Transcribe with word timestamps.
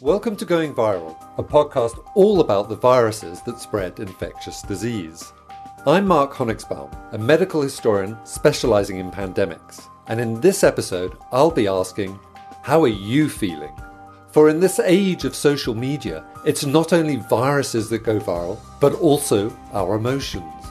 Welcome 0.00 0.36
to 0.36 0.44
Going 0.44 0.74
Viral, 0.74 1.16
a 1.38 1.42
podcast 1.42 2.08
all 2.14 2.40
about 2.40 2.68
the 2.68 2.76
viruses 2.76 3.42
that 3.42 3.58
spread 3.58 3.98
infectious 3.98 4.62
disease. 4.62 5.32
I'm 5.88 6.06
Mark 6.06 6.34
Honigsbaum, 6.34 6.96
a 7.12 7.18
medical 7.18 7.60
historian 7.60 8.16
specializing 8.24 8.98
in 8.98 9.10
pandemics, 9.10 9.88
and 10.06 10.20
in 10.20 10.40
this 10.40 10.62
episode, 10.62 11.18
I'll 11.32 11.50
be 11.50 11.66
asking, 11.66 12.16
How 12.62 12.84
are 12.84 12.86
you 12.86 13.28
feeling? 13.28 13.72
For 14.30 14.48
in 14.48 14.60
this 14.60 14.78
age 14.78 15.24
of 15.24 15.34
social 15.34 15.74
media, 15.74 16.24
it's 16.46 16.64
not 16.64 16.92
only 16.92 17.16
viruses 17.16 17.90
that 17.90 18.04
go 18.04 18.20
viral, 18.20 18.60
but 18.78 18.94
also 19.00 19.52
our 19.72 19.96
emotions. 19.96 20.64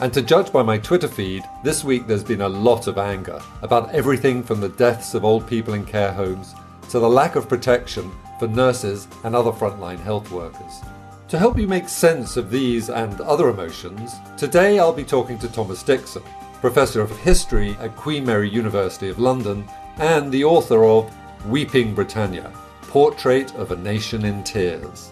And 0.00 0.12
to 0.12 0.20
judge 0.20 0.50
by 0.50 0.64
my 0.64 0.78
Twitter 0.78 1.06
feed, 1.06 1.44
this 1.62 1.84
week 1.84 2.08
there's 2.08 2.24
been 2.24 2.40
a 2.40 2.48
lot 2.48 2.88
of 2.88 2.98
anger 2.98 3.40
about 3.62 3.94
everything 3.94 4.42
from 4.42 4.60
the 4.60 4.70
deaths 4.70 5.14
of 5.14 5.24
old 5.24 5.46
people 5.46 5.74
in 5.74 5.84
care 5.84 6.12
homes 6.12 6.56
to 6.90 6.98
the 6.98 7.08
lack 7.08 7.36
of 7.36 7.48
protection 7.48 8.10
for 8.44 8.50
nurses 8.50 9.08
and 9.24 9.34
other 9.34 9.50
frontline 9.50 9.98
health 9.98 10.30
workers. 10.30 10.82
To 11.28 11.38
help 11.38 11.58
you 11.58 11.66
make 11.66 11.88
sense 11.88 12.36
of 12.36 12.50
these 12.50 12.90
and 12.90 13.18
other 13.22 13.48
emotions, 13.48 14.12
today 14.36 14.78
I'll 14.78 14.92
be 14.92 15.02
talking 15.02 15.38
to 15.38 15.48
Thomas 15.48 15.82
Dixon, 15.82 16.22
Professor 16.60 17.00
of 17.00 17.18
History 17.20 17.74
at 17.80 17.96
Queen 17.96 18.26
Mary 18.26 18.50
University 18.50 19.08
of 19.08 19.18
London 19.18 19.66
and 19.96 20.30
the 20.30 20.44
author 20.44 20.84
of 20.84 21.10
Weeping 21.46 21.94
Britannia 21.94 22.52
Portrait 22.82 23.54
of 23.54 23.70
a 23.70 23.76
Nation 23.76 24.26
in 24.26 24.44
Tears. 24.44 25.10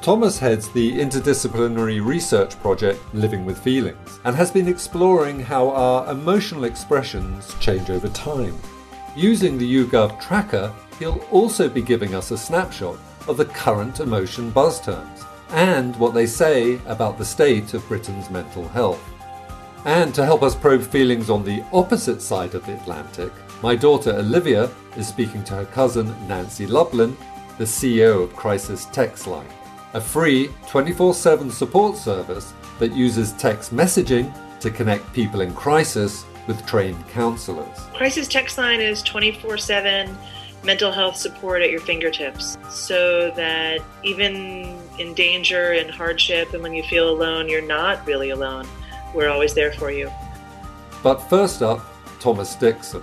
Thomas 0.00 0.40
heads 0.40 0.68
the 0.68 0.92
interdisciplinary 0.92 2.04
research 2.04 2.60
project 2.60 3.00
Living 3.14 3.44
with 3.44 3.58
Feelings 3.58 4.18
and 4.24 4.34
has 4.34 4.50
been 4.50 4.66
exploring 4.66 5.38
how 5.38 5.70
our 5.70 6.10
emotional 6.10 6.64
expressions 6.64 7.54
change 7.60 7.90
over 7.90 8.08
time. 8.08 8.58
Using 9.14 9.56
the 9.56 9.72
YouGov 9.72 10.20
tracker, 10.20 10.74
he'll 10.98 11.24
also 11.30 11.68
be 11.68 11.82
giving 11.82 12.14
us 12.14 12.30
a 12.30 12.38
snapshot 12.38 12.98
of 13.28 13.36
the 13.36 13.44
current 13.44 14.00
emotion 14.00 14.50
buzz 14.50 14.80
terms 14.80 15.24
and 15.50 15.94
what 15.96 16.14
they 16.14 16.26
say 16.26 16.80
about 16.86 17.18
the 17.18 17.24
state 17.24 17.74
of 17.74 17.86
Britain's 17.88 18.30
mental 18.30 18.66
health. 18.68 19.02
And 19.84 20.14
to 20.14 20.24
help 20.24 20.42
us 20.42 20.54
probe 20.54 20.82
feelings 20.82 21.28
on 21.28 21.44
the 21.44 21.64
opposite 21.72 22.22
side 22.22 22.54
of 22.54 22.64
the 22.66 22.74
Atlantic, 22.74 23.32
my 23.62 23.76
daughter 23.76 24.12
Olivia 24.12 24.70
is 24.96 25.08
speaking 25.08 25.44
to 25.44 25.54
her 25.54 25.64
cousin 25.66 26.14
Nancy 26.26 26.66
Lublin, 26.66 27.16
the 27.58 27.64
CEO 27.64 28.22
of 28.22 28.34
Crisis 28.34 28.86
Text 28.86 29.26
Line, 29.26 29.48
a 29.94 30.00
free 30.00 30.50
24 30.68 31.14
7 31.14 31.50
support 31.50 31.96
service 31.96 32.54
that 32.78 32.92
uses 32.92 33.32
text 33.32 33.74
messaging 33.74 34.32
to 34.60 34.70
connect 34.70 35.12
people 35.12 35.40
in 35.40 35.52
crisis 35.54 36.24
with 36.46 36.64
trained 36.66 37.06
counselors. 37.08 37.78
Crisis 37.94 38.28
Text 38.28 38.58
Line 38.58 38.80
is 38.80 39.02
24 39.02 39.58
7 39.58 40.16
mental 40.64 40.92
health 40.92 41.16
support 41.16 41.62
at 41.62 41.70
your 41.70 41.80
fingertips 41.80 42.56
so 42.70 43.30
that 43.32 43.80
even 44.02 44.78
in 44.98 45.14
danger 45.14 45.72
and 45.72 45.90
hardship 45.90 46.52
and 46.54 46.62
when 46.62 46.72
you 46.72 46.82
feel 46.84 47.10
alone, 47.10 47.48
you're 47.48 47.66
not 47.66 48.06
really 48.06 48.30
alone. 48.30 48.66
We're 49.14 49.28
always 49.28 49.54
there 49.54 49.72
for 49.72 49.90
you. 49.90 50.10
But 51.02 51.16
first 51.28 51.62
up, 51.62 51.84
Thomas 52.20 52.54
Dixon. 52.54 53.02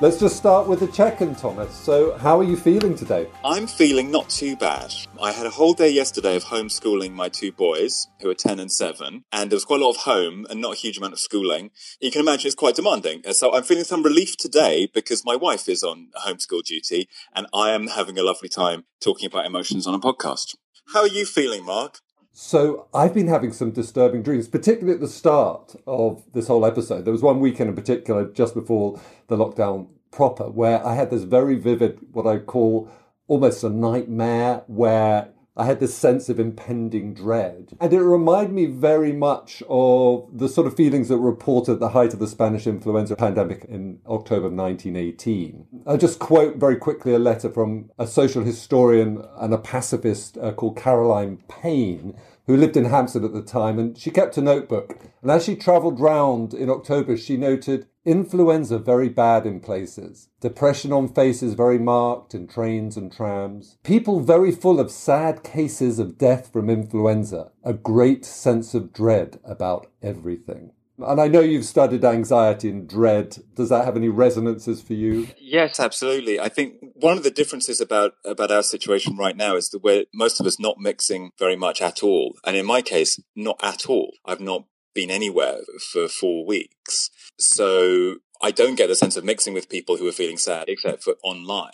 Let's 0.00 0.18
just 0.18 0.36
start 0.36 0.66
with 0.66 0.80
the 0.80 0.88
check-in, 0.88 1.36
Thomas. 1.36 1.72
So, 1.72 2.18
how 2.18 2.40
are 2.40 2.44
you 2.44 2.56
feeling 2.56 2.96
today? 2.96 3.28
I'm 3.44 3.68
feeling 3.68 4.10
not 4.10 4.28
too 4.28 4.56
bad. 4.56 4.92
I 5.22 5.30
had 5.30 5.46
a 5.46 5.50
whole 5.50 5.72
day 5.72 5.88
yesterday 5.88 6.34
of 6.34 6.42
homeschooling 6.42 7.12
my 7.12 7.28
two 7.28 7.52
boys, 7.52 8.08
who 8.20 8.28
are 8.28 8.34
10 8.34 8.58
and 8.58 8.72
7, 8.72 9.22
and 9.32 9.50
there 9.50 9.56
was 9.56 9.64
quite 9.64 9.80
a 9.80 9.84
lot 9.84 9.90
of 9.90 9.98
home 9.98 10.46
and 10.50 10.60
not 10.60 10.72
a 10.72 10.76
huge 10.76 10.98
amount 10.98 11.12
of 11.12 11.20
schooling. 11.20 11.70
You 12.00 12.10
can 12.10 12.22
imagine 12.22 12.48
it's 12.48 12.56
quite 12.56 12.74
demanding. 12.74 13.22
So 13.32 13.54
I'm 13.54 13.62
feeling 13.62 13.84
some 13.84 14.02
relief 14.02 14.36
today 14.36 14.88
because 14.92 15.24
my 15.24 15.36
wife 15.36 15.68
is 15.68 15.84
on 15.84 16.08
homeschool 16.26 16.64
duty 16.64 17.08
and 17.32 17.46
I 17.54 17.70
am 17.70 17.86
having 17.86 18.18
a 18.18 18.24
lovely 18.24 18.48
time 18.48 18.86
talking 19.00 19.26
about 19.26 19.46
emotions 19.46 19.86
on 19.86 19.94
a 19.94 20.00
podcast. 20.00 20.56
How 20.92 21.02
are 21.02 21.08
you 21.08 21.24
feeling, 21.24 21.64
Mark? 21.64 22.00
So 22.36 22.88
I've 22.92 23.14
been 23.14 23.28
having 23.28 23.52
some 23.52 23.70
disturbing 23.70 24.24
dreams, 24.24 24.48
particularly 24.48 24.94
at 24.94 25.00
the 25.00 25.06
start 25.06 25.76
of 25.86 26.24
this 26.32 26.48
whole 26.48 26.66
episode. 26.66 27.04
There 27.04 27.12
was 27.12 27.22
one 27.22 27.38
weekend 27.38 27.70
in 27.70 27.76
particular, 27.76 28.24
just 28.24 28.54
before 28.54 29.00
the 29.28 29.36
lockdown 29.36 29.86
proper, 30.10 30.50
where 30.50 30.84
I 30.84 30.96
had 30.96 31.10
this 31.10 31.22
very 31.22 31.54
vivid, 31.54 32.00
what 32.10 32.26
I 32.26 32.38
call 32.38 32.90
almost 33.28 33.62
a 33.62 33.70
nightmare, 33.70 34.64
where 34.66 35.28
I 35.56 35.66
had 35.66 35.78
this 35.78 35.94
sense 35.94 36.28
of 36.28 36.40
impending 36.40 37.14
dread. 37.14 37.76
And 37.80 37.92
it 37.92 38.00
reminded 38.00 38.52
me 38.52 38.66
very 38.66 39.12
much 39.12 39.62
of 39.68 40.28
the 40.36 40.48
sort 40.48 40.66
of 40.66 40.76
feelings 40.76 41.08
that 41.08 41.18
were 41.18 41.30
reported 41.30 41.74
at 41.74 41.80
the 41.80 41.90
height 41.90 42.12
of 42.12 42.18
the 42.18 42.26
Spanish 42.26 42.66
influenza 42.66 43.14
pandemic 43.14 43.64
in 43.68 44.00
October 44.06 44.46
of 44.46 44.52
1918. 44.52 45.66
I'll 45.86 45.96
just 45.96 46.18
quote 46.18 46.56
very 46.56 46.76
quickly 46.76 47.14
a 47.14 47.20
letter 47.20 47.48
from 47.48 47.90
a 47.98 48.06
social 48.06 48.42
historian 48.42 49.24
and 49.36 49.54
a 49.54 49.58
pacifist 49.58 50.36
uh, 50.38 50.52
called 50.52 50.76
Caroline 50.76 51.36
Playne, 51.46 52.16
who 52.46 52.56
lived 52.56 52.76
in 52.76 52.86
Hampstead 52.86 53.24
at 53.24 53.32
the 53.32 53.42
time, 53.42 53.78
and 53.78 53.96
she 53.96 54.10
kept 54.10 54.36
a 54.36 54.42
notebook. 54.42 54.98
And 55.22 55.30
as 55.30 55.44
she 55.44 55.56
travelled 55.56 56.00
round 56.00 56.52
in 56.52 56.68
October, 56.68 57.16
she 57.16 57.36
noted 57.36 57.86
influenza 58.04 58.78
very 58.78 59.08
bad 59.08 59.46
in 59.46 59.60
places, 59.60 60.28
depression 60.40 60.92
on 60.92 61.08
faces 61.08 61.54
very 61.54 61.78
marked 61.78 62.34
in 62.34 62.46
trains 62.46 62.98
and 62.98 63.10
trams, 63.10 63.78
people 63.82 64.20
very 64.20 64.52
full 64.52 64.78
of 64.78 64.90
sad 64.90 65.42
cases 65.42 65.98
of 65.98 66.18
death 66.18 66.52
from 66.52 66.68
influenza, 66.68 67.50
a 67.64 67.72
great 67.72 68.24
sense 68.24 68.74
of 68.74 68.92
dread 68.92 69.40
about 69.42 69.86
everything. 70.02 70.70
And 70.98 71.20
I 71.20 71.26
know 71.26 71.40
you've 71.40 71.64
studied 71.64 72.04
anxiety 72.04 72.68
and 72.68 72.88
dread. 72.88 73.38
Does 73.54 73.68
that 73.68 73.84
have 73.84 73.96
any 73.96 74.08
resonances 74.08 74.80
for 74.80 74.94
you? 74.94 75.28
Yes, 75.38 75.80
absolutely. 75.80 76.38
I 76.38 76.48
think 76.48 76.76
one 76.94 77.16
of 77.16 77.24
the 77.24 77.30
differences 77.30 77.80
about, 77.80 78.12
about 78.24 78.52
our 78.52 78.62
situation 78.62 79.16
right 79.16 79.36
now 79.36 79.56
is 79.56 79.70
that 79.70 79.82
we're 79.82 80.04
most 80.14 80.40
of 80.40 80.46
us 80.46 80.60
not 80.60 80.78
mixing 80.78 81.32
very 81.38 81.56
much 81.56 81.82
at 81.82 82.02
all. 82.02 82.36
And 82.46 82.56
in 82.56 82.64
my 82.64 82.80
case, 82.80 83.20
not 83.34 83.58
at 83.62 83.86
all. 83.86 84.12
I've 84.24 84.40
not 84.40 84.66
been 84.94 85.10
anywhere 85.10 85.58
for 85.92 86.06
four 86.06 86.46
weeks. 86.46 87.10
So 87.38 88.16
I 88.40 88.52
don't 88.52 88.76
get 88.76 88.90
a 88.90 88.94
sense 88.94 89.16
of 89.16 89.24
mixing 89.24 89.52
with 89.52 89.68
people 89.68 89.96
who 89.96 90.06
are 90.06 90.12
feeling 90.12 90.38
sad 90.38 90.66
except 90.68 91.02
for 91.02 91.14
online. 91.24 91.72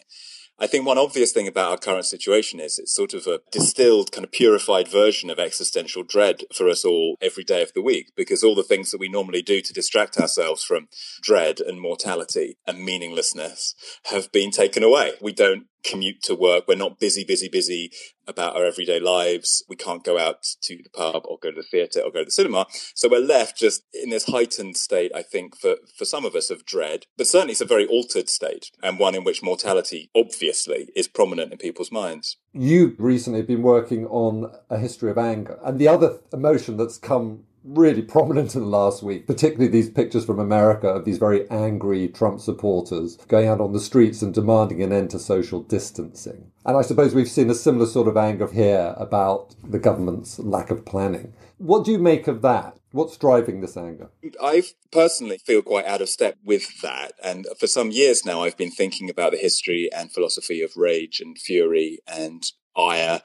I 0.62 0.66
think 0.66 0.84
one 0.84 0.98
obvious 0.98 1.32
thing 1.32 1.48
about 1.48 1.70
our 1.70 1.78
current 1.78 2.04
situation 2.04 2.60
is 2.60 2.78
it's 2.78 2.94
sort 2.94 3.14
of 3.14 3.26
a 3.26 3.40
distilled, 3.50 4.12
kind 4.12 4.26
of 4.26 4.30
purified 4.30 4.88
version 4.88 5.30
of 5.30 5.38
existential 5.38 6.02
dread 6.02 6.42
for 6.54 6.68
us 6.68 6.84
all 6.84 7.16
every 7.22 7.44
day 7.44 7.62
of 7.62 7.72
the 7.72 7.80
week, 7.80 8.12
because 8.14 8.44
all 8.44 8.54
the 8.54 8.62
things 8.62 8.90
that 8.90 9.00
we 9.00 9.08
normally 9.08 9.40
do 9.40 9.62
to 9.62 9.72
distract 9.72 10.18
ourselves 10.18 10.62
from 10.62 10.88
dread 11.22 11.60
and 11.60 11.80
mortality 11.80 12.58
and 12.66 12.84
meaninglessness 12.84 13.74
have 14.10 14.30
been 14.32 14.50
taken 14.50 14.82
away. 14.82 15.12
We 15.22 15.32
don't 15.32 15.64
commute 15.82 16.22
to 16.24 16.34
work. 16.34 16.64
We're 16.66 16.76
not 16.76 16.98
busy, 16.98 17.24
busy, 17.24 17.48
busy 17.48 17.90
about 18.26 18.56
our 18.56 18.64
everyday 18.64 19.00
lives. 19.00 19.64
We 19.68 19.76
can't 19.76 20.04
go 20.04 20.18
out 20.18 20.42
to 20.62 20.76
the 20.76 20.88
pub 20.90 21.22
or 21.24 21.38
go 21.38 21.50
to 21.50 21.56
the 21.56 21.62
theatre 21.62 22.00
or 22.00 22.10
go 22.10 22.20
to 22.20 22.26
the 22.26 22.30
cinema. 22.30 22.66
So 22.94 23.08
we're 23.08 23.20
left 23.20 23.58
just 23.58 23.82
in 23.92 24.10
this 24.10 24.26
heightened 24.26 24.76
state, 24.76 25.12
I 25.14 25.22
think, 25.22 25.56
for, 25.56 25.76
for 25.96 26.04
some 26.04 26.24
of 26.24 26.34
us 26.34 26.50
of 26.50 26.64
dread, 26.64 27.06
but 27.16 27.26
certainly 27.26 27.52
it's 27.52 27.60
a 27.60 27.66
very 27.66 27.86
altered 27.86 28.28
state 28.28 28.70
and 28.82 28.98
one 28.98 29.14
in 29.14 29.24
which 29.24 29.42
mortality 29.42 30.10
obviously 30.14 30.90
is 30.94 31.08
prominent 31.08 31.52
in 31.52 31.58
people's 31.58 31.92
minds. 31.92 32.36
You've 32.52 32.98
recently 32.98 33.42
been 33.42 33.62
working 33.62 34.06
on 34.06 34.50
a 34.68 34.78
history 34.78 35.10
of 35.10 35.18
anger 35.18 35.58
and 35.64 35.78
the 35.78 35.88
other 35.88 36.20
emotion 36.32 36.76
that's 36.76 36.98
come 36.98 37.44
really 37.64 38.02
prominent 38.16 38.54
in 38.54 38.62
the 38.62 38.66
last 38.66 39.02
week, 39.02 39.26
particularly 39.26 39.68
these 39.68 39.90
pictures 39.90 40.24
from 40.24 40.38
America 40.38 40.88
of 40.88 41.04
these 41.04 41.18
very 41.18 41.48
angry 41.50 42.08
Trump 42.08 42.40
supporters 42.40 43.16
going 43.28 43.48
out 43.48 43.60
on 43.60 43.72
the 43.72 43.80
streets 43.80 44.22
and 44.22 44.34
demanding 44.34 44.82
an 44.82 44.92
end 44.92 45.10
to 45.10 45.18
social 45.18 45.62
distancing. 45.62 46.50
And 46.64 46.76
I 46.76 46.82
suppose 46.82 47.14
we've 47.14 47.28
seen 47.28 47.50
a 47.50 47.54
similar 47.54 47.86
sort 47.86 48.08
of 48.08 48.16
anger 48.16 48.48
here 48.48 48.94
about 48.96 49.54
the 49.62 49.78
government's 49.78 50.38
lack 50.38 50.70
of 50.70 50.84
planning. 50.84 51.34
What 51.58 51.84
do 51.84 51.92
you 51.92 51.98
make 51.98 52.26
of 52.26 52.42
that? 52.42 52.76
What's 52.92 53.16
driving 53.16 53.60
this 53.60 53.76
anger? 53.76 54.10
I 54.42 54.64
personally 54.90 55.38
feel 55.38 55.62
quite 55.62 55.84
out 55.84 56.02
of 56.02 56.08
step 56.08 56.36
with 56.44 56.80
that. 56.82 57.12
And 57.22 57.46
for 57.58 57.68
some 57.68 57.90
years 57.90 58.24
now, 58.24 58.42
I've 58.42 58.56
been 58.56 58.72
thinking 58.72 59.08
about 59.08 59.32
the 59.32 59.38
history 59.38 59.88
and 59.94 60.10
philosophy 60.10 60.60
of 60.60 60.76
rage 60.76 61.20
and 61.20 61.38
fury 61.38 62.00
and 62.08 62.44
ire. 62.76 63.22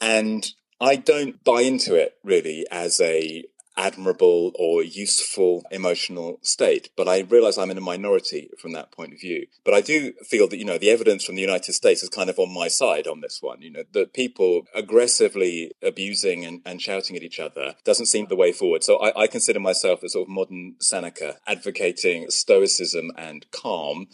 And 0.00 0.50
I 0.80 0.96
don't 0.96 1.42
buy 1.44 1.62
into 1.62 1.94
it 1.94 2.16
really 2.24 2.66
as 2.70 3.00
a 3.00 3.44
admirable 3.80 4.52
or 4.56 4.82
useful 4.82 5.62
emotional 5.70 6.38
state. 6.42 6.90
But 6.96 7.08
I 7.08 7.20
realize 7.20 7.56
I'm 7.56 7.70
in 7.70 7.78
a 7.78 7.82
minority 7.82 8.50
from 8.58 8.72
that 8.72 8.92
point 8.92 9.14
of 9.14 9.20
view. 9.20 9.46
But 9.64 9.74
I 9.74 9.80
do 9.80 10.12
feel 10.22 10.48
that, 10.48 10.58
you 10.58 10.64
know, 10.64 10.78
the 10.78 10.90
evidence 10.90 11.24
from 11.24 11.34
the 11.34 11.40
United 11.40 11.72
States 11.72 12.02
is 12.02 12.10
kind 12.10 12.28
of 12.28 12.38
on 12.38 12.52
my 12.52 12.68
side 12.68 13.06
on 13.06 13.20
this 13.20 13.38
one. 13.40 13.62
You 13.62 13.70
know, 13.70 13.84
that 13.92 14.12
people 14.12 14.66
aggressively 14.74 15.72
abusing 15.82 16.44
and, 16.44 16.60
and 16.66 16.82
shouting 16.82 17.16
at 17.16 17.22
each 17.22 17.40
other 17.40 17.74
doesn't 17.84 18.06
seem 18.06 18.26
the 18.26 18.36
way 18.36 18.52
forward. 18.52 18.84
So 18.84 18.98
I, 18.98 19.22
I 19.22 19.26
consider 19.26 19.60
myself 19.60 20.02
a 20.02 20.08
sort 20.08 20.28
of 20.28 20.34
modern 20.34 20.76
Seneca 20.80 21.36
advocating 21.46 22.28
stoicism 22.30 23.10
and 23.16 23.46
calm. 23.50 24.08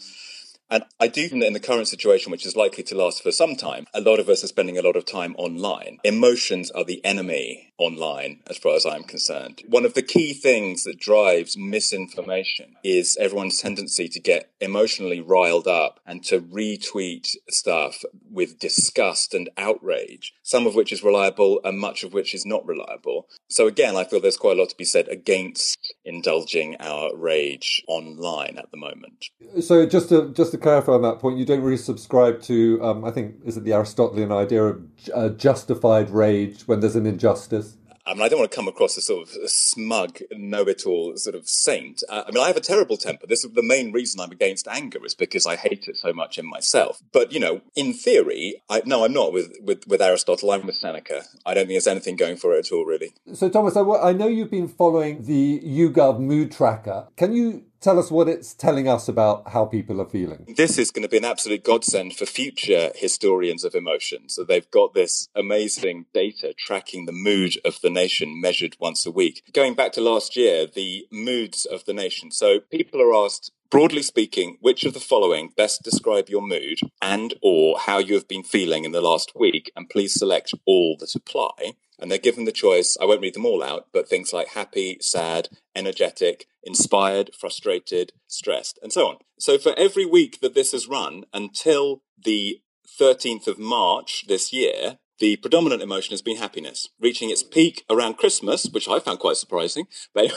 And 0.69 0.83
I 0.99 1.07
do 1.07 1.27
think 1.27 1.41
that 1.41 1.47
in 1.47 1.53
the 1.53 1.59
current 1.59 1.87
situation, 1.87 2.31
which 2.31 2.45
is 2.45 2.55
likely 2.55 2.83
to 2.83 2.95
last 2.95 3.23
for 3.23 3.31
some 3.31 3.55
time, 3.55 3.87
a 3.93 4.01
lot 4.01 4.19
of 4.19 4.27
us 4.27 4.43
are 4.43 4.47
spending 4.47 4.77
a 4.77 4.81
lot 4.81 4.95
of 4.95 5.05
time 5.05 5.35
online. 5.37 5.99
Emotions 6.03 6.71
are 6.71 6.83
the 6.83 7.03
enemy 7.05 7.66
online, 7.77 8.39
as 8.49 8.57
far 8.57 8.75
as 8.75 8.85
I'm 8.85 9.03
concerned. 9.03 9.61
One 9.67 9.85
of 9.85 9.93
the 9.93 10.01
key 10.01 10.33
things 10.33 10.83
that 10.83 10.99
drives 10.99 11.57
misinformation 11.57 12.75
is 12.83 13.17
everyone's 13.19 13.61
tendency 13.61 14.07
to 14.09 14.19
get 14.19 14.49
emotionally 14.59 15.21
riled 15.21 15.67
up 15.67 15.99
and 16.05 16.23
to 16.25 16.41
retweet 16.41 17.35
stuff 17.49 18.03
with 18.31 18.59
disgust 18.59 19.33
and 19.33 19.49
outrage, 19.57 20.33
some 20.43 20.65
of 20.65 20.75
which 20.75 20.91
is 20.91 21.03
reliable 21.03 21.59
and 21.63 21.79
much 21.79 22.03
of 22.03 22.13
which 22.13 22.33
is 22.33 22.45
not 22.45 22.65
reliable. 22.65 23.27
So, 23.49 23.67
again, 23.67 23.95
I 23.95 24.03
feel 24.03 24.19
there's 24.19 24.37
quite 24.37 24.57
a 24.57 24.59
lot 24.59 24.69
to 24.69 24.77
be 24.77 24.85
said 24.85 25.07
against 25.07 25.93
indulging 26.03 26.75
our 26.79 27.15
rage 27.15 27.83
online 27.87 28.57
at 28.57 28.71
the 28.71 28.77
moment. 28.77 29.25
So, 29.61 29.85
just 29.85 30.09
to 30.09 30.33
just 30.33 30.51
to 30.51 30.57
clarify 30.57 30.93
on 30.93 31.01
that 31.03 31.19
point, 31.19 31.37
you 31.37 31.45
don't 31.45 31.61
really 31.61 31.77
subscribe 31.77 32.41
to, 32.43 32.83
um, 32.83 33.05
I 33.05 33.11
think, 33.11 33.35
is 33.45 33.57
it 33.57 33.63
the 33.63 33.73
Aristotelian 33.73 34.31
idea 34.31 34.63
of 34.63 34.81
uh, 35.13 35.29
justified 35.29 36.09
rage 36.09 36.63
when 36.67 36.79
there's 36.79 36.95
an 36.95 37.05
injustice? 37.05 37.66
I 38.07 38.13
mean, 38.13 38.23
I 38.23 38.29
don't 38.29 38.39
want 38.39 38.51
to 38.51 38.55
come 38.55 38.67
across 38.67 38.97
as 38.97 39.05
sort 39.05 39.27
of 39.27 39.49
smug, 39.49 40.19
know-it-all 40.31 41.17
sort 41.17 41.35
of 41.35 41.47
saint. 41.47 42.03
Uh, 42.09 42.23
I 42.25 42.31
mean, 42.31 42.43
I 42.43 42.47
have 42.47 42.57
a 42.57 42.61
terrible 42.61 42.97
temper. 42.97 43.27
This 43.27 43.43
is 43.43 43.51
the 43.51 43.61
main 43.63 43.91
reason 43.91 44.21
I'm 44.21 44.31
against 44.31 44.67
anger 44.67 45.05
is 45.05 45.13
because 45.13 45.45
I 45.45 45.55
hate 45.55 45.87
it 45.87 45.97
so 45.97 46.13
much 46.13 46.37
in 46.37 46.45
myself. 46.45 47.01
But 47.11 47.31
you 47.31 47.39
know, 47.39 47.61
in 47.75 47.93
theory, 47.93 48.61
I, 48.69 48.81
no, 48.85 49.03
I'm 49.03 49.13
not 49.13 49.33
with, 49.33 49.51
with 49.61 49.87
with 49.87 50.01
Aristotle. 50.01 50.51
I'm 50.51 50.65
with 50.65 50.75
Seneca. 50.75 51.23
I 51.45 51.53
don't 51.53 51.67
think 51.67 51.75
there's 51.75 51.87
anything 51.87 52.15
going 52.15 52.37
for 52.37 52.53
it 52.53 52.65
at 52.65 52.71
all, 52.71 52.85
really. 52.85 53.13
So, 53.33 53.49
Thomas, 53.49 53.75
I, 53.75 53.81
I 53.81 54.13
know 54.13 54.27
you've 54.27 54.51
been 54.51 54.67
following 54.67 55.23
the 55.23 55.59
YouGov 55.59 56.19
mood 56.19 56.51
tracker. 56.51 57.07
Can 57.17 57.33
you 57.33 57.65
tell 57.81 57.99
us 57.99 58.11
what 58.11 58.27
it's 58.27 58.53
telling 58.53 58.87
us 58.87 59.07
about 59.07 59.49
how 59.49 59.65
people 59.65 60.01
are 60.01 60.09
feeling. 60.09 60.53
This 60.55 60.77
is 60.77 60.91
going 60.91 61.03
to 61.03 61.09
be 61.09 61.17
an 61.17 61.25
absolute 61.25 61.63
godsend 61.63 62.15
for 62.15 62.25
future 62.25 62.91
historians 62.95 63.63
of 63.63 63.75
emotion. 63.75 64.29
So 64.29 64.43
they've 64.43 64.69
got 64.71 64.93
this 64.93 65.29
amazing 65.35 66.05
data 66.13 66.53
tracking 66.57 67.05
the 67.05 67.11
mood 67.11 67.55
of 67.65 67.79
the 67.81 67.89
nation 67.89 68.39
measured 68.41 68.75
once 68.79 69.05
a 69.05 69.11
week. 69.11 69.43
Going 69.53 69.75
back 69.75 69.91
to 69.93 70.01
last 70.01 70.35
year, 70.35 70.67
the 70.67 71.07
moods 71.11 71.65
of 71.65 71.85
the 71.85 71.93
nation. 71.93 72.31
So 72.31 72.59
people 72.59 73.01
are 73.01 73.25
asked 73.25 73.51
Broadly 73.69 74.01
speaking, 74.01 74.57
which 74.61 74.85
of 74.85 74.93
the 74.93 75.01
following 75.01 75.51
best 75.57 75.83
describe 75.83 76.29
your 76.29 76.41
mood 76.41 76.79
and 77.01 77.33
or 77.41 77.77
how 77.77 77.97
you 77.97 78.13
have 78.13 78.27
been 78.27 78.43
feeling 78.43 78.85
in 78.85 78.93
the 78.93 79.01
last 79.01 79.33
week? 79.35 79.73
And 79.75 79.89
please 79.89 80.13
select 80.13 80.53
all 80.65 80.95
that 81.01 81.15
apply. 81.15 81.73
And 81.99 82.11
they're 82.11 82.17
given 82.17 82.45
the 82.45 82.51
choice, 82.51 82.95
I 83.01 83.05
won't 83.05 83.21
read 83.21 83.33
them 83.33 83.45
all 83.45 83.63
out, 83.63 83.87
but 83.91 84.07
things 84.07 84.31
like 84.31 84.49
happy, 84.49 84.97
sad, 85.01 85.49
energetic, 85.75 86.45
inspired, 86.63 87.31
frustrated, 87.33 88.13
stressed, 88.27 88.77
and 88.83 88.93
so 88.93 89.07
on. 89.07 89.17
So 89.39 89.57
for 89.57 89.73
every 89.77 90.05
week 90.05 90.39
that 90.41 90.53
this 90.53 90.73
has 90.73 90.87
run 90.87 91.23
until 91.33 92.03
the 92.23 92.61
13th 92.99 93.47
of 93.47 93.59
March 93.59 94.25
this 94.27 94.53
year, 94.53 94.99
the 95.19 95.37
predominant 95.37 95.81
emotion 95.81 96.11
has 96.11 96.21
been 96.21 96.37
happiness, 96.37 96.89
reaching 96.99 97.29
its 97.29 97.41
peak 97.41 97.83
around 97.89 98.17
Christmas, 98.17 98.67
which 98.67 98.87
I 98.87 98.99
found 98.99 99.19
quite 99.19 99.37
surprising, 99.37 99.87
but 100.13 100.31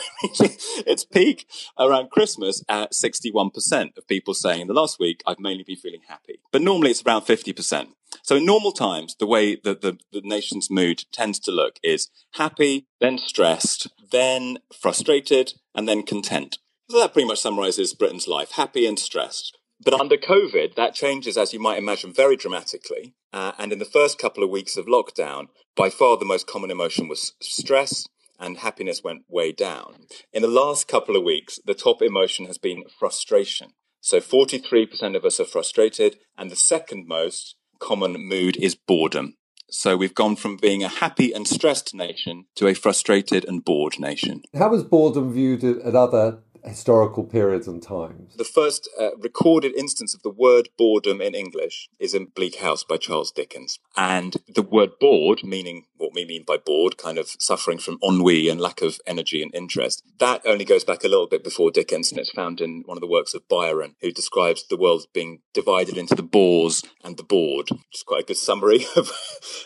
its 0.86 1.04
peak 1.04 1.46
around 1.78 2.10
Christmas 2.10 2.62
at 2.68 2.92
61% 2.92 3.96
of 3.98 4.08
people 4.08 4.32
saying 4.34 4.62
in 4.62 4.68
the 4.68 4.74
last 4.74 4.98
week, 4.98 5.22
I've 5.26 5.38
mainly 5.38 5.64
been 5.64 5.76
feeling 5.76 6.00
happy. 6.08 6.40
But 6.50 6.62
normally 6.62 6.90
it's 6.90 7.04
around 7.04 7.22
50%. 7.22 7.88
So 8.22 8.36
in 8.36 8.46
normal 8.46 8.72
times, 8.72 9.16
the 9.18 9.26
way 9.26 9.56
that 9.56 9.80
the, 9.80 9.98
the 10.12 10.22
nation's 10.24 10.70
mood 10.70 11.04
tends 11.12 11.38
to 11.40 11.50
look 11.50 11.78
is 11.82 12.08
happy, 12.34 12.86
then 13.00 13.18
stressed, 13.18 13.88
then 14.10 14.58
frustrated, 14.72 15.54
and 15.74 15.88
then 15.88 16.02
content. 16.02 16.58
So 16.90 16.98
that 16.98 17.12
pretty 17.12 17.28
much 17.28 17.40
summarizes 17.40 17.94
Britain's 17.94 18.28
life, 18.28 18.52
happy 18.52 18.86
and 18.86 18.98
stressed. 18.98 19.56
But 19.82 19.94
under 19.94 20.16
COVID, 20.16 20.74
that 20.74 20.94
changes, 20.94 21.38
as 21.38 21.52
you 21.52 21.60
might 21.60 21.78
imagine, 21.78 22.12
very 22.12 22.36
dramatically. 22.36 23.14
Uh, 23.32 23.52
and 23.58 23.72
in 23.72 23.78
the 23.78 23.84
first 23.84 24.18
couple 24.18 24.44
of 24.44 24.50
weeks 24.50 24.76
of 24.76 24.86
lockdown, 24.86 25.48
by 25.76 25.88
far 25.88 26.16
the 26.16 26.24
most 26.24 26.46
common 26.46 26.70
emotion 26.70 27.08
was 27.08 27.32
stress, 27.40 28.06
and 28.38 28.58
happiness 28.58 29.02
went 29.04 29.22
way 29.28 29.52
down. 29.52 30.06
In 30.32 30.42
the 30.42 30.48
last 30.48 30.88
couple 30.88 31.16
of 31.16 31.22
weeks, 31.22 31.60
the 31.64 31.74
top 31.74 32.02
emotion 32.02 32.46
has 32.46 32.58
been 32.58 32.84
frustration. 32.98 33.68
So 34.00 34.18
43% 34.18 35.14
of 35.14 35.24
us 35.24 35.38
are 35.40 35.44
frustrated, 35.44 36.16
and 36.36 36.50
the 36.50 36.56
second 36.56 37.06
most 37.06 37.56
common 37.80 38.16
mood 38.18 38.56
is 38.56 38.74
boredom. 38.74 39.36
So 39.70 39.96
we've 39.96 40.14
gone 40.14 40.36
from 40.36 40.56
being 40.56 40.82
a 40.82 40.88
happy 40.88 41.32
and 41.32 41.46
stressed 41.46 41.94
nation 41.94 42.46
to 42.56 42.66
a 42.66 42.74
frustrated 42.74 43.44
and 43.44 43.64
bored 43.64 43.98
nation. 43.98 44.42
How 44.56 44.74
is 44.74 44.82
boredom 44.82 45.32
viewed 45.32 45.64
at 45.64 45.94
other 45.94 46.38
historical 46.64 47.24
periods 47.24 47.66
and 47.66 47.82
times. 47.82 48.34
The 48.36 48.44
first 48.44 48.88
uh, 48.98 49.16
recorded 49.16 49.74
instance 49.76 50.14
of 50.14 50.22
the 50.22 50.30
word 50.30 50.68
boredom 50.76 51.20
in 51.20 51.34
English 51.34 51.88
is 51.98 52.14
in 52.14 52.26
Bleak 52.26 52.56
House 52.56 52.84
by 52.84 52.96
Charles 52.96 53.32
Dickens. 53.32 53.78
And 53.96 54.36
the 54.48 54.62
word 54.62 54.90
bored, 55.00 55.40
meaning 55.44 55.86
what 55.96 56.12
we 56.14 56.24
mean 56.24 56.44
by 56.46 56.56
bored, 56.56 56.96
kind 56.96 57.18
of 57.18 57.28
suffering 57.38 57.78
from 57.78 57.98
ennui 58.02 58.48
and 58.48 58.60
lack 58.60 58.82
of 58.82 58.98
energy 59.06 59.42
and 59.42 59.54
interest, 59.54 60.02
that 60.18 60.42
only 60.46 60.64
goes 60.64 60.84
back 60.84 61.04
a 61.04 61.08
little 61.08 61.28
bit 61.28 61.44
before 61.44 61.70
Dickens, 61.70 62.10
and 62.10 62.20
it's 62.20 62.30
found 62.30 62.60
in 62.60 62.82
one 62.86 62.96
of 62.96 63.00
the 63.02 63.06
works 63.06 63.34
of 63.34 63.48
Byron, 63.48 63.96
who 64.00 64.12
describes 64.12 64.66
the 64.66 64.76
world 64.76 65.06
being 65.12 65.40
divided 65.52 65.96
into 65.96 66.14
the 66.14 66.22
bores 66.22 66.82
and 67.04 67.16
the 67.16 67.22
bored, 67.22 67.70
which 67.70 67.94
is 67.94 68.02
quite 68.02 68.22
a 68.22 68.26
good 68.26 68.36
summary 68.36 68.86
of, 68.96 69.10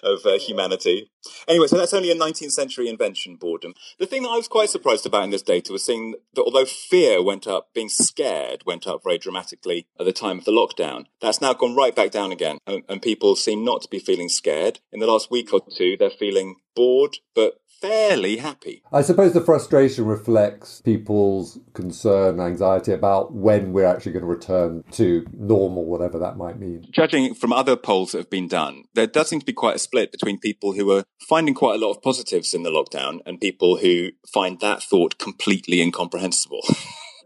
of 0.02 0.26
uh, 0.26 0.38
humanity. 0.38 1.11
Anyway, 1.49 1.67
so 1.67 1.76
that's 1.76 1.94
only 1.94 2.11
a 2.11 2.15
19th 2.15 2.53
century 2.53 2.88
invention, 2.88 3.37
boredom. 3.37 3.75
The 3.99 4.06
thing 4.06 4.23
that 4.23 4.31
I 4.31 4.37
was 4.37 4.49
quite 4.49 4.71
surprised 4.71 5.06
about 5.06 5.25
in 5.25 5.31
this 5.31 5.43
data 5.43 5.73
was 5.73 5.85
seeing 5.85 6.15
that 6.35 6.43
although 6.43 6.65
fear 6.65 7.23
went 7.23 7.47
up, 7.47 7.73
being 7.75 7.88
scared 7.88 8.62
went 8.67 8.87
up 8.87 9.03
very 9.05 9.19
dramatically 9.19 9.87
at 9.99 10.06
the 10.06 10.12
time 10.12 10.38
of 10.38 10.44
the 10.44 10.53
lockdown, 10.53 11.06
that's 11.21 11.41
now 11.41 11.55
gone 11.55 11.76
right 11.76 11.94
back 11.94 12.11
down 12.11 12.32
again. 12.32 12.59
And, 12.67 12.82
and 12.88 13.03
people 13.03 13.37
seem 13.37 13.65
not 13.65 13.82
to 13.82 13.88
be 13.88 13.99
feeling 13.99 14.29
scared. 14.29 14.81
In 14.93 15.00
the 15.00 15.06
last 15.06 15.31
week 15.31 15.53
or 15.53 15.61
two, 15.76 15.97
they're 15.97 16.11
feeling 16.11 16.56
bored, 16.75 17.19
but 17.35 17.55
fairly 17.81 18.38
happy. 18.38 18.82
I 18.93 19.03
suppose 19.03 19.32
the 19.32 19.41
frustration 19.41 20.06
reflects 20.06 20.81
people's 20.81 21.59
concern, 21.73 22.41
and 22.41 22.41
anxiety 22.41 22.93
about 22.93 23.32
when 23.32 23.73
we're 23.73 23.87
actually 23.87 24.12
going 24.12 24.25
to 24.25 24.29
return 24.29 24.85
to 24.93 25.26
normal, 25.32 25.85
whatever 25.85 26.19
that 26.19 26.37
might 26.37 26.59
mean. 26.59 26.87
Judging 26.91 27.35
from 27.35 27.53
other 27.53 27.76
polls 27.76 28.12
that 28.12 28.19
have 28.19 28.31
been 28.31 28.49
done, 28.49 28.85
there 28.94 29.06
does 29.06 29.29
seem 29.29 29.41
to 29.41 29.47
be 29.47 29.53
quite 29.53 29.76
a 29.76 29.81
split 29.81 30.12
between 30.12 30.38
people 30.38 30.73
who 30.73 30.91
are 30.93 31.05
finding 31.29 31.55
quite 31.55 31.76
a 31.76 31.85
lot 31.85 31.91
of 31.91 32.03
positives 32.03 32.55
in 32.55 32.62
the 32.62 32.71
lockdown 32.71 33.21
and 33.26 33.41
people 33.41 33.79
who 33.79 34.11
find 34.32 34.61
that 34.61 34.82
thought 34.82 35.19
completely 35.19 35.81
incomprehensible. 35.81 36.62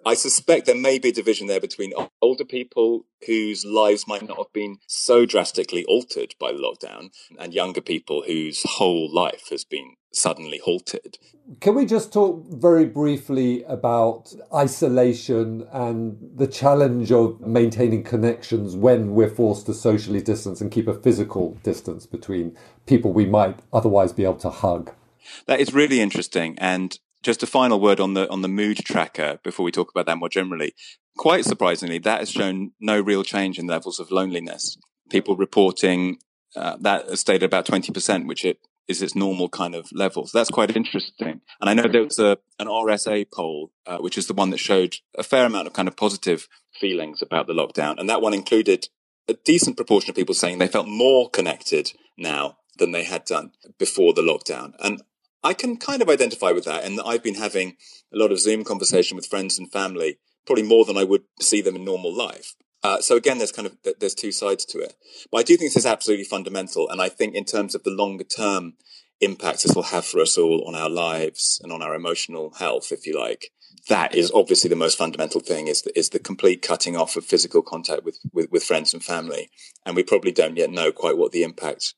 I 0.06 0.15
suspect 0.15 0.65
there 0.65 0.75
may 0.75 0.99
be 0.99 1.11
a 1.11 1.12
division 1.12 1.49
there 1.49 1.61
between 1.61 1.93
older 2.23 2.45
people 2.45 3.05
whose 3.27 3.67
lives 3.67 4.06
might 4.06 4.27
not 4.27 4.39
have 4.39 4.53
been 4.55 4.79
so 4.87 5.27
drastically 5.27 5.85
altered 5.85 6.35
by 6.41 6.53
the 6.53 6.59
lockdown 6.59 7.11
and 7.39 7.53
younger 7.53 7.83
people 7.83 8.23
whose 8.27 8.62
whole 8.62 9.12
life 9.12 9.49
has 9.50 9.65
been 9.65 9.97
suddenly 10.13 10.61
halted. 10.65 11.19
Can 11.61 11.75
we 11.75 11.87
just 11.87 12.13
talk 12.13 12.45
very 12.49 12.85
briefly 12.85 13.63
about 13.65 14.35
isolation 14.55 15.67
and 15.73 16.19
the 16.35 16.47
challenge 16.47 17.11
of 17.11 17.41
maintaining 17.41 18.05
connections 18.05 18.77
when 18.77 19.15
we're 19.15 19.31
forced 19.31 19.67
to 19.67 19.75
socially 19.75 20.21
distance 20.21 20.61
and 20.61 20.71
keep 20.71 20.89
a 20.89 21.01
physical 21.01 21.55
distance 21.63 22.05
between 22.05 22.57
people 22.87 23.13
we 23.13 23.25
might 23.25 23.61
otherwise 23.73 24.12
be 24.12 24.25
able 24.25 24.37
to 24.37 24.50
hug? 24.50 24.93
That 25.47 25.61
is 25.61 25.73
really 25.73 26.00
interesting. 26.00 26.57
And 26.59 26.99
just 27.23 27.43
a 27.43 27.47
final 27.47 27.81
word 27.81 28.00
on 28.00 28.15
the 28.15 28.31
on 28.31 28.43
the 28.43 28.49
mood 28.49 28.79
tracker 28.85 29.41
before 29.43 29.65
we 29.65 29.73
talk 29.73 29.91
about 29.91 30.07
that 30.07 30.19
more 30.19 30.29
generally. 30.29 30.75
Quite 31.17 31.45
surprisingly, 31.45 31.99
that 31.99 32.21
has 32.21 32.31
shown 32.31 32.73
no 32.81 33.00
real 33.00 33.25
change 33.25 33.59
in 33.59 33.67
levels 33.67 33.99
of 33.99 34.11
loneliness. 34.11 34.77
People 35.11 35.37
reporting 35.37 36.19
uh, 36.55 36.77
that 36.81 37.19
stayed 37.19 37.43
at 37.43 37.47
about 37.47 37.67
twenty 37.67 37.93
percent, 37.93 38.27
which 38.27 38.45
it 38.45 38.59
is 38.88 39.02
its 39.02 39.14
normal 39.14 39.49
kind 39.49 39.75
of 39.75 39.92
levels. 39.92 40.33
That's 40.33 40.50
quite 40.50 40.75
interesting. 40.75 41.42
And 41.61 41.71
I 41.71 41.75
know 41.75 41.87
there 41.87 42.04
was 42.04 42.18
a, 42.18 42.38
an 42.59 42.66
RSA 42.66 43.30
poll, 43.30 43.71
uh, 43.87 43.99
which 43.99 44.16
is 44.16 44.26
the 44.26 44.35
one 44.35 44.50
that 44.50 44.59
showed 44.59 44.97
a 45.16 45.23
fair 45.23 45.45
amount 45.45 45.66
of 45.66 45.75
kind 45.75 45.87
of 45.87 45.97
positive 45.97 46.49
feelings 46.80 47.23
about 47.23 47.47
the 47.47 47.52
lockdown. 47.52 47.99
And 47.99 48.09
that 48.09 48.23
one 48.23 48.35
included 48.35 48.88
a 49.28 49.35
decent 49.35 49.76
proportion 49.76 50.11
of 50.11 50.16
people 50.16 50.35
saying 50.35 50.59
they 50.59 50.68
felt 50.68 50.88
more 50.88 51.28
connected 51.28 51.92
now 52.16 52.57
than 52.78 52.92
they 52.92 53.04
had 53.04 53.25
done 53.25 53.52
before 53.78 54.14
the 54.14 54.23
lockdown. 54.23 54.73
And 54.80 55.02
I 55.45 55.52
can 55.52 55.76
kind 55.76 56.00
of 56.00 56.09
identify 56.09 56.52
with 56.52 56.64
that. 56.64 56.85
And 56.85 57.00
I've 57.04 57.23
been 57.23 57.35
having 57.35 57.76
a 58.12 58.16
lot 58.16 58.33
of 58.33 58.40
Zoom 58.40 58.64
conversation 58.64 59.16
with 59.16 59.26
friends 59.26 59.59
and 59.59 59.71
family, 59.71 60.18
probably 60.47 60.64
more 60.64 60.85
than 60.85 60.97
I 60.97 61.04
would 61.04 61.25
see 61.40 61.61
them 61.61 61.76
in 61.76 61.85
normal 61.85 62.14
life. 62.14 62.54
Uh, 62.88 63.02
so 63.02 63.16
again, 63.16 63.37
there's 63.37 63.52
kind 63.52 63.66
of 63.66 63.76
there's 64.00 64.14
two 64.14 64.33
sides 64.33 64.64
to 64.64 64.78
it, 64.78 64.95
but 65.30 65.38
I 65.38 65.42
do 65.42 65.59
think 65.59 65.73
this 65.73 65.85
is 65.85 65.92
absolutely 65.95 66.25
fundamental, 66.25 66.88
and 66.88 67.02
I 67.02 67.11
think 67.11 67.35
in 67.35 67.45
terms 67.45 67.75
of 67.75 67.83
the 67.83 67.90
longer 67.90 68.25
term 68.25 68.75
impacts 69.21 69.64
this 69.64 69.75
will 69.76 69.83
have 69.95 70.07
for 70.07 70.21
us 70.21 70.38
all 70.38 70.64
on 70.66 70.75
our 70.75 70.88
lives 70.88 71.61
and 71.62 71.71
on 71.71 71.83
our 71.83 71.95
emotional 71.95 72.54
health, 72.59 72.90
if 72.90 73.07
you 73.07 73.18
like, 73.18 73.50
that 73.90 74.14
is 74.14 74.33
obviously 74.35 74.71
the 74.71 74.76
most 74.85 74.97
fundamental 74.97 75.40
thing 75.40 75.66
is 75.68 75.83
the, 75.83 75.99
is 75.99 76.09
the 76.11 76.18
complete 76.18 76.62
cutting 76.62 76.97
off 76.97 77.16
of 77.16 77.26
physical 77.26 77.61
contact 77.61 78.04
with, 78.07 78.18
with 78.33 78.50
with 78.50 78.64
friends 78.64 78.95
and 78.95 79.04
family, 79.04 79.50
and 79.85 79.95
we 79.95 80.02
probably 80.02 80.33
don't 80.33 80.57
yet 80.57 80.71
know 80.71 80.90
quite 80.90 81.18
what 81.18 81.33
the 81.33 81.42
impact 81.42 81.92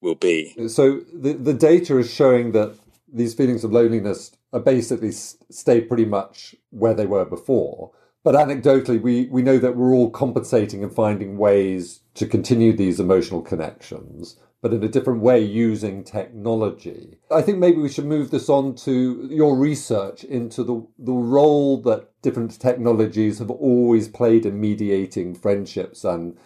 will 0.00 0.14
be. 0.14 0.54
So 0.68 1.00
the 1.12 1.32
the 1.32 1.54
data 1.54 1.98
is 1.98 2.08
showing 2.20 2.52
that 2.52 2.78
these 3.12 3.34
feelings 3.34 3.64
of 3.64 3.72
loneliness 3.72 4.30
are 4.52 4.60
basically 4.60 5.10
stay 5.10 5.80
pretty 5.80 6.04
much 6.04 6.54
where 6.70 6.94
they 6.94 7.06
were 7.06 7.24
before 7.24 7.90
But 8.26 8.34
anecdotally, 8.34 9.00
we, 9.00 9.26
we 9.26 9.40
know 9.40 9.56
that 9.58 9.76
we're 9.76 9.94
all 9.94 10.10
compensating 10.10 10.82
and 10.82 10.92
finding 10.92 11.38
ways 11.38 12.00
to 12.14 12.26
continue 12.26 12.72
these 12.72 12.98
emotional 12.98 13.40
connections, 13.40 14.34
but 14.60 14.72
in 14.72 14.82
a 14.82 14.88
different 14.88 15.20
way 15.20 15.38
using 15.38 16.02
technology. 16.02 17.18
I 17.30 17.40
think 17.40 17.58
maybe 17.58 17.80
we 17.80 17.88
should 17.88 18.06
move 18.06 18.32
this 18.32 18.48
on 18.48 18.74
to 18.78 19.28
your 19.30 19.56
research 19.56 20.24
into 20.24 20.64
the, 20.64 20.84
the 20.98 21.12
role 21.12 21.80
that 21.82 22.20
different 22.20 22.60
technologies 22.60 23.38
have 23.38 23.52
always 23.52 24.08
played 24.08 24.44
in 24.44 24.60
mediating 24.60 25.36
friendships 25.36 26.02
and 26.02 26.36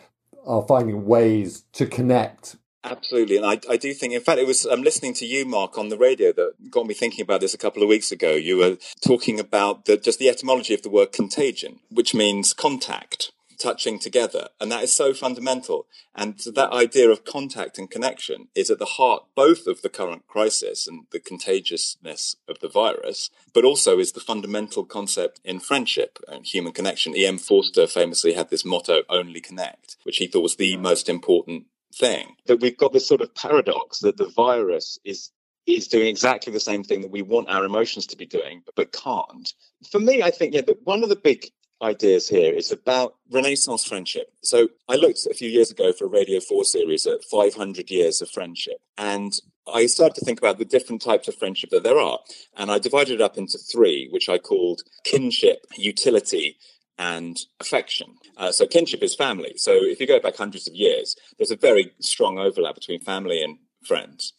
are 0.47 0.67
finding 0.69 1.07
ways 1.07 1.65
to 1.73 1.87
connect 1.87 2.57
Absolutely, 2.83 3.37
and 3.37 3.45
I, 3.45 3.61
I 3.69 3.77
do 3.77 3.93
think. 3.93 4.15
In 4.15 4.23
fact, 4.23 4.39
it 4.39 4.47
was 4.47 4.65
I'm 4.65 4.83
listening 4.83 5.13
to 5.15 5.27
you, 5.27 5.45
Mark, 5.45 5.77
on 5.77 5.91
the 5.91 5.99
radio 5.99 6.33
that 6.33 6.71
got 6.71 6.87
me 6.87 6.95
thinking 6.95 7.23
about 7.23 7.43
this 7.43 7.53
a 7.53 7.59
couple 7.59 7.83
of 7.83 7.91
weeks 7.91 8.11
ago. 8.11 8.33
You 8.33 8.57
were 8.57 8.79
talking 9.07 9.39
about 9.39 9.85
the, 9.85 9.99
just 9.99 10.19
the 10.19 10.31
etymology 10.31 10.73
of 10.73 10.83
the 10.83 10.89
word 10.89 11.13
contagion, 11.13 11.81
which 11.91 12.15
means 12.15 12.55
contact, 12.55 13.33
touching 13.59 13.99
together, 13.99 14.49
and 14.59 14.73
that 14.73 14.83
is 14.83 14.95
so 14.95 15.13
fundamental. 15.13 15.87
And 16.15 16.39
that 16.55 16.73
idea 16.73 17.11
of 17.11 17.27
contact 17.27 17.79
and 17.79 17.91
connection 17.91 18.49
is 18.55 18.71
at 18.71 18.79
the 18.79 18.87
heart 18.87 19.25
both 19.35 19.67
of 19.67 19.83
the 19.83 19.91
current 19.91 20.27
crisis 20.27 20.89
and 20.89 21.05
the 21.13 21.21
contagiousness 21.21 22.37
of 22.49 22.61
the 22.61 22.69
virus, 22.69 23.29
but 23.53 23.65
also 23.65 23.99
is 23.99 24.13
the 24.13 24.21
fundamental 24.21 24.87
concept 24.87 25.39
in 25.45 25.61
friendship 25.61 26.19
and 26.27 26.47
human 26.47 26.73
connection. 26.73 27.15
E.M. 27.15 27.37
Forster 27.37 27.87
famously 27.87 28.33
had 28.33 28.49
this 28.49 28.65
motto, 28.65 29.03
"Only 29.11 29.43
connect," 29.43 29.99
which 30.05 30.17
he 30.17 30.27
thought 30.27 30.41
was 30.41 30.57
the 30.57 30.79
most 30.79 31.11
important 31.11 31.67
thing. 31.94 32.37
That 32.47 32.61
we've 32.61 32.76
got 32.76 32.92
this 32.92 33.06
sort 33.06 33.20
of 33.20 33.35
paradox 33.35 34.00
that 34.00 34.16
the 34.16 34.28
virus 34.28 34.99
is 35.04 35.30
is 35.66 35.88
doing 35.88 36.09
exactly 36.09 36.52
the 36.52 36.61
same 36.61 36.82
thing 36.82 37.02
that 37.02 37.11
we 37.11 37.23
want 37.23 37.49
our 37.49 37.64
emotions 37.64 38.06
to 38.06 38.16
be 38.16 38.26
doing, 38.26 38.62
but, 38.64 38.75
but 38.75 38.92
can't. 38.92 39.52
For 39.90 40.00
me, 40.00 40.23
I 40.23 40.30
think 40.30 40.54
yeah, 40.54 40.62
that 40.62 40.85
one 40.85 41.02
of 41.02 41.09
the 41.11 41.16
big 41.16 41.47
ideas 41.82 42.28
here 42.28 42.52
is 42.52 42.73
about 42.73 43.14
Renaissance 43.30 43.85
friendship. 43.85 44.32
So 44.42 44.68
I 44.88 44.97
looked 44.97 45.26
a 45.30 45.35
few 45.35 45.49
years 45.49 45.70
ago 45.70 45.92
for 45.92 46.04
a 46.04 46.09
Radio 46.09 46.40
4 46.40 46.64
series 46.64 47.06
at 47.06 47.25
500 47.25 47.90
years 47.90 48.20
of 48.20 48.30
friendship. 48.30 48.78
And 48.99 49.32
I 49.73 49.87
started 49.87 50.14
to 50.16 50.25
think 50.25 50.38
about 50.38 50.59
the 50.59 50.64
different 50.64 51.02
types 51.02 51.28
of 51.28 51.37
friendship 51.37 51.70
that 51.70 51.82
there 51.82 51.99
are. 51.99 52.18
And 52.56 52.70
I 52.70 52.78
divided 52.78 53.14
it 53.14 53.20
up 53.20 53.38
into 53.38 53.59
three, 53.59 54.09
which 54.11 54.28
I 54.28 54.38
called 54.38 54.82
kinship, 55.04 55.66
utility, 55.76 56.59
and 57.00 57.38
affection. 57.61 58.16
Uh, 58.37 58.52
so 58.52 58.66
kinship 58.66 59.02
is 59.02 59.14
family. 59.14 59.54
So 59.57 59.73
if 59.73 60.00
you 60.00 60.07
go 60.07 60.21
back 60.21 60.37
hundreds 60.37 60.69
of 60.69 60.75
years, 60.75 61.16
there's 61.38 61.50
a 61.50 61.57
very 61.57 61.92
strong 61.99 62.38
overlap 62.38 62.75
between 62.75 63.00
family 63.00 63.42
and 63.42 63.57
friends. 63.87 64.35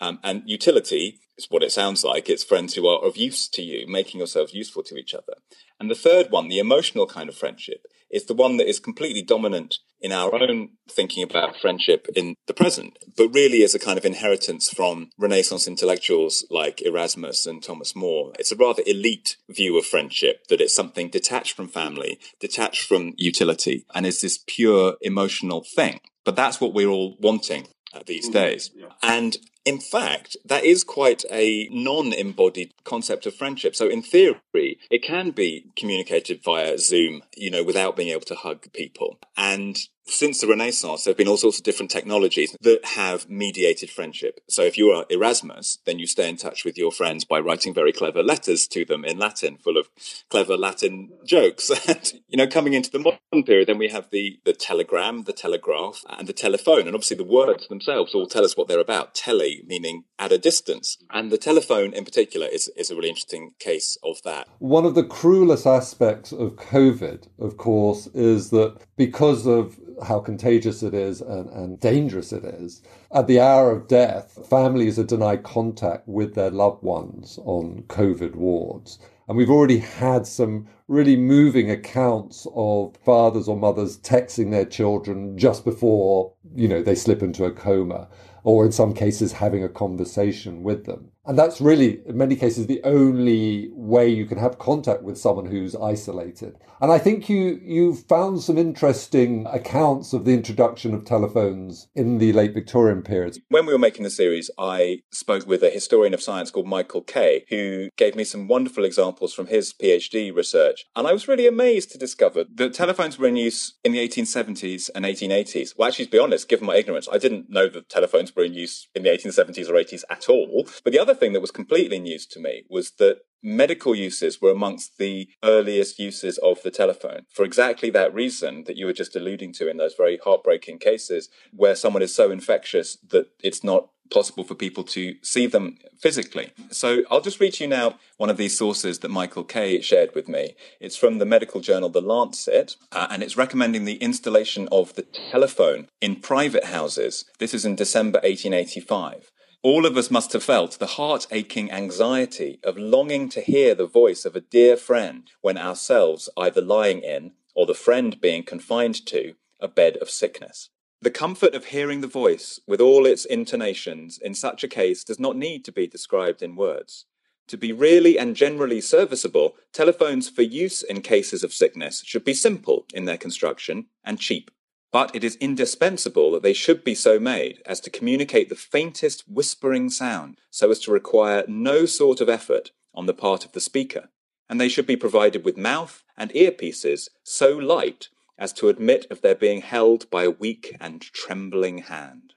Um, 0.00 0.20
and 0.22 0.44
utility 0.46 1.18
is 1.36 1.48
what 1.50 1.64
it 1.64 1.72
sounds 1.72 2.04
like. 2.04 2.30
It's 2.30 2.44
friends 2.44 2.74
who 2.74 2.86
are 2.86 3.04
of 3.04 3.16
use 3.16 3.48
to 3.48 3.62
you, 3.62 3.88
making 3.88 4.18
yourselves 4.18 4.54
useful 4.54 4.84
to 4.84 4.96
each 4.96 5.12
other. 5.12 5.34
And 5.80 5.90
the 5.90 5.96
third 5.96 6.30
one, 6.30 6.48
the 6.48 6.60
emotional 6.60 7.08
kind 7.08 7.28
of 7.28 7.34
friendship, 7.34 7.84
is 8.14 8.26
the 8.26 8.34
one 8.34 8.56
that 8.56 8.68
is 8.68 8.78
completely 8.78 9.22
dominant 9.22 9.78
in 10.00 10.12
our 10.12 10.34
own 10.34 10.68
thinking 10.88 11.22
about 11.22 11.56
friendship 11.60 12.06
in 12.14 12.36
the 12.46 12.54
present, 12.54 12.96
but 13.16 13.34
really 13.34 13.62
is 13.62 13.74
a 13.74 13.78
kind 13.78 13.98
of 13.98 14.04
inheritance 14.04 14.70
from 14.70 15.10
Renaissance 15.18 15.66
intellectuals 15.66 16.46
like 16.50 16.82
Erasmus 16.82 17.46
and 17.46 17.62
Thomas 17.62 17.96
More. 17.96 18.32
It's 18.38 18.52
a 18.52 18.56
rather 18.56 18.82
elite 18.86 19.36
view 19.48 19.76
of 19.78 19.86
friendship 19.86 20.46
that 20.48 20.60
it's 20.60 20.74
something 20.74 21.08
detached 21.08 21.56
from 21.56 21.68
family, 21.68 22.20
detached 22.38 22.82
from 22.82 23.14
utility, 23.16 23.84
and 23.94 24.06
is 24.06 24.20
this 24.20 24.38
pure 24.46 24.94
emotional 25.00 25.64
thing. 25.74 26.00
But 26.24 26.36
that's 26.36 26.60
what 26.60 26.74
we're 26.74 26.88
all 26.88 27.16
wanting 27.20 27.66
uh, 27.92 28.00
these 28.06 28.28
mm, 28.28 28.34
days. 28.34 28.70
Yeah. 28.74 28.88
And 29.02 29.36
in 29.64 29.80
fact, 29.80 30.36
that 30.44 30.64
is 30.64 30.84
quite 30.84 31.24
a 31.30 31.68
non 31.70 32.12
embodied 32.12 32.74
concept 32.84 33.26
of 33.26 33.34
friendship. 33.34 33.74
So, 33.74 33.88
in 33.88 34.02
theory, 34.02 34.78
it 34.90 35.02
can 35.02 35.30
be 35.30 35.66
communicated 35.74 36.42
via 36.44 36.78
Zoom, 36.78 37.22
you 37.36 37.50
know, 37.50 37.64
without 37.64 37.96
being 37.96 38.10
able 38.10 38.26
to 38.26 38.34
hug 38.34 38.70
people. 38.72 39.18
And 39.36 39.78
since 40.06 40.40
the 40.40 40.46
Renaissance, 40.46 41.04
there 41.04 41.12
have 41.12 41.18
been 41.18 41.28
all 41.28 41.36
sorts 41.36 41.58
of 41.58 41.64
different 41.64 41.90
technologies 41.90 42.56
that 42.60 42.84
have 42.84 43.28
mediated 43.28 43.90
friendship. 43.90 44.40
So 44.48 44.62
if 44.62 44.76
you 44.76 44.90
are 44.90 45.06
Erasmus, 45.10 45.78
then 45.86 45.98
you 45.98 46.06
stay 46.06 46.28
in 46.28 46.36
touch 46.36 46.64
with 46.64 46.76
your 46.76 46.92
friends 46.92 47.24
by 47.24 47.40
writing 47.40 47.72
very 47.72 47.92
clever 47.92 48.22
letters 48.22 48.66
to 48.68 48.84
them 48.84 49.04
in 49.04 49.18
Latin, 49.18 49.56
full 49.56 49.76
of 49.76 49.88
clever 50.28 50.56
Latin 50.56 51.10
jokes. 51.24 51.70
and, 51.88 52.12
you 52.28 52.36
know, 52.36 52.46
coming 52.46 52.74
into 52.74 52.90
the 52.90 52.98
modern 52.98 53.44
period, 53.44 53.68
then 53.68 53.78
we 53.78 53.88
have 53.88 54.10
the, 54.10 54.38
the 54.44 54.52
telegram, 54.52 55.24
the 55.24 55.32
telegraph, 55.32 56.02
and 56.08 56.28
the 56.28 56.32
telephone. 56.32 56.86
And 56.86 56.94
obviously 56.94 57.16
the 57.16 57.24
words 57.24 57.68
themselves 57.68 58.14
all 58.14 58.26
tell 58.26 58.44
us 58.44 58.56
what 58.56 58.68
they're 58.68 58.80
about. 58.80 59.14
Tele 59.14 59.62
meaning 59.66 60.04
at 60.18 60.32
a 60.32 60.38
distance. 60.38 60.98
And 61.10 61.30
the 61.30 61.38
telephone 61.38 61.92
in 61.94 62.04
particular 62.04 62.46
is, 62.46 62.70
is 62.76 62.90
a 62.90 62.96
really 62.96 63.08
interesting 63.08 63.52
case 63.58 63.96
of 64.02 64.22
that. 64.24 64.48
One 64.58 64.84
of 64.84 64.94
the 64.94 65.04
cruelest 65.04 65.66
aspects 65.66 66.32
of 66.32 66.56
COVID, 66.56 67.28
of 67.38 67.56
course, 67.56 68.06
is 68.08 68.50
that 68.50 68.76
because 68.96 69.46
of 69.46 69.78
how 70.02 70.20
contagious 70.20 70.82
it 70.82 70.94
is 70.94 71.20
and, 71.20 71.48
and 71.50 71.80
dangerous 71.80 72.32
it 72.32 72.44
is. 72.44 72.82
At 73.12 73.26
the 73.26 73.40
hour 73.40 73.70
of 73.70 73.88
death, 73.88 74.46
families 74.48 74.98
are 74.98 75.04
denied 75.04 75.42
contact 75.42 76.08
with 76.08 76.34
their 76.34 76.50
loved 76.50 76.82
ones 76.82 77.38
on 77.44 77.84
COVID 77.88 78.34
wards. 78.34 78.98
And 79.28 79.38
we've 79.38 79.50
already 79.50 79.78
had 79.78 80.26
some 80.26 80.66
really 80.86 81.16
moving 81.16 81.70
accounts 81.70 82.46
of 82.54 82.94
fathers 83.04 83.48
or 83.48 83.56
mothers 83.56 83.98
texting 83.98 84.50
their 84.50 84.66
children 84.66 85.38
just 85.38 85.64
before, 85.64 86.32
you 86.54 86.68
know, 86.68 86.82
they 86.82 86.94
slip 86.94 87.22
into 87.22 87.46
a 87.46 87.50
coma, 87.50 88.08
or 88.42 88.66
in 88.66 88.72
some 88.72 88.92
cases 88.92 89.32
having 89.32 89.64
a 89.64 89.68
conversation 89.68 90.62
with 90.62 90.84
them. 90.84 91.10
And 91.24 91.38
that's 91.38 91.58
really, 91.58 92.00
in 92.06 92.18
many 92.18 92.36
cases, 92.36 92.66
the 92.66 92.82
only 92.84 93.70
way 93.72 94.06
you 94.06 94.26
can 94.26 94.36
have 94.36 94.58
contact 94.58 95.02
with 95.02 95.16
someone 95.16 95.46
who's 95.46 95.74
isolated. 95.74 96.58
And 96.84 96.92
I 96.92 96.98
think 96.98 97.30
you, 97.30 97.58
you 97.62 97.94
found 97.94 98.42
some 98.42 98.58
interesting 98.58 99.46
accounts 99.50 100.12
of 100.12 100.26
the 100.26 100.34
introduction 100.34 100.92
of 100.92 101.06
telephones 101.06 101.88
in 101.94 102.18
the 102.18 102.34
late 102.34 102.52
Victorian 102.52 103.00
period. 103.00 103.38
When 103.48 103.64
we 103.64 103.72
were 103.72 103.78
making 103.78 104.04
the 104.04 104.10
series, 104.10 104.50
I 104.58 104.98
spoke 105.10 105.46
with 105.46 105.62
a 105.62 105.70
historian 105.70 106.12
of 106.12 106.20
science 106.20 106.50
called 106.50 106.66
Michael 106.66 107.00
Kay, 107.00 107.46
who 107.48 107.88
gave 107.96 108.14
me 108.14 108.22
some 108.22 108.48
wonderful 108.48 108.84
examples 108.84 109.32
from 109.32 109.46
his 109.46 109.72
PhD 109.72 110.36
research. 110.36 110.84
And 110.94 111.06
I 111.06 111.14
was 111.14 111.26
really 111.26 111.46
amazed 111.46 111.90
to 111.92 111.98
discover 111.98 112.44
that 112.54 112.74
telephones 112.74 113.18
were 113.18 113.28
in 113.28 113.36
use 113.36 113.78
in 113.82 113.92
the 113.92 114.06
1870s 114.06 114.90
and 114.94 115.06
1880s. 115.06 115.70
Well, 115.78 115.88
actually, 115.88 116.04
to 116.04 116.10
be 116.10 116.18
honest, 116.18 116.50
given 116.50 116.66
my 116.66 116.76
ignorance, 116.76 117.08
I 117.10 117.16
didn't 117.16 117.48
know 117.48 117.66
that 117.70 117.88
telephones 117.88 118.36
were 118.36 118.44
in 118.44 118.52
use 118.52 118.88
in 118.94 119.04
the 119.04 119.08
1870s 119.08 119.70
or 119.70 119.72
80s 119.72 120.02
at 120.10 120.28
all. 120.28 120.68
But 120.84 120.92
the 120.92 120.98
other 120.98 121.14
other 121.14 121.20
thing 121.20 121.32
that 121.32 121.40
was 121.40 121.50
completely 121.50 121.98
news 121.98 122.26
to 122.26 122.40
me 122.40 122.64
was 122.68 122.92
that 122.98 123.18
medical 123.44 123.94
uses 123.94 124.40
were 124.40 124.50
amongst 124.50 124.96
the 124.98 125.28
earliest 125.44 125.98
uses 125.98 126.38
of 126.38 126.62
the 126.62 126.70
telephone 126.70 127.26
for 127.28 127.44
exactly 127.44 127.90
that 127.90 128.12
reason 128.14 128.64
that 128.64 128.76
you 128.76 128.86
were 128.86 128.92
just 128.92 129.14
alluding 129.14 129.52
to 129.52 129.68
in 129.68 129.76
those 129.76 129.94
very 129.94 130.18
heartbreaking 130.24 130.78
cases 130.78 131.28
where 131.52 131.76
someone 131.76 132.02
is 132.02 132.14
so 132.14 132.30
infectious 132.30 132.96
that 133.10 133.26
it's 133.42 133.62
not 133.62 133.90
possible 134.10 134.44
for 134.44 134.54
people 134.54 134.84
to 134.84 135.16
see 135.22 135.46
them 135.46 135.78
physically. 135.98 136.52
So 136.70 137.02
I'll 137.10 137.20
just 137.20 137.40
read 137.40 137.58
you 137.58 137.66
now 137.66 137.98
one 138.16 138.30
of 138.30 138.36
these 138.36 138.56
sources 138.56 138.98
that 139.00 139.08
Michael 139.08 139.44
Kay 139.44 139.80
shared 139.80 140.14
with 140.14 140.28
me. 140.28 140.54
It's 140.80 140.96
from 140.96 141.18
the 141.18 141.26
medical 141.26 141.60
journal 141.60 141.88
The 141.88 142.00
Lancet, 142.00 142.76
uh, 142.92 143.06
and 143.10 143.22
it's 143.22 143.36
recommending 143.36 143.84
the 143.84 143.96
installation 143.96 144.68
of 144.70 144.94
the 144.94 145.02
telephone 145.02 145.88
in 146.00 146.16
private 146.16 146.64
houses. 146.64 147.24
This 147.38 147.54
is 147.54 147.64
in 147.64 147.76
December 147.76 148.18
1885. 148.18 149.30
All 149.64 149.86
of 149.86 149.96
us 149.96 150.10
must 150.10 150.34
have 150.34 150.42
felt 150.42 150.78
the 150.78 150.98
heart 150.98 151.26
aching 151.30 151.70
anxiety 151.70 152.60
of 152.62 152.76
longing 152.76 153.30
to 153.30 153.40
hear 153.40 153.74
the 153.74 153.86
voice 153.86 154.26
of 154.26 154.36
a 154.36 154.42
dear 154.42 154.76
friend 154.76 155.30
when 155.40 155.56
ourselves 155.56 156.28
either 156.36 156.60
lying 156.60 157.00
in, 157.00 157.32
or 157.54 157.64
the 157.64 157.72
friend 157.72 158.20
being 158.20 158.42
confined 158.42 159.06
to, 159.06 159.36
a 159.58 159.66
bed 159.66 159.96
of 160.02 160.10
sickness. 160.10 160.68
The 161.00 161.10
comfort 161.10 161.54
of 161.54 161.64
hearing 161.64 162.02
the 162.02 162.06
voice 162.06 162.60
with 162.66 162.78
all 162.78 163.06
its 163.06 163.24
intonations 163.24 164.18
in 164.18 164.34
such 164.34 164.62
a 164.64 164.68
case 164.68 165.02
does 165.02 165.18
not 165.18 165.34
need 165.34 165.64
to 165.64 165.72
be 165.72 165.86
described 165.86 166.42
in 166.42 166.56
words. 166.56 167.06
To 167.48 167.56
be 167.56 167.72
really 167.72 168.18
and 168.18 168.36
generally 168.36 168.82
serviceable, 168.82 169.54
telephones 169.72 170.28
for 170.28 170.42
use 170.42 170.82
in 170.82 171.00
cases 171.00 171.42
of 171.42 171.54
sickness 171.54 172.02
should 172.04 172.24
be 172.24 172.34
simple 172.34 172.84
in 172.92 173.06
their 173.06 173.16
construction 173.16 173.86
and 174.04 174.20
cheap 174.20 174.50
but 174.94 175.12
it 175.12 175.24
is 175.24 175.34
indispensable 175.40 176.30
that 176.30 176.44
they 176.44 176.52
should 176.52 176.84
be 176.84 176.94
so 176.94 177.18
made 177.18 177.60
as 177.66 177.80
to 177.80 177.90
communicate 177.90 178.48
the 178.48 178.54
faintest 178.54 179.24
whispering 179.28 179.90
sound 179.90 180.38
so 180.50 180.70
as 180.70 180.78
to 180.78 180.92
require 180.92 181.42
no 181.48 181.84
sort 181.84 182.20
of 182.20 182.28
effort 182.28 182.70
on 182.94 183.06
the 183.06 183.12
part 183.12 183.44
of 183.44 183.50
the 183.50 183.60
speaker, 183.60 184.08
and 184.48 184.60
they 184.60 184.68
should 184.68 184.86
be 184.86 184.94
provided 184.94 185.44
with 185.44 185.56
mouth 185.56 186.04
and 186.16 186.30
earpieces 186.30 187.08
so 187.24 187.58
light 187.58 188.08
as 188.38 188.52
to 188.52 188.68
admit 188.68 189.04
of 189.10 189.20
their 189.20 189.34
being 189.34 189.62
held 189.62 190.08
by 190.10 190.22
a 190.22 190.30
weak 190.30 190.76
and 190.78 191.02
trembling 191.02 191.78
hand. 191.78 192.34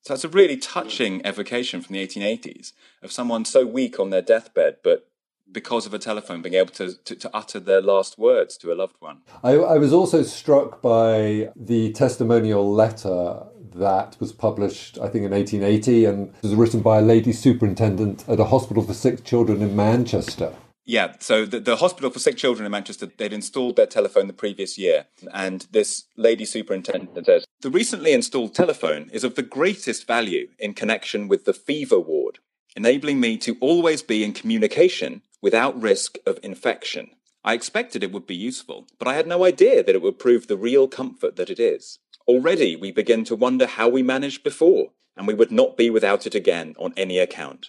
So 0.00 0.14
it's 0.14 0.24
a 0.24 0.28
really 0.30 0.56
touching 0.56 1.20
evocation 1.26 1.82
from 1.82 1.92
the 1.92 2.06
1880s 2.06 2.72
of 3.02 3.12
someone 3.12 3.44
so 3.44 3.66
weak 3.66 4.00
on 4.00 4.08
their 4.08 4.22
deathbed, 4.22 4.76
but 4.82 5.09
because 5.52 5.86
of 5.86 5.94
a 5.94 5.98
telephone 5.98 6.42
being 6.42 6.54
able 6.54 6.72
to, 6.72 6.94
to, 7.04 7.14
to, 7.14 7.30
utter 7.34 7.60
their 7.60 7.80
last 7.80 8.18
words 8.18 8.56
to 8.58 8.72
a 8.72 8.74
loved 8.74 8.96
one. 9.00 9.18
I, 9.42 9.52
I 9.52 9.78
was 9.78 9.92
also 9.92 10.22
struck 10.22 10.82
by 10.82 11.50
the 11.56 11.92
testimonial 11.92 12.72
letter 12.72 13.42
that 13.74 14.16
was 14.20 14.32
published, 14.32 14.98
I 14.98 15.08
think, 15.08 15.24
in 15.24 15.32
1880 15.32 16.04
and 16.04 16.34
was 16.42 16.54
written 16.54 16.80
by 16.80 16.98
a 16.98 17.02
lady 17.02 17.32
superintendent 17.32 18.28
at 18.28 18.40
a 18.40 18.44
hospital 18.46 18.82
for 18.82 18.94
sick 18.94 19.24
children 19.24 19.62
in 19.62 19.76
Manchester. 19.76 20.54
Yeah, 20.90 21.14
so 21.20 21.46
the, 21.46 21.60
the 21.60 21.76
Hospital 21.76 22.10
for 22.10 22.18
Sick 22.18 22.36
Children 22.36 22.66
in 22.66 22.72
Manchester, 22.72 23.06
they'd 23.06 23.32
installed 23.32 23.76
their 23.76 23.86
telephone 23.86 24.26
the 24.26 24.32
previous 24.32 24.76
year. 24.76 25.06
And 25.32 25.64
this 25.70 26.06
lady 26.16 26.44
superintendent 26.44 27.26
says, 27.26 27.44
The 27.60 27.70
recently 27.70 28.12
installed 28.12 28.56
telephone 28.56 29.08
is 29.12 29.22
of 29.22 29.36
the 29.36 29.44
greatest 29.44 30.08
value 30.08 30.48
in 30.58 30.74
connection 30.74 31.28
with 31.28 31.44
the 31.44 31.52
fever 31.52 32.00
ward, 32.00 32.40
enabling 32.74 33.20
me 33.20 33.36
to 33.36 33.56
always 33.60 34.02
be 34.02 34.24
in 34.24 34.32
communication 34.32 35.22
without 35.42 35.80
risk 35.80 36.18
of 36.26 36.38
infection. 36.42 37.10
I 37.42 37.54
expected 37.54 38.02
it 38.02 38.12
would 38.12 38.26
be 38.26 38.36
useful, 38.36 38.86
but 38.98 39.08
I 39.08 39.14
had 39.14 39.26
no 39.26 39.44
idea 39.44 39.82
that 39.82 39.94
it 39.94 40.02
would 40.02 40.18
prove 40.18 40.46
the 40.46 40.56
real 40.56 40.88
comfort 40.88 41.36
that 41.36 41.50
it 41.50 41.58
is. 41.58 41.98
Already 42.28 42.76
we 42.76 42.92
begin 42.92 43.24
to 43.24 43.36
wonder 43.36 43.66
how 43.66 43.88
we 43.88 44.02
managed 44.02 44.44
before, 44.44 44.90
and 45.16 45.26
we 45.26 45.34
would 45.34 45.50
not 45.50 45.76
be 45.76 45.88
without 45.90 46.26
it 46.26 46.34
again 46.34 46.74
on 46.78 46.92
any 46.96 47.18
account. 47.18 47.68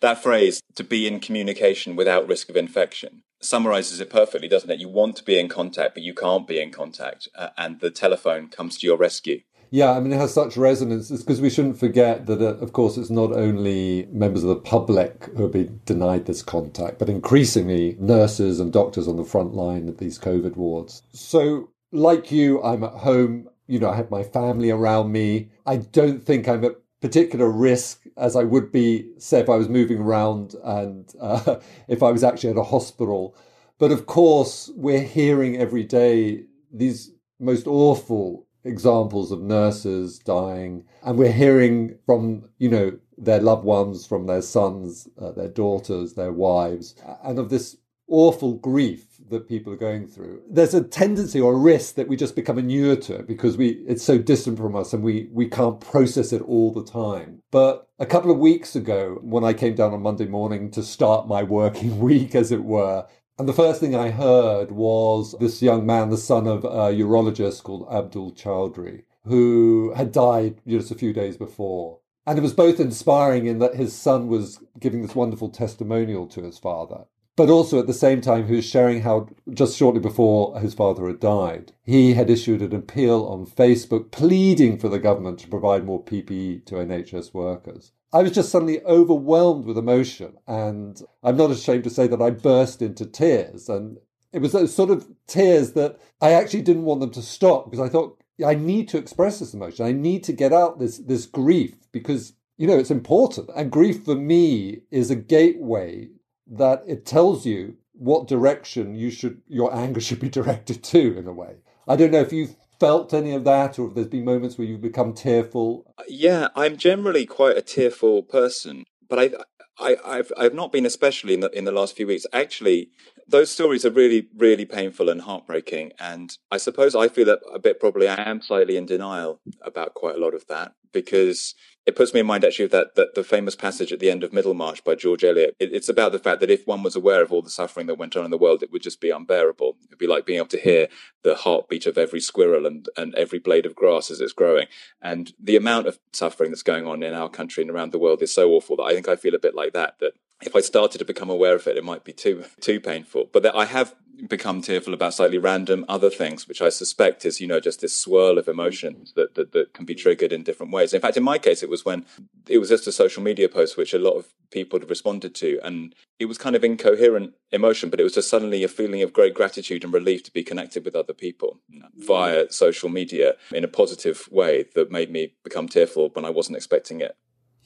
That 0.00 0.22
phrase, 0.22 0.60
to 0.74 0.84
be 0.84 1.06
in 1.06 1.20
communication 1.20 1.96
without 1.96 2.26
risk 2.26 2.48
of 2.48 2.56
infection, 2.56 3.22
summarizes 3.40 4.00
it 4.00 4.10
perfectly, 4.10 4.48
doesn't 4.48 4.70
it? 4.70 4.80
You 4.80 4.88
want 4.88 5.16
to 5.16 5.24
be 5.24 5.38
in 5.38 5.48
contact, 5.48 5.94
but 5.94 6.02
you 6.02 6.14
can't 6.14 6.46
be 6.46 6.60
in 6.60 6.72
contact, 6.72 7.28
uh, 7.34 7.50
and 7.56 7.80
the 7.80 7.90
telephone 7.90 8.48
comes 8.48 8.78
to 8.78 8.86
your 8.86 8.96
rescue. 8.96 9.42
Yeah, 9.70 9.92
I 9.92 10.00
mean, 10.00 10.12
it 10.12 10.18
has 10.18 10.32
such 10.32 10.56
resonance 10.56 11.10
because 11.10 11.40
we 11.40 11.50
shouldn't 11.50 11.78
forget 11.78 12.26
that, 12.26 12.40
uh, 12.40 12.56
of 12.58 12.72
course, 12.72 12.96
it's 12.96 13.10
not 13.10 13.32
only 13.32 14.08
members 14.12 14.42
of 14.42 14.48
the 14.48 14.56
public 14.56 15.24
who 15.36 15.44
are 15.44 15.48
being 15.48 15.80
denied 15.84 16.26
this 16.26 16.42
contact, 16.42 16.98
but 16.98 17.08
increasingly 17.08 17.96
nurses 17.98 18.60
and 18.60 18.72
doctors 18.72 19.08
on 19.08 19.16
the 19.16 19.24
front 19.24 19.54
line 19.54 19.88
at 19.88 19.98
these 19.98 20.18
COVID 20.18 20.56
wards. 20.56 21.02
So, 21.12 21.70
like 21.92 22.30
you, 22.30 22.62
I'm 22.62 22.84
at 22.84 22.92
home. 22.92 23.48
You 23.66 23.80
know, 23.80 23.90
I 23.90 23.96
have 23.96 24.10
my 24.10 24.22
family 24.22 24.70
around 24.70 25.10
me. 25.10 25.50
I 25.66 25.78
don't 25.78 26.24
think 26.24 26.48
I'm 26.48 26.64
at 26.64 26.76
particular 27.00 27.50
risk 27.50 28.06
as 28.16 28.36
I 28.36 28.44
would 28.44 28.72
be, 28.72 29.10
say, 29.18 29.40
if 29.40 29.48
I 29.48 29.56
was 29.56 29.68
moving 29.68 29.98
around 29.98 30.54
and 30.64 31.12
uh, 31.20 31.56
if 31.88 32.02
I 32.02 32.10
was 32.10 32.24
actually 32.24 32.50
at 32.50 32.56
a 32.56 32.64
hospital. 32.64 33.36
But 33.78 33.92
of 33.92 34.06
course, 34.06 34.70
we're 34.74 35.02
hearing 35.02 35.56
every 35.56 35.84
day 35.84 36.44
these 36.72 37.12
most 37.38 37.66
awful 37.66 38.45
examples 38.66 39.32
of 39.32 39.40
nurses 39.40 40.18
dying, 40.18 40.84
and 41.02 41.18
we're 41.18 41.32
hearing 41.32 41.98
from, 42.04 42.48
you 42.58 42.68
know, 42.68 42.98
their 43.16 43.40
loved 43.40 43.64
ones, 43.64 44.06
from 44.06 44.26
their 44.26 44.42
sons, 44.42 45.08
uh, 45.18 45.32
their 45.32 45.48
daughters, 45.48 46.14
their 46.14 46.32
wives, 46.32 46.94
and 47.24 47.38
of 47.38 47.48
this 47.48 47.76
awful 48.08 48.54
grief 48.54 49.16
that 49.28 49.48
people 49.48 49.72
are 49.72 49.76
going 49.76 50.06
through. 50.06 50.40
There's 50.48 50.74
a 50.74 50.82
tendency 50.82 51.40
or 51.40 51.54
a 51.54 51.58
risk 51.58 51.96
that 51.96 52.08
we 52.08 52.16
just 52.16 52.36
become 52.36 52.58
inured 52.58 53.02
to 53.02 53.16
it 53.16 53.26
because 53.26 53.56
we 53.56 53.84
it's 53.88 54.04
so 54.04 54.18
distant 54.18 54.58
from 54.58 54.76
us 54.76 54.92
and 54.92 55.02
we 55.02 55.28
we 55.32 55.48
can't 55.48 55.80
process 55.80 56.32
it 56.32 56.42
all 56.42 56.72
the 56.72 56.84
time. 56.84 57.42
But 57.50 57.88
a 57.98 58.06
couple 58.06 58.30
of 58.30 58.38
weeks 58.38 58.76
ago, 58.76 59.18
when 59.22 59.44
I 59.44 59.52
came 59.52 59.74
down 59.74 59.92
on 59.92 60.02
Monday 60.02 60.26
morning 60.26 60.70
to 60.72 60.82
start 60.82 61.26
my 61.26 61.42
working 61.42 61.98
week, 62.10 62.34
as 62.34 62.52
it 62.52 62.62
were, 62.62 63.06
and 63.38 63.48
the 63.48 63.52
first 63.52 63.80
thing 63.80 63.94
I 63.94 64.10
heard 64.10 64.70
was 64.72 65.34
this 65.38 65.62
young 65.62 65.84
man, 65.86 66.10
the 66.10 66.16
son 66.16 66.46
of 66.46 66.64
a 66.64 66.92
urologist 66.92 67.62
called 67.62 67.88
Abdul 67.90 68.32
Chowdhury, 68.32 69.04
who 69.24 69.92
had 69.94 70.12
died 70.12 70.60
just 70.66 70.90
a 70.90 70.96
few 70.96 71.12
days 71.12 71.36
before. 71.36 71.98
And 72.26 72.38
it 72.38 72.42
was 72.42 72.54
both 72.54 72.80
inspiring 72.80 73.46
in 73.46 73.58
that 73.60 73.76
his 73.76 73.94
son 73.94 74.28
was 74.28 74.60
giving 74.80 75.02
this 75.02 75.14
wonderful 75.14 75.48
testimonial 75.48 76.26
to 76.28 76.42
his 76.42 76.58
father 76.58 77.04
but 77.36 77.50
also 77.50 77.78
at 77.78 77.86
the 77.86 77.94
same 77.94 78.22
time, 78.22 78.48
he 78.48 78.56
was 78.56 78.64
sharing 78.64 79.02
how 79.02 79.28
just 79.52 79.76
shortly 79.76 80.00
before 80.00 80.58
his 80.58 80.72
father 80.72 81.06
had 81.06 81.20
died, 81.20 81.72
he 81.82 82.14
had 82.14 82.30
issued 82.30 82.62
an 82.62 82.74
appeal 82.74 83.26
on 83.26 83.46
Facebook 83.46 84.10
pleading 84.10 84.78
for 84.78 84.88
the 84.88 84.98
government 84.98 85.38
to 85.40 85.48
provide 85.48 85.84
more 85.84 86.02
PPE 86.02 86.64
to 86.64 86.76
NHS 86.76 87.34
workers. 87.34 87.92
I 88.12 88.22
was 88.22 88.32
just 88.32 88.50
suddenly 88.50 88.82
overwhelmed 88.84 89.66
with 89.66 89.76
emotion, 89.78 90.34
and 90.46 91.00
I'm 91.22 91.36
not 91.36 91.50
ashamed 91.50 91.84
to 91.84 91.90
say 91.90 92.06
that 92.06 92.22
I 92.22 92.30
burst 92.30 92.80
into 92.80 93.04
tears. 93.04 93.68
And 93.68 93.98
it 94.32 94.40
was 94.40 94.52
those 94.52 94.74
sort 94.74 94.90
of 94.90 95.06
tears 95.26 95.72
that 95.72 95.98
I 96.20 96.32
actually 96.32 96.62
didn't 96.62 96.84
want 96.84 97.00
them 97.00 97.10
to 97.12 97.22
stop 97.22 97.70
because 97.70 97.84
I 97.84 97.90
thought, 97.90 98.22
I 98.44 98.54
need 98.54 98.88
to 98.88 98.98
express 98.98 99.38
this 99.38 99.54
emotion. 99.54 99.86
I 99.86 99.92
need 99.92 100.22
to 100.24 100.32
get 100.32 100.52
out 100.52 100.78
this, 100.78 100.98
this 100.98 101.26
grief 101.26 101.74
because, 101.90 102.34
you 102.58 102.66
know, 102.66 102.78
it's 102.78 102.90
important. 102.90 103.50
And 103.56 103.72
grief 103.72 104.04
for 104.04 104.14
me 104.14 104.82
is 104.90 105.10
a 105.10 105.16
gateway 105.16 106.08
that 106.46 106.84
it 106.86 107.06
tells 107.06 107.46
you 107.46 107.76
what 107.92 108.28
direction 108.28 108.94
you 108.94 109.10
should 109.10 109.40
your 109.48 109.74
anger 109.74 110.00
should 110.00 110.20
be 110.20 110.28
directed 110.38 110.84
to 110.84 111.16
in 111.18 111.26
a 111.26 111.32
way. 111.32 111.56
I 111.88 111.96
don't 111.96 112.10
know 112.10 112.20
if 112.20 112.32
you've 112.32 112.56
felt 112.78 113.14
any 113.14 113.32
of 113.32 113.44
that 113.44 113.78
or 113.78 113.88
if 113.88 113.94
there's 113.94 114.06
been 114.06 114.24
moments 114.24 114.58
where 114.58 114.66
you've 114.66 114.80
become 114.80 115.12
tearful. 115.12 115.94
Yeah, 116.08 116.48
I'm 116.54 116.76
generally 116.76 117.26
quite 117.26 117.56
a 117.56 117.62
tearful 117.62 118.22
person, 118.22 118.84
but 119.08 119.18
I 119.18 119.30
I, 119.78 120.16
have 120.16 120.32
I've 120.36 120.54
not 120.54 120.72
been 120.72 120.86
especially 120.86 121.34
in 121.34 121.40
the 121.40 121.50
in 121.50 121.64
the 121.64 121.72
last 121.72 121.96
few 121.96 122.06
weeks. 122.06 122.26
Actually, 122.32 122.90
those 123.28 123.50
stories 123.50 123.84
are 123.84 123.90
really 123.90 124.28
really 124.36 124.64
painful 124.64 125.08
and 125.08 125.20
heartbreaking, 125.22 125.92
and 125.98 126.36
I 126.50 126.56
suppose 126.56 126.94
I 126.94 127.08
feel 127.08 127.26
that 127.26 127.40
a 127.52 127.58
bit 127.58 127.80
probably 127.80 128.08
I 128.08 128.28
am 128.28 128.40
slightly 128.40 128.76
in 128.76 128.86
denial 128.86 129.40
about 129.62 129.94
quite 129.94 130.16
a 130.16 130.20
lot 130.20 130.34
of 130.34 130.46
that 130.46 130.72
because 130.92 131.54
it 131.86 131.94
puts 131.94 132.12
me 132.12 132.20
in 132.20 132.26
mind 132.26 132.44
actually 132.44 132.64
of 132.64 132.72
that, 132.72 132.96
that 132.96 133.14
the 133.14 133.22
famous 133.22 133.54
passage 133.54 133.92
at 133.92 134.00
the 134.00 134.10
end 134.10 134.24
of 134.24 134.32
Middlemarch 134.32 134.82
by 134.82 134.96
George 134.96 135.22
Eliot. 135.22 135.54
It, 135.60 135.72
it's 135.72 135.88
about 135.88 136.10
the 136.10 136.18
fact 136.18 136.40
that 136.40 136.50
if 136.50 136.66
one 136.66 136.82
was 136.82 136.96
aware 136.96 137.22
of 137.22 137.32
all 137.32 137.42
the 137.42 137.50
suffering 137.50 137.86
that 137.86 137.94
went 137.94 138.16
on 138.16 138.24
in 138.24 138.30
the 138.32 138.38
world, 138.38 138.62
it 138.62 138.72
would 138.72 138.82
just 138.82 139.00
be 139.00 139.10
unbearable. 139.10 139.76
It'd 139.86 139.98
be 139.98 140.08
like 140.08 140.26
being 140.26 140.38
able 140.38 140.48
to 140.48 140.58
hear 140.58 140.88
the 141.22 141.36
heartbeat 141.36 141.86
of 141.86 141.96
every 141.96 142.20
squirrel 142.20 142.66
and, 142.66 142.88
and 142.96 143.14
every 143.14 143.38
blade 143.38 143.66
of 143.66 143.76
grass 143.76 144.10
as 144.10 144.20
it's 144.20 144.32
growing. 144.32 144.66
And 145.00 145.32
the 145.40 145.56
amount 145.56 145.86
of 145.86 146.00
suffering 146.12 146.50
that's 146.50 146.64
going 146.64 146.88
on 146.88 147.04
in 147.04 147.14
our 147.14 147.28
country 147.28 147.62
and 147.62 147.70
around 147.70 147.92
the 147.92 148.00
world 148.00 148.20
is 148.20 148.34
so 148.34 148.50
awful 148.50 148.76
that 148.76 148.84
I 148.84 148.92
think 148.92 149.08
I 149.08 149.14
feel 149.14 149.36
a 149.36 149.40
bit 149.40 149.54
like 149.54 149.72
that, 149.74 150.00
that 150.00 150.14
if 150.42 150.54
I 150.54 150.60
started 150.60 150.98
to 150.98 151.04
become 151.04 151.30
aware 151.30 151.54
of 151.54 151.66
it, 151.66 151.76
it 151.76 151.84
might 151.84 152.04
be 152.04 152.12
too 152.12 152.44
too 152.60 152.80
painful. 152.80 153.30
But 153.32 153.54
I 153.54 153.64
have 153.64 153.94
become 154.28 154.62
tearful 154.62 154.94
about 154.94 155.14
slightly 155.14 155.38
random 155.38 155.84
other 155.88 156.10
things, 156.10 156.48
which 156.48 156.62
I 156.62 156.68
suspect 156.68 157.24
is, 157.24 157.40
you 157.40 157.46
know, 157.46 157.60
just 157.60 157.80
this 157.80 157.98
swirl 157.98 158.38
of 158.38 158.48
emotions 158.48 159.12
that, 159.14 159.34
that, 159.34 159.52
that 159.52 159.74
can 159.74 159.84
be 159.84 159.94
triggered 159.94 160.32
in 160.32 160.42
different 160.42 160.72
ways. 160.72 160.94
In 160.94 161.00
fact, 161.00 161.16
in 161.16 161.22
my 161.22 161.38
case, 161.38 161.62
it 161.62 161.68
was 161.68 161.84
when 161.84 162.06
it 162.48 162.58
was 162.58 162.70
just 162.70 162.86
a 162.86 162.92
social 162.92 163.22
media 163.22 163.48
post 163.48 163.76
which 163.76 163.92
a 163.92 163.98
lot 163.98 164.16
of 164.16 164.26
people 164.50 164.78
had 164.78 164.88
responded 164.88 165.34
to, 165.36 165.60
and 165.62 165.94
it 166.18 166.26
was 166.26 166.38
kind 166.38 166.56
of 166.56 166.64
incoherent 166.64 167.34
emotion, 167.52 167.90
but 167.90 168.00
it 168.00 168.04
was 168.04 168.14
just 168.14 168.30
suddenly 168.30 168.64
a 168.64 168.68
feeling 168.68 169.02
of 169.02 169.12
great 169.12 169.34
gratitude 169.34 169.84
and 169.84 169.92
relief 169.92 170.22
to 170.24 170.32
be 170.32 170.42
connected 170.42 170.84
with 170.84 170.96
other 170.96 171.12
people 171.12 171.60
via 171.96 172.50
social 172.50 172.88
media 172.88 173.34
in 173.52 173.64
a 173.64 173.68
positive 173.68 174.28
way 174.30 174.64
that 174.74 174.90
made 174.90 175.10
me 175.10 175.34
become 175.44 175.68
tearful 175.68 176.10
when 176.14 176.24
I 176.24 176.30
wasn't 176.30 176.56
expecting 176.56 177.00
it. 177.00 177.16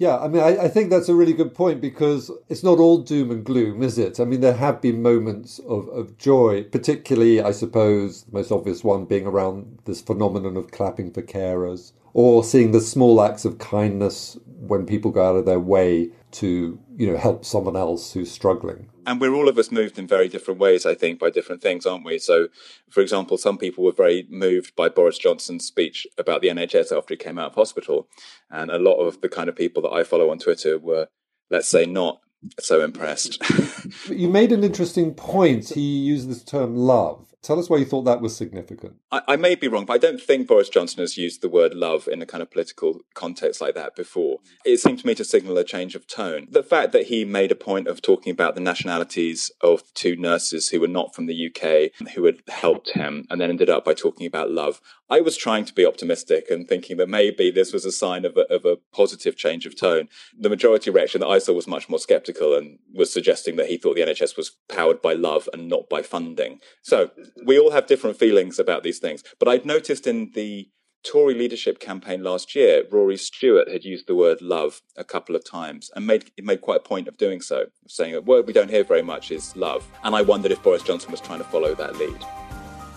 Yeah, 0.00 0.16
I 0.16 0.28
mean, 0.28 0.42
I, 0.42 0.64
I, 0.64 0.68
think 0.68 0.88
that's 0.88 1.10
a 1.10 1.14
really 1.14 1.34
good 1.34 1.54
point 1.54 1.82
because 1.82 2.30
it's 2.48 2.62
not 2.62 2.78
all 2.78 3.02
doom 3.02 3.30
and 3.30 3.44
gloom, 3.44 3.82
is 3.82 3.98
it? 3.98 4.18
I 4.18 4.24
mean, 4.24 4.40
there 4.40 4.54
have 4.54 4.80
been 4.80 5.02
moments 5.02 5.58
of, 5.68 5.88
of 5.88 6.16
joy, 6.16 6.64
particularly, 6.64 7.42
I 7.42 7.50
suppose, 7.50 8.22
the 8.22 8.32
most 8.32 8.50
obvious 8.50 8.82
one 8.82 9.04
being 9.04 9.26
around 9.26 9.80
this 9.84 10.00
phenomenon 10.00 10.56
of 10.56 10.70
clapping 10.70 11.12
for 11.12 11.20
carers 11.20 11.92
or 12.14 12.42
seeing 12.42 12.70
the 12.70 12.80
small 12.80 13.20
acts 13.20 13.44
of 13.44 13.58
kindness 13.58 14.38
when 14.46 14.86
people 14.86 15.10
go 15.10 15.22
out 15.22 15.36
of 15.36 15.44
their 15.44 15.60
way 15.60 16.08
to, 16.30 16.80
you 17.00 17.10
know, 17.10 17.16
help 17.16 17.46
someone 17.46 17.76
else 17.76 18.12
who's 18.12 18.30
struggling. 18.30 18.90
And 19.06 19.22
we're 19.22 19.32
all 19.32 19.48
of 19.48 19.56
us 19.56 19.70
moved 19.70 19.98
in 19.98 20.06
very 20.06 20.28
different 20.28 20.60
ways, 20.60 20.84
I 20.84 20.94
think, 20.94 21.18
by 21.18 21.30
different 21.30 21.62
things, 21.62 21.86
aren't 21.86 22.04
we? 22.04 22.18
So, 22.18 22.48
for 22.90 23.00
example, 23.00 23.38
some 23.38 23.56
people 23.56 23.82
were 23.84 23.92
very 23.92 24.26
moved 24.28 24.76
by 24.76 24.90
Boris 24.90 25.16
Johnson's 25.16 25.64
speech 25.64 26.06
about 26.18 26.42
the 26.42 26.48
NHS 26.48 26.94
after 26.94 27.14
he 27.14 27.16
came 27.16 27.38
out 27.38 27.46
of 27.46 27.54
hospital. 27.54 28.06
And 28.50 28.70
a 28.70 28.78
lot 28.78 28.98
of 28.98 29.22
the 29.22 29.30
kind 29.30 29.48
of 29.48 29.56
people 29.56 29.80
that 29.84 29.92
I 29.92 30.04
follow 30.04 30.28
on 30.28 30.40
Twitter 30.40 30.78
were, 30.78 31.08
let's 31.48 31.68
say, 31.68 31.86
not 31.86 32.20
so 32.58 32.84
impressed. 32.84 33.42
you 34.10 34.28
made 34.28 34.52
an 34.52 34.62
interesting 34.62 35.14
point. 35.14 35.70
He 35.70 35.80
used 35.80 36.28
this 36.28 36.44
term 36.44 36.76
love. 36.76 37.29
Tell 37.42 37.58
us 37.58 37.70
why 37.70 37.78
you 37.78 37.86
thought 37.86 38.02
that 38.02 38.20
was 38.20 38.36
significant. 38.36 38.96
I, 39.10 39.22
I, 39.28 39.36
may 39.36 39.54
be 39.54 39.66
wrong, 39.66 39.86
but 39.86 39.94
I 39.94 39.98
don't 39.98 40.20
think 40.20 40.46
Boris 40.46 40.68
Johnson 40.68 41.00
has 41.00 41.16
used 41.16 41.40
the 41.40 41.48
word 41.48 41.72
love 41.72 42.06
in 42.06 42.20
a 42.20 42.26
kind 42.26 42.42
of 42.42 42.50
political 42.50 43.00
context 43.14 43.62
like 43.62 43.74
that 43.76 43.96
before. 43.96 44.40
It 44.64 44.78
seemed 44.78 44.98
to 44.98 45.06
me 45.06 45.14
to 45.14 45.24
signal 45.24 45.56
a 45.56 45.64
change 45.64 45.94
of 45.94 46.06
tone. 46.06 46.48
The 46.50 46.62
fact 46.62 46.92
that 46.92 47.06
he 47.06 47.24
made 47.24 47.50
a 47.50 47.54
point 47.54 47.88
of 47.88 48.02
talking 48.02 48.30
about 48.30 48.54
the 48.54 48.60
nationalities 48.60 49.50
of 49.62 49.82
two 49.94 50.16
nurses 50.16 50.68
who 50.68 50.80
were 50.80 50.88
not 50.88 51.14
from 51.14 51.26
the 51.26 51.46
UK 51.46 52.08
who 52.14 52.26
had 52.26 52.42
helped 52.48 52.90
him 52.90 53.26
and 53.30 53.40
then 53.40 53.48
ended 53.48 53.70
up 53.70 53.86
by 53.86 53.94
talking 53.94 54.26
about 54.26 54.50
love. 54.50 54.82
I 55.08 55.20
was 55.20 55.36
trying 55.36 55.64
to 55.64 55.74
be 55.74 55.86
optimistic 55.86 56.50
and 56.50 56.68
thinking 56.68 56.98
that 56.98 57.08
maybe 57.08 57.50
this 57.50 57.72
was 57.72 57.84
a 57.84 57.90
sign 57.90 58.24
of 58.24 58.36
a, 58.36 58.42
of 58.52 58.64
a 58.64 58.76
positive 58.94 59.36
change 59.36 59.66
of 59.66 59.76
tone. 59.76 60.08
The 60.38 60.48
majority 60.48 60.90
reaction 60.90 61.20
that 61.20 61.26
I 61.26 61.38
saw 61.38 61.52
was 61.54 61.66
much 61.66 61.88
more 61.88 61.98
skeptical 61.98 62.54
and 62.54 62.78
was 62.94 63.12
suggesting 63.12 63.56
that 63.56 63.66
he 63.66 63.76
thought 63.76 63.96
the 63.96 64.02
NHS 64.02 64.36
was 64.36 64.52
powered 64.68 65.02
by 65.02 65.14
love 65.14 65.48
and 65.52 65.68
not 65.68 65.88
by 65.88 66.02
funding. 66.02 66.60
So 66.82 67.10
we 67.44 67.58
all 67.58 67.70
have 67.70 67.86
different 67.86 68.18
feelings 68.18 68.58
about 68.58 68.82
these 68.82 68.98
things. 68.98 69.22
But 69.38 69.48
I'd 69.48 69.66
noticed 69.66 70.06
in 70.06 70.30
the 70.34 70.68
Tory 71.02 71.34
leadership 71.34 71.80
campaign 71.80 72.22
last 72.22 72.54
year, 72.54 72.84
Rory 72.90 73.16
Stewart 73.16 73.70
had 73.70 73.84
used 73.84 74.06
the 74.06 74.14
word 74.14 74.42
love 74.42 74.82
a 74.96 75.04
couple 75.04 75.34
of 75.34 75.42
times 75.44 75.90
and 75.94 76.06
made 76.06 76.30
made 76.42 76.60
quite 76.60 76.80
a 76.80 76.88
point 76.88 77.08
of 77.08 77.16
doing 77.16 77.40
so, 77.40 77.66
saying 77.88 78.14
a 78.14 78.20
word 78.20 78.46
we 78.46 78.52
don't 78.52 78.68
hear 78.68 78.84
very 78.84 79.02
much 79.02 79.30
is 79.30 79.56
love. 79.56 79.86
And 80.04 80.14
I 80.14 80.20
wondered 80.22 80.52
if 80.52 80.62
Boris 80.62 80.82
Johnson 80.82 81.10
was 81.10 81.20
trying 81.20 81.38
to 81.38 81.44
follow 81.44 81.74
that 81.74 81.96
lead. 81.96 82.18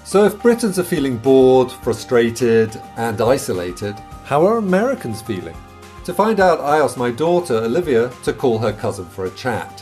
So 0.03 0.25
if 0.25 0.41
Britons 0.41 0.77
are 0.79 0.83
feeling 0.83 1.17
bored, 1.17 1.71
frustrated, 1.71 2.75
and 2.97 3.21
isolated, 3.21 3.97
how 4.25 4.45
are 4.45 4.57
Americans 4.57 5.21
feeling? 5.21 5.55
To 6.03 6.13
find 6.13 6.41
out, 6.41 6.59
I 6.59 6.79
asked 6.79 6.97
my 6.97 7.09
daughter, 7.09 7.55
Olivia, 7.55 8.11
to 8.23 8.33
call 8.33 8.59
her 8.59 8.73
cousin 8.73 9.05
for 9.05 9.25
a 9.25 9.29
chat. 9.31 9.81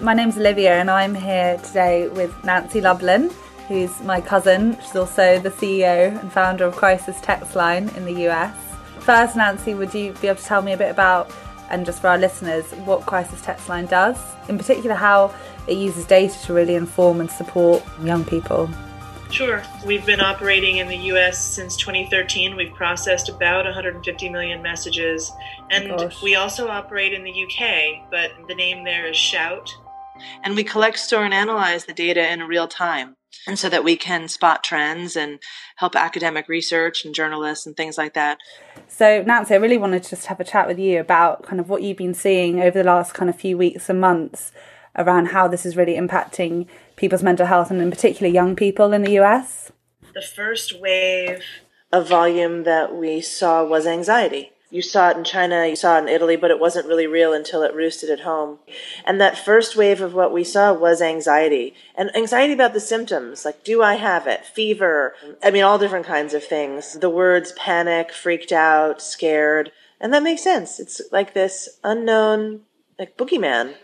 My 0.00 0.14
name's 0.14 0.38
Olivia, 0.38 0.74
and 0.74 0.88
I'm 0.88 1.16
here 1.16 1.58
today 1.58 2.06
with 2.06 2.32
Nancy 2.44 2.80
Lublin, 2.80 3.32
who's 3.70 4.00
my 4.00 4.20
cousin. 4.20 4.76
She's 4.80 4.96
also 4.96 5.38
the 5.38 5.48
CEO 5.48 6.20
and 6.20 6.32
founder 6.32 6.64
of 6.64 6.74
Crisis 6.74 7.20
Text 7.20 7.54
Line 7.54 7.88
in 7.90 8.04
the 8.04 8.28
US. 8.28 8.52
First, 8.98 9.36
Nancy, 9.36 9.74
would 9.74 9.94
you 9.94 10.12
be 10.20 10.26
able 10.26 10.40
to 10.40 10.44
tell 10.44 10.60
me 10.60 10.72
a 10.72 10.76
bit 10.76 10.90
about, 10.90 11.30
and 11.70 11.86
just 11.86 12.00
for 12.00 12.08
our 12.08 12.18
listeners, 12.18 12.64
what 12.84 13.06
Crisis 13.06 13.40
Text 13.42 13.68
Line 13.68 13.86
does? 13.86 14.18
In 14.48 14.58
particular, 14.58 14.96
how 14.96 15.32
it 15.68 15.78
uses 15.78 16.04
data 16.04 16.36
to 16.46 16.52
really 16.52 16.74
inform 16.74 17.20
and 17.20 17.30
support 17.30 17.84
young 18.02 18.24
people. 18.24 18.68
Sure. 19.30 19.62
We've 19.86 20.04
been 20.04 20.20
operating 20.20 20.78
in 20.78 20.88
the 20.88 20.98
US 21.12 21.38
since 21.38 21.76
2013. 21.76 22.56
We've 22.56 22.74
processed 22.74 23.28
about 23.28 23.66
150 23.66 24.28
million 24.30 24.60
messages. 24.62 25.30
And 25.70 25.96
Gosh. 25.96 26.20
we 26.24 26.34
also 26.34 26.66
operate 26.66 27.12
in 27.12 27.22
the 27.22 27.30
UK, 27.30 28.10
but 28.10 28.32
the 28.48 28.54
name 28.56 28.82
there 28.82 29.06
is 29.06 29.16
Shout. 29.16 29.70
And 30.42 30.56
we 30.56 30.64
collect, 30.64 30.98
store, 30.98 31.24
and 31.24 31.32
analyze 31.32 31.84
the 31.84 31.92
data 31.92 32.32
in 32.32 32.40
real 32.40 32.66
time. 32.66 33.14
And 33.46 33.58
so 33.58 33.68
that 33.68 33.84
we 33.84 33.96
can 33.96 34.28
spot 34.28 34.62
trends 34.62 35.16
and 35.16 35.38
help 35.76 35.96
academic 35.96 36.48
research 36.48 37.04
and 37.04 37.14
journalists 37.14 37.66
and 37.66 37.76
things 37.76 37.96
like 37.96 38.14
that. 38.14 38.38
So, 38.86 39.22
Nancy, 39.22 39.54
I 39.54 39.58
really 39.58 39.78
wanted 39.78 40.02
to 40.02 40.10
just 40.10 40.26
have 40.26 40.40
a 40.40 40.44
chat 40.44 40.66
with 40.66 40.78
you 40.78 41.00
about 41.00 41.42
kind 41.42 41.58
of 41.58 41.68
what 41.68 41.82
you've 41.82 41.96
been 41.96 42.14
seeing 42.14 42.60
over 42.60 42.78
the 42.78 42.84
last 42.84 43.14
kind 43.14 43.30
of 43.30 43.36
few 43.36 43.56
weeks 43.56 43.88
and 43.88 44.00
months 44.00 44.52
around 44.96 45.26
how 45.26 45.48
this 45.48 45.64
is 45.64 45.76
really 45.76 45.94
impacting 45.94 46.66
people's 46.96 47.22
mental 47.22 47.46
health 47.46 47.70
and 47.70 47.80
in 47.80 47.90
particular 47.90 48.30
young 48.30 48.56
people 48.56 48.92
in 48.92 49.02
the 49.02 49.18
US. 49.20 49.72
The 50.12 50.22
first 50.22 50.80
wave 50.80 51.42
of 51.92 52.08
volume 52.08 52.64
that 52.64 52.94
we 52.94 53.20
saw 53.20 53.64
was 53.64 53.86
anxiety. 53.86 54.52
You 54.72 54.82
saw 54.82 55.10
it 55.10 55.16
in 55.16 55.24
China, 55.24 55.66
you 55.66 55.74
saw 55.74 55.96
it 55.96 56.02
in 56.02 56.08
Italy, 56.08 56.36
but 56.36 56.52
it 56.52 56.60
wasn't 56.60 56.86
really 56.86 57.08
real 57.08 57.32
until 57.32 57.62
it 57.62 57.74
roosted 57.74 58.08
at 58.08 58.20
home. 58.20 58.60
And 59.04 59.20
that 59.20 59.36
first 59.36 59.74
wave 59.74 60.00
of 60.00 60.14
what 60.14 60.32
we 60.32 60.44
saw 60.44 60.72
was 60.72 61.02
anxiety. 61.02 61.74
And 61.96 62.14
anxiety 62.14 62.52
about 62.52 62.72
the 62.72 62.80
symptoms, 62.80 63.44
like, 63.44 63.64
do 63.64 63.82
I 63.82 63.94
have 63.94 64.28
it? 64.28 64.44
Fever. 64.44 65.14
I 65.42 65.50
mean, 65.50 65.64
all 65.64 65.78
different 65.78 66.06
kinds 66.06 66.34
of 66.34 66.44
things. 66.44 66.96
The 66.98 67.10
words 67.10 67.50
panic, 67.52 68.12
freaked 68.12 68.52
out, 68.52 69.02
scared. 69.02 69.72
And 70.00 70.14
that 70.14 70.22
makes 70.22 70.44
sense. 70.44 70.78
It's 70.78 71.02
like 71.10 71.34
this 71.34 71.68
unknown, 71.82 72.60
like, 72.96 73.16
boogeyman. 73.16 73.74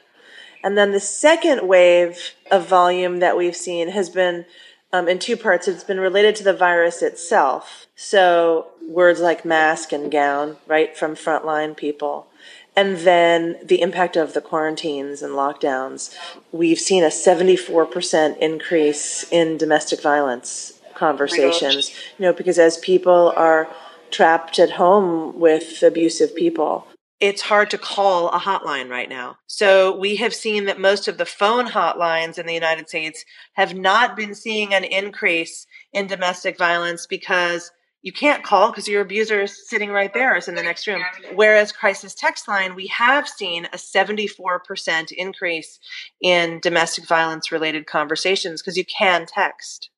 And 0.63 0.79
then 0.79 0.93
the 0.93 1.01
second 1.01 1.67
wave 1.67 2.33
of 2.51 2.69
volume 2.69 3.19
that 3.19 3.37
we've 3.37 3.57
seen 3.57 3.89
has 3.89 4.09
been 4.09 4.47
um, 4.93 5.09
in 5.09 5.19
two 5.19 5.37
parts. 5.37 5.67
It's 5.69 5.85
been 5.85 6.01
related 6.01 6.37
to 6.37 6.45
the 6.45 6.55
virus 6.55 7.03
itself. 7.03 7.87
So 7.95 8.69
words 8.89 9.21
like 9.21 9.45
mask 9.45 9.93
and 9.93 10.11
gown, 10.11 10.57
right, 10.67 10.97
from 10.97 11.15
frontline 11.15 11.77
people. 11.77 12.27
And 12.75 12.99
then 12.99 13.57
the 13.65 13.81
impact 13.81 14.17
of 14.17 14.35
the 14.35 14.41
quarantines 14.41 15.23
and 15.23 15.33
lockdowns. 15.33 16.15
We've 16.53 16.79
seen 16.79 17.03
a 17.03 17.09
74% 17.09 18.39
increase 18.39 19.25
in 19.31 19.57
domestic 19.57 20.03
violence 20.03 20.75
conversations, 20.95 21.91
oh 21.91 22.15
you 22.19 22.23
know, 22.25 22.33
because 22.33 22.59
as 22.59 22.79
people 22.79 23.33
are 23.37 23.69
trapped 24.11 24.59
at 24.59 24.73
home 24.73 25.39
with 25.39 25.83
abusive 25.83 26.35
people, 26.35 26.87
it's 27.19 27.43
hard 27.43 27.71
to 27.71 27.79
call 27.79 28.29
a 28.29 28.39
hotline 28.39 28.91
right 28.91 29.09
now. 29.09 29.39
So 29.47 29.97
we 29.97 30.17
have 30.17 30.35
seen 30.35 30.67
that 30.67 30.79
most 30.79 31.09
of 31.09 31.17
the 31.17 31.25
phone 31.25 31.67
hotlines 31.67 32.39
in 32.39 32.47
the 32.47 32.55
United 32.55 32.89
States 32.89 33.25
have 33.55 33.75
not 33.75 34.17
been 34.17 34.35
seeing 34.35 34.75
an 34.75 34.85
increase 34.85 35.67
in 35.95 36.07
domestic 36.07 36.59
violence 36.59 37.07
because 37.07 37.71
you 38.03 38.13
can't 38.13 38.45
call 38.45 38.71
because 38.71 38.87
your 38.87 39.03
abuser 39.03 39.43
is 39.43 39.69
sitting 39.69 39.91
right 39.91 40.13
there, 40.15 40.37
is 40.37 40.49
in 40.49 40.55
the 40.55 40.63
next 40.63 40.87
room. 40.87 41.03
Whereas 41.35 41.73
crisis 41.73 42.15
text 42.15 42.47
line, 42.47 42.75
we 42.75 42.87
have 42.89 43.29
seen 43.29 43.67
a 43.67 43.77
74% 43.77 45.13
increase 45.13 45.79
in 46.21 46.61
domestic 46.61 47.07
violence 47.07 47.51
related 47.51 47.87
conversations 47.87 48.63
because 48.63 48.77
you 48.77 48.85
can 48.85 49.27
text 49.27 49.91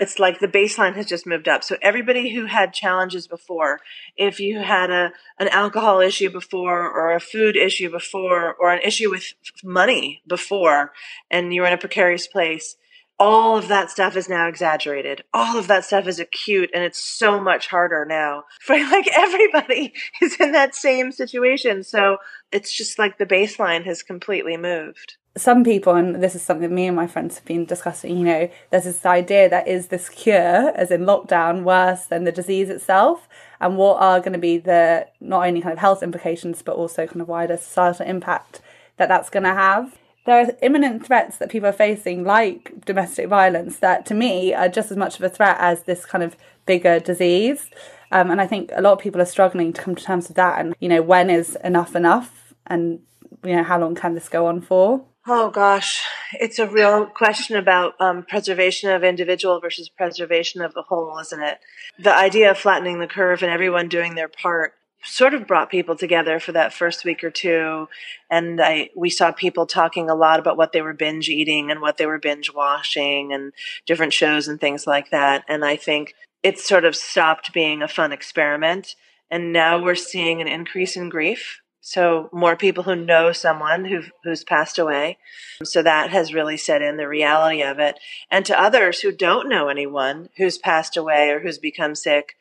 it's 0.00 0.18
like 0.18 0.40
the 0.40 0.48
baseline 0.48 0.94
has 0.94 1.06
just 1.06 1.26
moved 1.26 1.48
up. 1.48 1.62
So 1.62 1.76
everybody 1.80 2.34
who 2.34 2.46
had 2.46 2.72
challenges 2.72 3.28
before, 3.28 3.80
if 4.16 4.40
you 4.40 4.60
had 4.60 4.90
a 4.90 5.12
an 5.38 5.48
alcohol 5.48 6.00
issue 6.00 6.30
before 6.30 6.90
or 6.90 7.14
a 7.14 7.20
food 7.20 7.56
issue 7.56 7.90
before 7.90 8.54
or 8.54 8.72
an 8.72 8.80
issue 8.82 9.10
with 9.10 9.32
money 9.62 10.22
before 10.26 10.92
and 11.30 11.54
you're 11.54 11.66
in 11.66 11.72
a 11.72 11.78
precarious 11.78 12.26
place, 12.26 12.76
all 13.18 13.56
of 13.56 13.68
that 13.68 13.90
stuff 13.90 14.16
is 14.16 14.28
now 14.28 14.46
exaggerated. 14.48 15.24
All 15.32 15.58
of 15.58 15.68
that 15.68 15.84
stuff 15.84 16.06
is 16.06 16.20
acute 16.20 16.70
and 16.74 16.84
it's 16.84 17.00
so 17.00 17.40
much 17.40 17.68
harder 17.68 18.04
now. 18.04 18.44
For 18.60 18.76
like 18.76 19.08
everybody 19.08 19.94
is 20.22 20.36
in 20.40 20.52
that 20.52 20.74
same 20.74 21.12
situation. 21.12 21.82
So 21.82 22.18
it's 22.52 22.72
just 22.72 22.98
like 22.98 23.18
the 23.18 23.26
baseline 23.26 23.84
has 23.84 24.02
completely 24.02 24.56
moved 24.56 25.16
some 25.36 25.64
people, 25.64 25.94
and 25.94 26.22
this 26.22 26.34
is 26.34 26.42
something 26.42 26.74
me 26.74 26.86
and 26.86 26.96
my 26.96 27.06
friends 27.06 27.36
have 27.36 27.44
been 27.44 27.66
discussing, 27.66 28.16
you 28.16 28.24
know, 28.24 28.50
there's 28.70 28.84
this 28.84 29.04
idea 29.04 29.48
that 29.50 29.68
is 29.68 29.88
this 29.88 30.08
cure, 30.08 30.70
as 30.74 30.90
in 30.90 31.02
lockdown, 31.02 31.62
worse 31.62 32.06
than 32.06 32.24
the 32.24 32.32
disease 32.32 32.70
itself? 32.70 33.28
And 33.60 33.76
what 33.76 34.00
are 34.00 34.18
going 34.20 34.32
to 34.32 34.38
be 34.38 34.58
the 34.58 35.06
not 35.20 35.46
only 35.46 35.60
kind 35.60 35.74
of 35.74 35.78
health 35.78 36.02
implications, 36.02 36.62
but 36.62 36.76
also 36.76 37.06
kind 37.06 37.20
of 37.20 37.28
wider 37.28 37.56
societal 37.56 38.06
impact 38.06 38.60
that 38.96 39.08
that's 39.08 39.30
going 39.30 39.44
to 39.44 39.52
have? 39.52 39.98
There 40.26 40.40
are 40.40 40.52
imminent 40.60 41.06
threats 41.06 41.38
that 41.38 41.50
people 41.50 41.68
are 41.68 41.72
facing, 41.72 42.24
like 42.24 42.84
domestic 42.84 43.28
violence, 43.28 43.78
that 43.78 44.04
to 44.06 44.14
me 44.14 44.52
are 44.52 44.68
just 44.68 44.90
as 44.90 44.96
much 44.96 45.16
of 45.16 45.22
a 45.22 45.28
threat 45.28 45.56
as 45.60 45.84
this 45.84 46.04
kind 46.04 46.24
of 46.24 46.36
bigger 46.66 46.98
disease. 46.98 47.70
Um, 48.10 48.30
and 48.30 48.40
I 48.40 48.46
think 48.46 48.70
a 48.74 48.82
lot 48.82 48.92
of 48.92 48.98
people 48.98 49.20
are 49.20 49.26
struggling 49.26 49.72
to 49.72 49.80
come 49.80 49.94
to 49.94 50.04
terms 50.04 50.28
with 50.28 50.36
that. 50.36 50.60
And, 50.60 50.74
you 50.80 50.88
know, 50.88 51.00
when 51.00 51.30
is 51.30 51.56
enough 51.62 51.94
enough? 51.94 52.54
And, 52.66 53.00
you 53.44 53.54
know, 53.54 53.62
how 53.62 53.78
long 53.78 53.94
can 53.94 54.14
this 54.14 54.28
go 54.28 54.46
on 54.46 54.60
for? 54.60 55.04
Oh 55.28 55.50
gosh, 55.50 56.04
it's 56.34 56.60
a 56.60 56.68
real 56.68 57.06
question 57.06 57.56
about 57.56 57.94
um, 58.00 58.22
preservation 58.22 58.90
of 58.90 59.02
individual 59.02 59.60
versus 59.60 59.88
preservation 59.88 60.62
of 60.62 60.72
the 60.74 60.82
whole, 60.82 61.18
isn't 61.18 61.42
it? 61.42 61.58
The 61.98 62.14
idea 62.14 62.52
of 62.52 62.58
flattening 62.58 63.00
the 63.00 63.08
curve 63.08 63.42
and 63.42 63.50
everyone 63.50 63.88
doing 63.88 64.14
their 64.14 64.28
part 64.28 64.74
sort 65.06 65.34
of 65.34 65.46
brought 65.46 65.70
people 65.70 65.96
together 65.96 66.38
for 66.40 66.52
that 66.52 66.72
first 66.72 67.04
week 67.04 67.24
or 67.24 67.30
two, 67.30 67.88
and 68.30 68.60
I 68.60 68.90
we 68.96 69.10
saw 69.10 69.32
people 69.32 69.66
talking 69.66 70.10
a 70.10 70.14
lot 70.14 70.38
about 70.38 70.56
what 70.56 70.72
they 70.72 70.82
were 70.82 70.92
binge 70.92 71.28
eating 71.28 71.70
and 71.70 71.80
what 71.80 71.96
they 71.96 72.06
were 72.06 72.18
binge 72.18 72.52
watching 72.52 73.32
and 73.32 73.52
different 73.86 74.12
shows 74.12 74.48
and 74.48 74.60
things 74.60 74.86
like 74.86 75.10
that. 75.10 75.44
And 75.48 75.64
I 75.64 75.76
think 75.76 76.14
it 76.42 76.58
sort 76.58 76.84
of 76.84 76.96
stopped 76.96 77.52
being 77.52 77.82
a 77.82 77.88
fun 77.88 78.12
experiment, 78.12 78.94
and 79.30 79.52
now 79.52 79.82
we're 79.82 79.94
seeing 79.94 80.40
an 80.40 80.48
increase 80.48 80.96
in 80.96 81.08
grief 81.08 81.60
so 81.86 82.28
more 82.32 82.56
people 82.56 82.82
who 82.82 82.96
know 82.96 83.30
someone 83.30 83.84
who 83.84 84.02
who's 84.24 84.42
passed 84.42 84.76
away. 84.76 85.18
So 85.62 85.84
that 85.84 86.10
has 86.10 86.34
really 86.34 86.56
set 86.56 86.82
in 86.82 86.96
the 86.96 87.06
reality 87.06 87.62
of 87.62 87.78
it. 87.78 88.00
And 88.28 88.44
to 88.44 88.60
others 88.60 88.98
who 89.00 89.12
don't 89.12 89.48
know 89.48 89.68
anyone 89.68 90.28
who's 90.36 90.58
passed 90.58 90.96
away 90.96 91.30
or 91.30 91.38
who's 91.38 91.58
become 91.58 91.94
sick, 91.94 92.36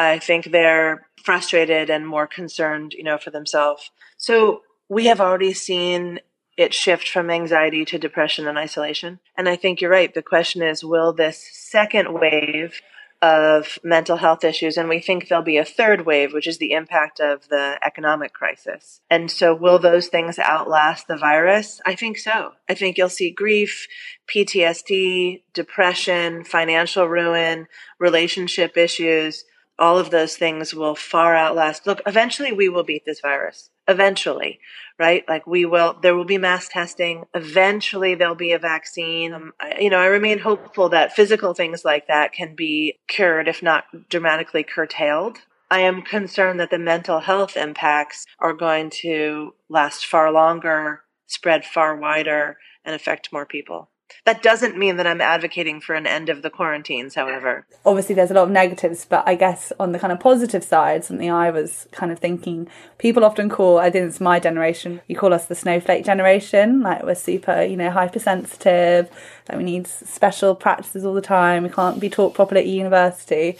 I 0.00 0.18
think 0.18 0.46
they're 0.46 1.06
frustrated 1.22 1.90
and 1.90 2.06
more 2.06 2.26
concerned, 2.26 2.94
you 2.94 3.04
know, 3.04 3.18
for 3.18 3.30
themselves. 3.30 3.90
So 4.16 4.62
we 4.88 5.06
have 5.06 5.20
already 5.20 5.52
seen 5.52 6.20
it 6.56 6.74
shift 6.74 7.08
from 7.08 7.30
anxiety 7.30 7.84
to 7.86 7.98
depression 7.98 8.46
and 8.46 8.58
isolation. 8.58 9.20
And 9.36 9.48
I 9.48 9.56
think 9.56 9.80
you're 9.80 9.90
right. 9.90 10.12
The 10.12 10.22
question 10.22 10.62
is, 10.62 10.84
will 10.84 11.12
this 11.12 11.48
second 11.52 12.12
wave 12.12 12.80
of 13.22 13.78
mental 13.84 14.16
health 14.16 14.44
issues, 14.44 14.76
and 14.76 14.88
we 14.88 14.98
think 14.98 15.28
there'll 15.28 15.44
be 15.44 15.58
a 15.58 15.64
third 15.64 16.06
wave, 16.06 16.32
which 16.32 16.46
is 16.46 16.58
the 16.58 16.72
impact 16.72 17.20
of 17.20 17.48
the 17.48 17.78
economic 17.84 18.32
crisis. 18.32 19.00
And 19.10 19.30
so, 19.30 19.54
will 19.54 19.78
those 19.78 20.08
things 20.08 20.38
outlast 20.38 21.06
the 21.06 21.18
virus? 21.18 21.80
I 21.84 21.94
think 21.94 22.16
so. 22.16 22.52
I 22.68 22.74
think 22.74 22.96
you'll 22.96 23.10
see 23.10 23.30
grief, 23.30 23.86
PTSD, 24.34 25.42
depression, 25.52 26.44
financial 26.44 27.06
ruin, 27.06 27.66
relationship 27.98 28.76
issues. 28.76 29.44
All 29.80 29.98
of 29.98 30.10
those 30.10 30.36
things 30.36 30.74
will 30.74 30.94
far 30.94 31.34
outlast. 31.34 31.86
Look, 31.86 32.02
eventually 32.06 32.52
we 32.52 32.68
will 32.68 32.84
beat 32.84 33.04
this 33.06 33.20
virus. 33.20 33.70
Eventually, 33.88 34.60
right? 34.98 35.24
Like 35.26 35.46
we 35.46 35.64
will, 35.64 35.96
there 36.00 36.14
will 36.14 36.26
be 36.26 36.38
mass 36.38 36.68
testing. 36.68 37.24
Eventually 37.34 38.14
there'll 38.14 38.34
be 38.34 38.52
a 38.52 38.58
vaccine. 38.58 39.32
Um, 39.32 39.52
I, 39.58 39.78
you 39.80 39.90
know, 39.90 39.98
I 39.98 40.06
remain 40.06 40.40
hopeful 40.40 40.90
that 40.90 41.14
physical 41.14 41.54
things 41.54 41.84
like 41.84 42.06
that 42.06 42.32
can 42.32 42.54
be 42.54 42.98
cured, 43.08 43.48
if 43.48 43.62
not 43.62 43.84
dramatically 44.10 44.62
curtailed. 44.62 45.38
I 45.70 45.80
am 45.80 46.02
concerned 46.02 46.60
that 46.60 46.70
the 46.70 46.78
mental 46.78 47.20
health 47.20 47.56
impacts 47.56 48.26
are 48.38 48.52
going 48.52 48.90
to 49.02 49.54
last 49.68 50.04
far 50.04 50.30
longer, 50.30 51.02
spread 51.26 51.64
far 51.64 51.96
wider, 51.96 52.58
and 52.84 52.94
affect 52.94 53.32
more 53.32 53.46
people. 53.46 53.89
That 54.24 54.42
doesn't 54.42 54.76
mean 54.76 54.96
that 54.96 55.06
I'm 55.06 55.20
advocating 55.20 55.80
for 55.80 55.94
an 55.94 56.06
end 56.06 56.28
of 56.28 56.42
the 56.42 56.50
quarantines, 56.50 57.14
however. 57.14 57.66
Obviously, 57.86 58.14
there's 58.14 58.30
a 58.30 58.34
lot 58.34 58.44
of 58.44 58.50
negatives, 58.50 59.04
but 59.04 59.26
I 59.26 59.34
guess 59.34 59.72
on 59.80 59.92
the 59.92 59.98
kind 59.98 60.12
of 60.12 60.20
positive 60.20 60.62
side, 60.62 61.04
something 61.04 61.30
I 61.30 61.50
was 61.50 61.88
kind 61.92 62.12
of 62.12 62.18
thinking, 62.18 62.68
people 62.98 63.24
often 63.24 63.48
call, 63.48 63.78
I 63.78 63.90
think 63.90 64.08
it's 64.08 64.20
my 64.20 64.38
generation, 64.38 65.00
you 65.06 65.16
call 65.16 65.32
us 65.32 65.46
the 65.46 65.54
snowflake 65.54 66.04
generation, 66.04 66.80
like 66.80 67.02
we're 67.02 67.14
super, 67.14 67.62
you 67.62 67.76
know, 67.76 67.90
hypersensitive, 67.90 69.08
like 69.48 69.58
we 69.58 69.64
need 69.64 69.86
special 69.86 70.54
practices 70.54 71.04
all 71.04 71.14
the 71.14 71.22
time, 71.22 71.62
we 71.62 71.70
can't 71.70 72.00
be 72.00 72.10
taught 72.10 72.34
properly 72.34 72.60
at 72.60 72.66
university. 72.66 73.56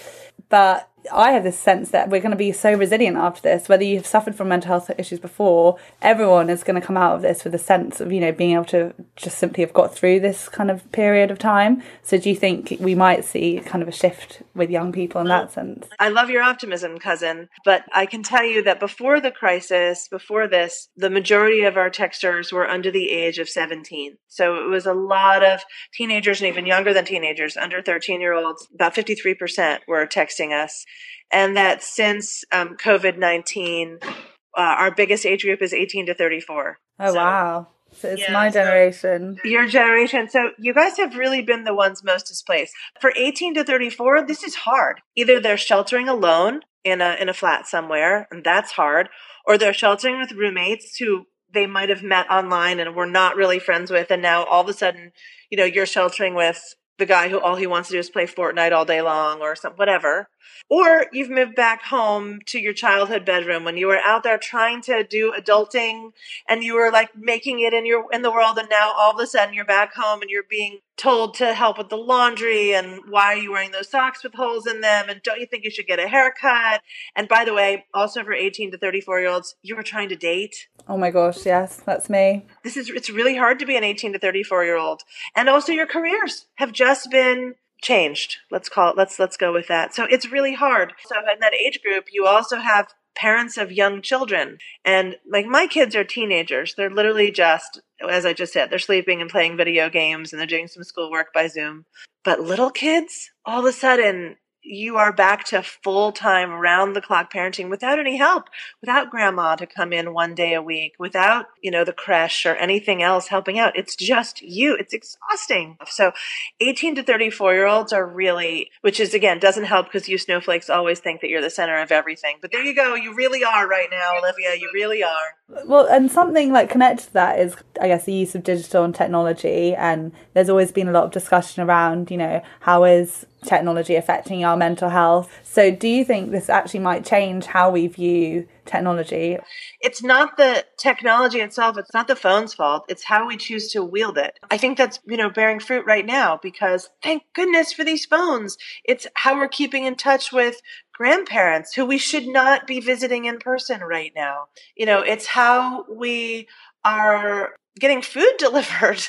But 0.49 0.89
I 1.13 1.33
have 1.33 1.45
this 1.45 1.59
sense 1.59 1.91
that 1.91 2.09
we're 2.11 2.21
going 2.21 2.31
to 2.31 2.37
be 2.37 2.53
so 2.53 2.73
resilient 2.75 3.17
after 3.17 3.43
this. 3.43 3.69
Whether 3.69 3.85
you've 3.85 4.07
suffered 4.07 4.35
from 4.35 4.49
mental 4.49 4.69
health 4.69 4.91
issues 4.99 5.19
before, 5.19 5.77
everyone 6.03 6.51
is 6.51 6.63
going 6.63 6.81
to 6.81 6.87
come 6.87 6.97
out 6.97 7.17
of 7.17 7.23
this 7.23 7.45
with 7.45 7.55
a 7.55 7.59
sense 7.59 8.01
of, 8.01 8.13
you 8.13 8.21
know, 8.21 8.33
being 8.33 8.55
able 8.55 8.65
to 8.67 8.95
just 9.17 9.39
simply 9.39 9.63
have 9.65 9.73
got 9.73 9.95
through 9.95 10.21
this 10.21 10.49
kind 10.49 10.71
of 10.71 10.91
period 10.93 11.31
of 11.31 11.39
time. 11.39 11.83
So 12.03 12.19
do 12.19 12.29
you 12.29 12.37
think 12.37 12.77
we 12.81 12.95
might 12.95 13.25
see 13.25 13.61
kind 13.65 13.83
of 13.83 13.89
a 13.89 13.93
shift 13.93 14.43
with 14.55 14.71
young 14.71 14.93
people 14.93 15.21
in 15.21 15.29
that 15.29 15.53
sense? 15.53 15.89
I 15.99 16.09
love 16.09 16.31
your 16.31 16.43
optimism, 16.43 16.99
cousin. 16.99 17.49
But 17.65 17.85
I 17.93 18.07
can 18.07 18.23
tell 18.23 18.45
you 18.45 18.63
that 18.65 18.81
before 18.81 19.21
the 19.21 19.31
crisis, 19.31 20.09
before 20.09 20.49
this, 20.49 20.89
the 20.97 21.11
majority 21.11 21.63
of 21.63 21.77
our 21.77 21.91
texters 21.91 22.53
were 22.53 22.69
under 22.69 22.91
the 22.91 23.11
age 23.11 23.39
of 23.39 23.49
17. 23.49 24.17
So 24.29 24.65
it 24.65 24.69
was 24.69 24.87
a 24.87 24.95
lot 24.95 25.43
of 25.43 25.61
teenagers 25.95 26.41
and 26.41 26.49
even 26.49 26.67
younger 26.67 26.93
than 26.93 27.05
teenagers, 27.05 27.57
under 27.57 27.83
13 27.83 28.21
year 28.21 28.35
olds. 28.35 28.67
About 28.75 28.95
53% 28.95 29.81
were 29.89 30.07
texting 30.07 30.53
us 30.53 30.85
and 31.33 31.57
that 31.57 31.83
since 31.83 32.45
um, 32.53 32.77
COVID 32.77 33.19
19, 33.19 33.99
uh, 34.03 34.09
our 34.57 34.95
biggest 34.95 35.25
age 35.27 35.45
group 35.45 35.62
is 35.62 35.73
18 35.73 36.07
to 36.07 36.14
34. 36.14 36.79
Oh, 36.99 37.09
so, 37.09 37.14
wow. 37.14 37.69
So 37.93 38.09
it's 38.09 38.23
yeah, 38.23 38.33
my 38.33 38.51
generation. 38.51 39.37
So 39.43 39.49
your 39.49 39.66
generation. 39.66 40.29
So 40.29 40.51
you 40.59 40.75
guys 40.75 40.97
have 40.97 41.16
really 41.16 41.43
been 41.43 41.64
the 41.64 41.75
ones 41.75 42.05
most 42.05 42.27
displaced. 42.27 42.73
For 43.01 43.12
18 43.16 43.55
to 43.55 43.64
34, 43.64 44.27
this 44.27 44.45
is 44.45 44.55
hard. 44.55 45.01
Either 45.16 45.40
they're 45.40 45.57
sheltering 45.57 46.09
alone 46.09 46.61
in 46.85 47.01
a 47.01 47.16
in 47.21 47.29
a 47.29 47.35
flat 47.35 47.66
somewhere, 47.66 48.29
and 48.31 48.45
that's 48.45 48.73
hard, 48.73 49.09
or 49.45 49.59
they're 49.59 49.73
sheltering 49.73 50.19
with 50.19 50.33
roommates 50.33 50.97
who 50.97 51.27
they 51.53 51.66
might 51.66 51.88
have 51.88 52.03
met 52.03 52.31
online 52.31 52.79
and 52.79 52.95
were 52.95 53.07
not 53.07 53.35
really 53.35 53.59
friends 53.59 53.90
with, 53.90 54.11
and 54.11 54.23
now 54.23 54.45
all 54.45 54.62
of 54.62 54.69
a 54.69 54.73
sudden, 54.73 55.12
you 55.51 55.59
know, 55.59 55.64
you're 55.64 55.87
sheltering 55.87 56.35
with 56.35 56.62
the 57.01 57.07
guy 57.07 57.29
who 57.29 57.41
all 57.41 57.57
he 57.57 57.67
wants 57.67 57.89
to 57.89 57.95
do 57.95 57.99
is 57.99 58.11
play 58.11 58.27
Fortnite 58.27 58.73
all 58.73 58.85
day 58.85 59.03
long 59.03 59.41
or 59.41 59.57
some 59.57 59.73
whatever. 59.73 60.29
Or 60.69 61.07
you've 61.13 61.31
moved 61.31 61.57
back 61.57 61.83
home 61.83 62.41
to 62.47 62.61
your 62.61 62.73
childhood 62.73 63.25
bedroom 63.25 63.65
when 63.65 63.77
you 63.77 63.89
were 63.89 63.99
out 63.99 64.23
there 64.23 64.39
trying 64.39 64.83
to 64.83 65.03
do 65.03 65.33
adulting 65.37 66.13
and 66.49 66.63
you 66.63 66.75
were 66.75 66.91
like 66.93 67.17
making 67.17 67.61
it 67.61 67.73
in 67.73 67.87
your 67.87 68.05
in 68.13 68.23
the 68.23 68.31
world 68.31 68.59
and 68.59 68.69
now 68.69 68.93
all 68.97 69.13
of 69.13 69.19
a 69.19 69.27
sudden 69.27 69.55
you're 69.55 69.65
back 69.65 69.95
home 69.95 70.21
and 70.21 70.31
you're 70.31 70.45
being 70.49 70.81
told 71.01 71.35
to 71.35 71.55
help 71.55 71.79
with 71.79 71.89
the 71.89 71.97
laundry 71.97 72.75
and 72.75 73.01
why 73.09 73.35
are 73.35 73.37
you 73.37 73.51
wearing 73.51 73.71
those 73.71 73.89
socks 73.89 74.23
with 74.23 74.35
holes 74.35 74.67
in 74.67 74.83
them 74.83 75.09
and 75.09 75.23
don't 75.23 75.41
you 75.41 75.47
think 75.47 75.65
you 75.65 75.71
should 75.71 75.87
get 75.87 75.99
a 75.99 76.07
haircut? 76.07 76.83
And 77.17 77.27
by 77.27 77.45
the 77.45 77.55
way, 77.55 77.87
also 77.95 78.23
for 78.23 78.33
18 78.33 78.73
to 78.73 78.79
34 78.79 79.21
year 79.21 79.31
olds, 79.31 79.57
you 79.63 79.75
were 79.75 79.83
trying 79.83 80.11
to 80.11 80.17
date. 80.17 80.69
Oh 80.87 80.99
my 80.99 81.11
gosh, 81.11 81.47
yes, 81.47 81.77
that's 81.87 82.11
me. 82.11 82.47
This 82.63 82.77
is 82.77 82.91
it's 82.91 83.09
really 83.09 83.37
hard 83.37 83.59
to 83.61 83.67
be 83.67 83.77
an 83.77 83.85
18 83.85 84.13
to 84.13 84.19
34 84.19 84.65
year 84.65 84.77
old. 84.77 85.03
And 85.35 85.49
also 85.49 85.73
your 85.73 85.87
careers 85.87 86.47
have 86.57 86.73
just 86.73 87.11
been 87.11 87.55
changed. 87.81 88.37
Let's 88.51 88.69
call 88.69 88.91
it 88.91 88.97
let's 88.97 89.19
let's 89.19 89.39
go 89.39 89.53
with 89.53 89.69
that. 89.69 89.95
So 89.95 90.05
it's 90.05 90.31
really 90.31 90.55
hard. 90.55 90.93
So 91.07 91.17
in 91.19 91.41
that 91.41 91.55
age 91.55 91.81
group, 91.83 92.07
you 92.13 92.27
also 92.27 92.57
have 92.57 92.89
parents 93.16 93.57
of 93.57 93.73
young 93.73 94.03
children. 94.03 94.59
And 94.85 95.16
like 95.31 95.46
my 95.46 95.66
kids 95.66 95.94
are 95.96 96.05
teenagers. 96.05 96.75
They're 96.75 96.90
literally 96.90 97.31
just 97.31 97.81
as 98.09 98.25
I 98.25 98.33
just 98.33 98.53
said, 98.53 98.70
they're 98.70 98.79
sleeping 98.79 99.20
and 99.20 99.31
playing 99.31 99.57
video 99.57 99.90
games 99.90 100.33
and 100.33 100.40
they're 100.40 100.46
doing 100.46 100.68
some 100.68 100.85
schoolwork 100.85 101.33
by 101.35 101.46
Zoom. 101.49 101.85
But 102.25 102.40
little 102.40 102.70
kids, 102.70 103.31
all 103.44 103.61
of 103.61 103.66
a 103.66 103.73
sudden 103.73 104.37
you 104.62 104.96
are 104.96 105.12
back 105.12 105.44
to 105.44 105.62
full 105.62 106.12
time 106.12 106.51
round 106.53 106.94
the 106.94 107.01
clock 107.01 107.33
parenting 107.33 107.70
without 107.70 107.99
any 107.99 108.16
help, 108.16 108.49
without 108.81 109.11
grandma 109.11 109.57
to 109.57 109.66
come 109.66 109.92
in 109.92 110.12
one 110.12 110.35
day 110.35 110.55
a 110.55 110.62
week, 110.62 110.94
without, 110.99 111.46
you 111.62 111.70
know, 111.70 111.85
the 111.85 111.92
creche 111.92 112.44
or 112.44 112.55
anything 112.57 113.03
else 113.03 113.29
helping 113.29 113.59
out. 113.59 113.77
It's 113.77 113.96
just 113.96 114.42
you. 114.42 114.77
It's 114.77 114.92
exhausting. 114.92 115.79
So 115.87 116.12
18 116.61 116.96
to 116.96 117.03
34 117.03 117.55
year 117.55 117.66
olds 117.66 117.92
are 117.92 118.07
really, 118.07 118.70
which 118.83 119.01
is 119.01 119.14
again, 119.14 119.38
doesn't 119.38 119.64
help 119.64 119.87
because 119.87 120.09
you 120.09 120.18
snowflakes 120.18 120.68
always 120.68 121.01
think 121.01 121.20
that 121.20 121.31
you're 121.31 121.42
the 121.42 121.51
center 121.51 121.81
of 121.81 121.90
everything. 121.90 122.37
But 122.40 122.53
there 122.53 122.62
you 122.62 122.75
go. 122.75 122.94
You 122.94 123.14
really 123.14 123.42
are 123.42 123.66
right 123.66 123.88
now, 123.90 124.18
Olivia. 124.18 124.55
You 124.57 124.70
really 124.75 125.03
are. 125.03 125.64
Well, 125.66 125.87
and 125.87 126.11
something 126.11 126.53
like 126.53 126.70
connected 126.70 127.07
to 127.07 127.12
that 127.14 127.40
is, 127.40 127.57
I 127.81 127.88
guess, 127.88 128.05
the 128.05 128.12
use 128.12 128.35
of 128.35 128.44
digital 128.44 128.85
and 128.85 128.94
technology. 128.94 129.75
And 129.75 130.12
there's 130.35 130.49
always 130.49 130.70
been 130.70 130.88
a 130.88 130.92
lot 130.92 131.05
of 131.05 131.11
discussion 131.11 131.62
around, 131.62 132.11
you 132.11 132.16
know, 132.16 132.42
how 132.61 132.85
is 132.85 133.27
technology 133.44 133.94
affecting 133.94 134.44
our 134.44 134.57
mental 134.57 134.88
health. 134.88 135.31
So, 135.42 135.70
do 135.70 135.88
you 135.88 136.05
think 136.05 136.31
this 136.31 136.48
actually 136.48 136.81
might 136.81 137.05
change 137.05 137.46
how 137.46 137.70
we 137.70 137.87
view 137.87 138.46
technology? 138.66 139.38
It's 139.81 140.03
not 140.03 140.37
the 140.37 140.64
technology 140.79 141.40
itself, 141.40 141.79
it's 141.79 141.94
not 141.94 142.09
the 142.09 142.16
phone's 142.16 142.55
fault, 142.55 142.85
it's 142.88 143.05
how 143.05 143.26
we 143.26 143.37
choose 143.37 143.70
to 143.72 143.83
wield 143.83 144.18
it. 144.18 144.38
I 144.50 144.57
think 144.57 144.79
that's, 144.79 145.00
you 145.07 145.16
know, 145.16 145.31
bearing 145.31 145.61
fruit 145.61 145.85
right 145.87 146.07
now 146.07 146.38
because 146.42 146.90
thank 147.03 147.22
goodness 147.35 147.72
for 147.72 147.85
these 147.85 148.05
phones. 148.05 148.57
It's 148.85 149.07
how 149.14 149.37
we're 149.37 149.48
keeping 149.48 149.85
in 149.85 149.96
touch 149.96 150.33
with 150.33 150.61
grandparents 150.92 151.74
who 151.74 151.87
we 151.87 151.98
should 151.98 152.26
not 152.26 152.66
be 152.66 152.81
visiting 152.81 153.24
in 153.24 153.38
person 153.38 153.81
right 153.81 154.12
now. 154.14 154.48
You 154.76 154.87
know, 154.87 155.00
it's 155.00 155.26
how 155.26 155.87
we 155.90 156.46
are 156.85 157.55
getting 157.79 158.03
food 158.03 158.33
delivered 158.38 159.07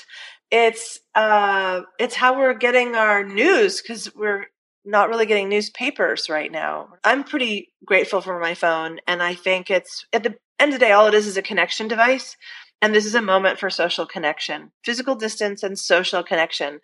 it's 0.52 1.00
uh 1.16 1.82
it's 1.98 2.16
how 2.16 2.38
we're 2.38 2.54
getting 2.54 2.96
our 2.96 3.24
news 3.24 3.82
because 3.82 4.14
we're 4.14 4.48
not 4.84 5.10
really 5.10 5.26
getting 5.26 5.50
newspapers 5.50 6.30
right 6.30 6.52
now. 6.52 6.90
I'm 7.04 7.24
pretty 7.24 7.72
grateful 7.86 8.22
for 8.22 8.40
my 8.40 8.54
phone, 8.54 9.00
and 9.08 9.24
I 9.24 9.36
think 9.36 9.70
it's 9.70 10.06
at 10.12 10.24
the 10.24 10.36
end 10.60 10.74
of 10.74 10.80
the 10.80 10.86
day, 10.86 10.92
all 10.92 11.08
it 11.08 11.14
is 11.14 11.28
is 11.28 11.38
a 11.38 11.42
connection 11.42 11.88
device. 11.88 12.36
And 12.84 12.96
this 12.96 13.06
is 13.06 13.14
a 13.14 13.22
moment 13.22 13.60
for 13.60 13.70
social 13.70 14.08
connection, 14.08 14.72
physical 14.84 15.14
distance 15.14 15.62
and 15.62 15.78
social 15.78 16.24
connection. 16.24 16.80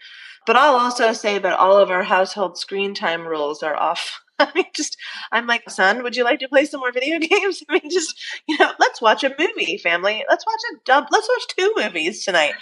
But 0.46 0.56
I'll 0.56 0.76
also 0.76 1.12
say 1.12 1.40
that 1.40 1.58
all 1.58 1.78
of 1.78 1.90
our 1.90 2.04
household 2.04 2.60
screen 2.60 2.94
time 2.94 3.28
rules 3.28 3.64
are 3.64 3.76
off. 3.76 4.20
I 4.40 4.52
mean, 4.54 4.66
just, 4.76 4.96
I'm 5.32 5.48
like, 5.48 5.68
son, 5.68 6.04
would 6.04 6.16
you 6.16 6.24
like 6.24 6.38
to 6.42 6.48
play 6.48 6.66
some 6.66 6.82
more 6.82 6.92
video 6.92 7.18
games? 7.20 7.64
I 7.68 7.74
mean, 7.74 7.90
just, 7.90 8.16
you 8.48 8.60
know, 8.60 8.72
let's 8.80 9.02
watch 9.02 9.24
a 9.24 9.36
movie, 9.40 9.80
family. 9.80 10.24
Let's 10.30 10.46
watch 10.46 10.62
a 10.72 10.76
dub. 10.86 11.08
Let's 11.12 11.28
watch 11.28 11.48
two 11.58 11.74
movies 11.76 12.24
tonight 12.24 12.54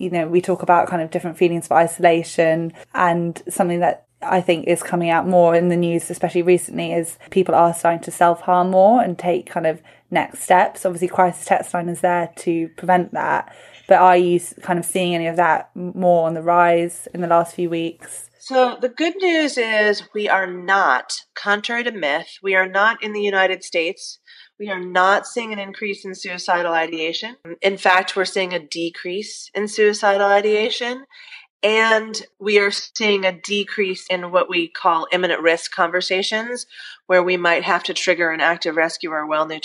you 0.00 0.08
know, 0.08 0.26
we 0.26 0.40
talk 0.40 0.62
about 0.62 0.88
kind 0.88 1.02
of 1.02 1.10
different 1.10 1.36
feelings 1.36 1.66
of 1.66 1.72
isolation 1.72 2.72
and 2.94 3.42
something 3.48 3.80
that 3.80 4.06
I 4.22 4.40
think 4.40 4.66
is 4.66 4.82
coming 4.82 5.10
out 5.10 5.26
more 5.26 5.54
in 5.54 5.68
the 5.68 5.76
news, 5.76 6.10
especially 6.10 6.42
recently, 6.42 6.92
is 6.92 7.18
people 7.30 7.54
are 7.54 7.74
starting 7.74 8.00
to 8.00 8.10
self 8.10 8.40
harm 8.40 8.70
more 8.70 9.02
and 9.02 9.18
take 9.18 9.46
kind 9.46 9.66
of 9.66 9.82
next 10.10 10.40
steps. 10.42 10.86
Obviously, 10.86 11.08
crisis 11.08 11.44
text 11.44 11.74
line 11.74 11.88
is 11.88 12.00
there 12.00 12.30
to 12.36 12.68
prevent 12.76 13.12
that. 13.12 13.54
But 13.88 13.98
are 13.98 14.16
you 14.16 14.40
kind 14.62 14.78
of 14.78 14.84
seeing 14.84 15.14
any 15.14 15.26
of 15.26 15.36
that 15.36 15.70
more 15.74 16.26
on 16.26 16.34
the 16.34 16.42
rise 16.42 17.06
in 17.12 17.20
the 17.20 17.26
last 17.26 17.54
few 17.54 17.68
weeks? 17.68 18.30
So, 18.38 18.78
the 18.80 18.88
good 18.88 19.16
news 19.16 19.58
is 19.58 20.02
we 20.14 20.28
are 20.28 20.46
not, 20.46 21.12
contrary 21.34 21.84
to 21.84 21.90
myth, 21.90 22.38
we 22.42 22.54
are 22.54 22.68
not 22.68 23.02
in 23.02 23.12
the 23.12 23.20
United 23.20 23.62
States 23.62 24.18
we 24.60 24.68
are 24.68 24.78
not 24.78 25.26
seeing 25.26 25.54
an 25.54 25.58
increase 25.58 26.04
in 26.04 26.14
suicidal 26.14 26.72
ideation. 26.72 27.36
In 27.62 27.78
fact, 27.78 28.14
we're 28.14 28.26
seeing 28.26 28.52
a 28.52 28.58
decrease 28.58 29.50
in 29.54 29.66
suicidal 29.66 30.26
ideation. 30.26 31.06
And 31.62 32.22
we 32.38 32.58
are 32.58 32.70
seeing 32.70 33.24
a 33.24 33.38
decrease 33.38 34.06
in 34.08 34.30
what 34.30 34.48
we 34.48 34.68
call 34.68 35.08
imminent 35.12 35.42
risk 35.42 35.72
conversations, 35.72 36.66
where 37.06 37.22
we 37.22 37.36
might 37.36 37.64
have 37.64 37.82
to 37.84 37.94
trigger 37.94 38.30
an 38.30 38.40
active 38.40 38.76
rescue 38.76 39.10
or 39.10 39.26
wellness 39.26 39.62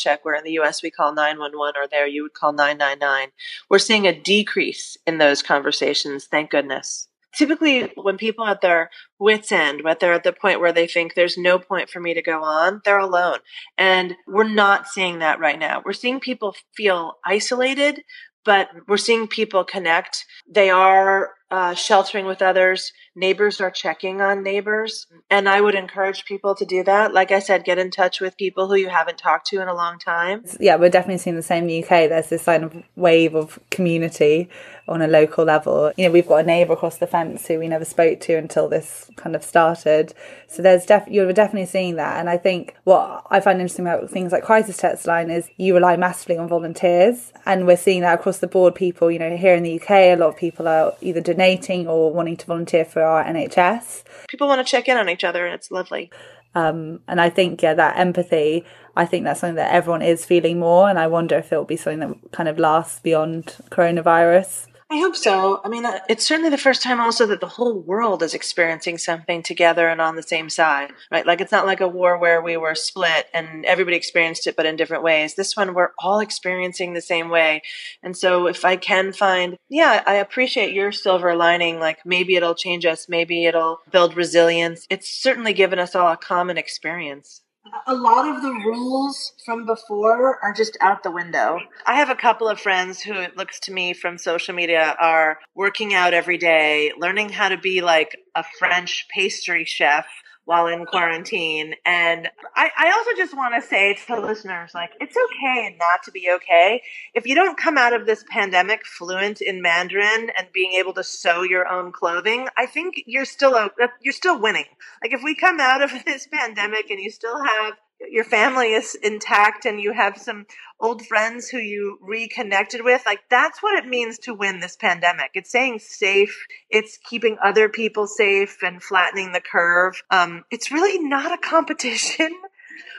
check, 0.00 0.24
where 0.24 0.34
in 0.34 0.44
the 0.44 0.58
US 0.60 0.82
we 0.82 0.90
call 0.90 1.14
911 1.14 1.80
or 1.80 1.88
there 1.88 2.06
you 2.06 2.22
would 2.22 2.34
call 2.34 2.52
999. 2.52 3.28
We're 3.70 3.78
seeing 3.78 4.06
a 4.06 4.20
decrease 4.20 4.96
in 5.06 5.18
those 5.18 5.42
conversations, 5.42 6.26
thank 6.26 6.50
goodness 6.50 7.08
typically 7.34 7.92
when 7.96 8.16
people 8.16 8.44
at 8.44 8.60
their 8.60 8.90
wits 9.18 9.52
end 9.52 9.82
when 9.82 9.96
they're 10.00 10.12
at 10.12 10.24
the 10.24 10.32
point 10.32 10.60
where 10.60 10.72
they 10.72 10.86
think 10.86 11.14
there's 11.14 11.38
no 11.38 11.58
point 11.58 11.90
for 11.90 12.00
me 12.00 12.14
to 12.14 12.22
go 12.22 12.42
on 12.42 12.80
they're 12.84 12.98
alone. 12.98 13.38
And 13.78 14.14
we're 14.26 14.48
not 14.48 14.86
seeing 14.86 15.18
that 15.20 15.40
right 15.40 15.58
now. 15.58 15.82
We're 15.84 15.92
seeing 15.92 16.20
people 16.20 16.54
feel 16.74 17.14
isolated 17.24 18.02
but 18.44 18.68
we're 18.88 18.96
seeing 18.96 19.28
people 19.28 19.64
connect. 19.64 20.26
They 20.48 20.70
are 20.70 21.30
uh, 21.52 21.74
sheltering 21.74 22.24
with 22.24 22.40
others. 22.40 22.94
Neighbors 23.14 23.60
are 23.60 23.70
checking 23.70 24.22
on 24.22 24.42
neighbors. 24.42 25.06
And 25.30 25.46
I 25.46 25.60
would 25.60 25.74
encourage 25.74 26.24
people 26.24 26.54
to 26.54 26.64
do 26.64 26.82
that. 26.84 27.12
Like 27.12 27.30
I 27.30 27.40
said, 27.40 27.66
get 27.66 27.78
in 27.78 27.90
touch 27.90 28.22
with 28.22 28.38
people 28.38 28.68
who 28.68 28.74
you 28.74 28.88
haven't 28.88 29.18
talked 29.18 29.48
to 29.48 29.60
in 29.60 29.68
a 29.68 29.74
long 29.74 29.98
time. 29.98 30.44
Yeah, 30.58 30.76
we're 30.76 30.88
definitely 30.88 31.18
seeing 31.18 31.36
the 31.36 31.42
same 31.42 31.64
in 31.64 31.68
the 31.68 31.84
UK. 31.84 32.08
There's 32.08 32.30
this 32.30 32.46
kind 32.46 32.64
of 32.64 32.82
wave 32.96 33.34
of 33.34 33.58
community 33.70 34.48
on 34.88 35.02
a 35.02 35.06
local 35.06 35.44
level. 35.44 35.92
You 35.98 36.06
know, 36.06 36.12
we've 36.12 36.26
got 36.26 36.36
a 36.36 36.42
neighbour 36.42 36.72
across 36.72 36.96
the 36.96 37.06
fence 37.06 37.46
who 37.46 37.58
we 37.58 37.68
never 37.68 37.84
spoke 37.84 38.20
to 38.20 38.34
until 38.34 38.68
this 38.68 39.10
kind 39.16 39.36
of 39.36 39.44
started. 39.44 40.14
So 40.48 40.62
there's 40.62 40.86
def- 40.86 41.06
you're 41.06 41.30
definitely 41.34 41.66
seeing 41.66 41.96
that. 41.96 42.18
And 42.18 42.30
I 42.30 42.38
think 42.38 42.74
what 42.84 43.26
I 43.30 43.40
find 43.40 43.60
interesting 43.60 43.86
about 43.86 44.10
things 44.10 44.32
like 44.32 44.42
Crisis 44.42 44.78
Text 44.78 45.06
Line 45.06 45.30
is 45.30 45.50
you 45.58 45.74
rely 45.74 45.98
massively 45.98 46.38
on 46.38 46.48
volunteers. 46.48 47.32
And 47.44 47.66
we're 47.66 47.76
seeing 47.76 48.00
that 48.00 48.20
across 48.20 48.38
the 48.38 48.46
board. 48.46 48.74
People, 48.74 49.10
you 49.10 49.18
know, 49.18 49.36
here 49.36 49.54
in 49.54 49.62
the 49.62 49.80
UK, 49.80 49.90
a 49.90 50.16
lot 50.16 50.28
of 50.28 50.36
people 50.36 50.66
are 50.66 50.94
either 51.02 51.20
donating 51.20 51.41
donating 51.42 51.88
or 51.88 52.12
wanting 52.12 52.36
to 52.36 52.46
volunteer 52.46 52.84
for 52.84 53.02
our 53.02 53.24
NHS. 53.24 54.04
People 54.28 54.48
want 54.48 54.64
to 54.64 54.70
check 54.70 54.88
in 54.88 54.96
on 54.96 55.08
each 55.08 55.24
other, 55.24 55.44
and 55.44 55.54
it's 55.54 55.70
lovely. 55.70 56.10
Um, 56.54 57.00
and 57.08 57.20
I 57.20 57.30
think, 57.30 57.62
yeah, 57.62 57.74
that 57.74 57.98
empathy, 57.98 58.64
I 58.94 59.06
think 59.06 59.24
that's 59.24 59.40
something 59.40 59.56
that 59.56 59.72
everyone 59.72 60.02
is 60.02 60.24
feeling 60.24 60.58
more. 60.58 60.88
And 60.88 60.98
I 60.98 61.06
wonder 61.06 61.36
if 61.36 61.52
it'll 61.52 61.64
be 61.64 61.76
something 61.76 62.00
that 62.00 62.32
kind 62.32 62.48
of 62.48 62.58
lasts 62.58 63.00
beyond 63.00 63.56
coronavirus. 63.70 64.66
I 64.92 64.98
hope 64.98 65.16
so. 65.16 65.62
I 65.64 65.70
mean, 65.70 65.86
uh, 65.86 66.00
it's 66.10 66.26
certainly 66.26 66.50
the 66.50 66.58
first 66.58 66.82
time 66.82 67.00
also 67.00 67.24
that 67.24 67.40
the 67.40 67.46
whole 67.46 67.80
world 67.80 68.22
is 68.22 68.34
experiencing 68.34 68.98
something 68.98 69.42
together 69.42 69.88
and 69.88 70.02
on 70.02 70.16
the 70.16 70.22
same 70.22 70.50
side, 70.50 70.92
right? 71.10 71.26
Like 71.26 71.40
it's 71.40 71.50
not 71.50 71.64
like 71.64 71.80
a 71.80 71.88
war 71.88 72.18
where 72.18 72.42
we 72.42 72.58
were 72.58 72.74
split 72.74 73.26
and 73.32 73.64
everybody 73.64 73.96
experienced 73.96 74.46
it, 74.46 74.54
but 74.54 74.66
in 74.66 74.76
different 74.76 75.02
ways. 75.02 75.34
This 75.34 75.56
one, 75.56 75.72
we're 75.72 75.92
all 75.98 76.20
experiencing 76.20 76.92
the 76.92 77.00
same 77.00 77.30
way. 77.30 77.62
And 78.02 78.14
so 78.14 78.46
if 78.46 78.66
I 78.66 78.76
can 78.76 79.14
find, 79.14 79.56
yeah, 79.70 80.02
I 80.04 80.16
appreciate 80.16 80.74
your 80.74 80.92
silver 80.92 81.34
lining. 81.34 81.80
Like 81.80 82.04
maybe 82.04 82.36
it'll 82.36 82.54
change 82.54 82.84
us. 82.84 83.08
Maybe 83.08 83.46
it'll 83.46 83.78
build 83.90 84.14
resilience. 84.14 84.86
It's 84.90 85.08
certainly 85.08 85.54
given 85.54 85.78
us 85.78 85.94
all 85.94 86.12
a 86.12 86.18
common 86.18 86.58
experience 86.58 87.40
a 87.86 87.94
lot 87.94 88.28
of 88.28 88.42
the 88.42 88.50
rules 88.50 89.32
from 89.44 89.66
before 89.66 90.38
are 90.42 90.52
just 90.52 90.76
out 90.80 91.02
the 91.02 91.10
window. 91.10 91.58
I 91.86 91.96
have 91.96 92.10
a 92.10 92.14
couple 92.14 92.48
of 92.48 92.60
friends 92.60 93.00
who 93.00 93.14
it 93.14 93.36
looks 93.36 93.60
to 93.60 93.72
me 93.72 93.92
from 93.94 94.18
social 94.18 94.54
media 94.54 94.94
are 95.00 95.38
working 95.54 95.94
out 95.94 96.14
every 96.14 96.38
day, 96.38 96.92
learning 96.98 97.30
how 97.30 97.48
to 97.48 97.56
be 97.56 97.80
like 97.80 98.16
a 98.34 98.44
French 98.58 99.06
pastry 99.14 99.64
chef 99.64 100.06
while 100.44 100.66
in 100.66 100.84
quarantine. 100.86 101.74
And 101.84 102.28
I, 102.56 102.70
I 102.76 102.90
also 102.90 103.10
just 103.16 103.36
want 103.36 103.54
to 103.54 103.66
say 103.66 103.96
to 104.06 104.20
listeners, 104.20 104.72
like, 104.74 104.90
it's 105.00 105.16
okay 105.16 105.76
not 105.78 106.02
to 106.04 106.10
be 106.10 106.30
okay. 106.36 106.82
If 107.14 107.26
you 107.26 107.34
don't 107.34 107.58
come 107.58 107.78
out 107.78 107.92
of 107.92 108.06
this 108.06 108.24
pandemic 108.28 108.84
fluent 108.84 109.40
in 109.40 109.62
Mandarin 109.62 110.30
and 110.36 110.48
being 110.52 110.72
able 110.72 110.94
to 110.94 111.04
sew 111.04 111.42
your 111.42 111.68
own 111.68 111.92
clothing, 111.92 112.48
I 112.56 112.66
think 112.66 113.02
you're 113.06 113.24
still, 113.24 113.70
you're 114.00 114.12
still 114.12 114.40
winning. 114.40 114.66
Like, 115.02 115.12
if 115.12 115.22
we 115.22 115.34
come 115.34 115.60
out 115.60 115.82
of 115.82 115.92
this 116.04 116.26
pandemic 116.26 116.90
and 116.90 117.00
you 117.00 117.10
still 117.10 117.44
have 117.44 117.74
your 118.10 118.24
family 118.24 118.72
is 118.72 118.94
intact 119.02 119.64
and 119.64 119.80
you 119.80 119.92
have 119.92 120.16
some 120.18 120.46
old 120.80 121.06
friends 121.06 121.48
who 121.48 121.58
you 121.58 121.98
reconnected 122.02 122.82
with 122.82 123.02
like 123.06 123.20
that's 123.30 123.62
what 123.62 123.78
it 123.78 123.88
means 123.88 124.18
to 124.18 124.34
win 124.34 124.60
this 124.60 124.76
pandemic. 124.76 125.30
It's 125.34 125.50
staying 125.50 125.78
safe. 125.78 126.46
It's 126.70 126.98
keeping 126.98 127.38
other 127.42 127.68
people 127.68 128.06
safe 128.06 128.58
and 128.62 128.82
flattening 128.82 129.32
the 129.32 129.40
curve. 129.40 130.02
Um, 130.10 130.44
it's 130.50 130.72
really 130.72 130.98
not 130.98 131.32
a 131.32 131.38
competition. 131.38 132.30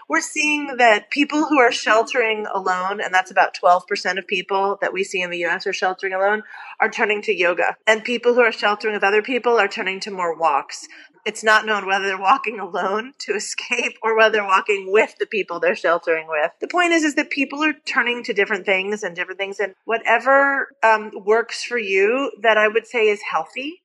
We're 0.09 0.21
seeing 0.21 0.77
that 0.77 1.09
people 1.09 1.45
who 1.45 1.59
are 1.59 1.71
sheltering 1.71 2.45
alone, 2.53 2.99
and 3.01 3.13
that's 3.13 3.31
about 3.31 3.55
12% 3.55 4.17
of 4.17 4.27
people 4.27 4.77
that 4.81 4.93
we 4.93 5.03
see 5.03 5.21
in 5.21 5.29
the 5.29 5.45
US 5.45 5.65
are 5.65 5.73
sheltering 5.73 6.13
alone, 6.13 6.43
are 6.79 6.89
turning 6.89 7.21
to 7.23 7.33
yoga. 7.33 7.77
And 7.87 8.03
people 8.03 8.33
who 8.33 8.41
are 8.41 8.51
sheltering 8.51 8.93
with 8.93 9.03
other 9.03 9.21
people 9.21 9.57
are 9.57 9.67
turning 9.67 10.01
to 10.01 10.11
more 10.11 10.37
walks 10.37 10.87
it's 11.25 11.43
not 11.43 11.65
known 11.65 11.85
whether 11.85 12.05
they're 12.05 12.19
walking 12.19 12.59
alone 12.59 13.13
to 13.19 13.33
escape 13.33 13.97
or 14.01 14.17
whether 14.17 14.33
they're 14.33 14.45
walking 14.45 14.91
with 14.91 15.15
the 15.19 15.25
people 15.25 15.59
they're 15.59 15.75
sheltering 15.75 16.27
with. 16.27 16.51
The 16.59 16.67
point 16.67 16.91
is, 16.91 17.03
is 17.03 17.15
that 17.15 17.29
people 17.29 17.63
are 17.63 17.73
turning 17.85 18.23
to 18.23 18.33
different 18.33 18.65
things 18.65 19.03
and 19.03 19.15
different 19.15 19.39
things, 19.39 19.59
and 19.59 19.75
whatever 19.85 20.69
um, 20.83 21.11
works 21.25 21.63
for 21.63 21.77
you, 21.77 22.31
that 22.41 22.57
I 22.57 22.67
would 22.67 22.87
say 22.87 23.07
is 23.07 23.21
healthy. 23.29 23.81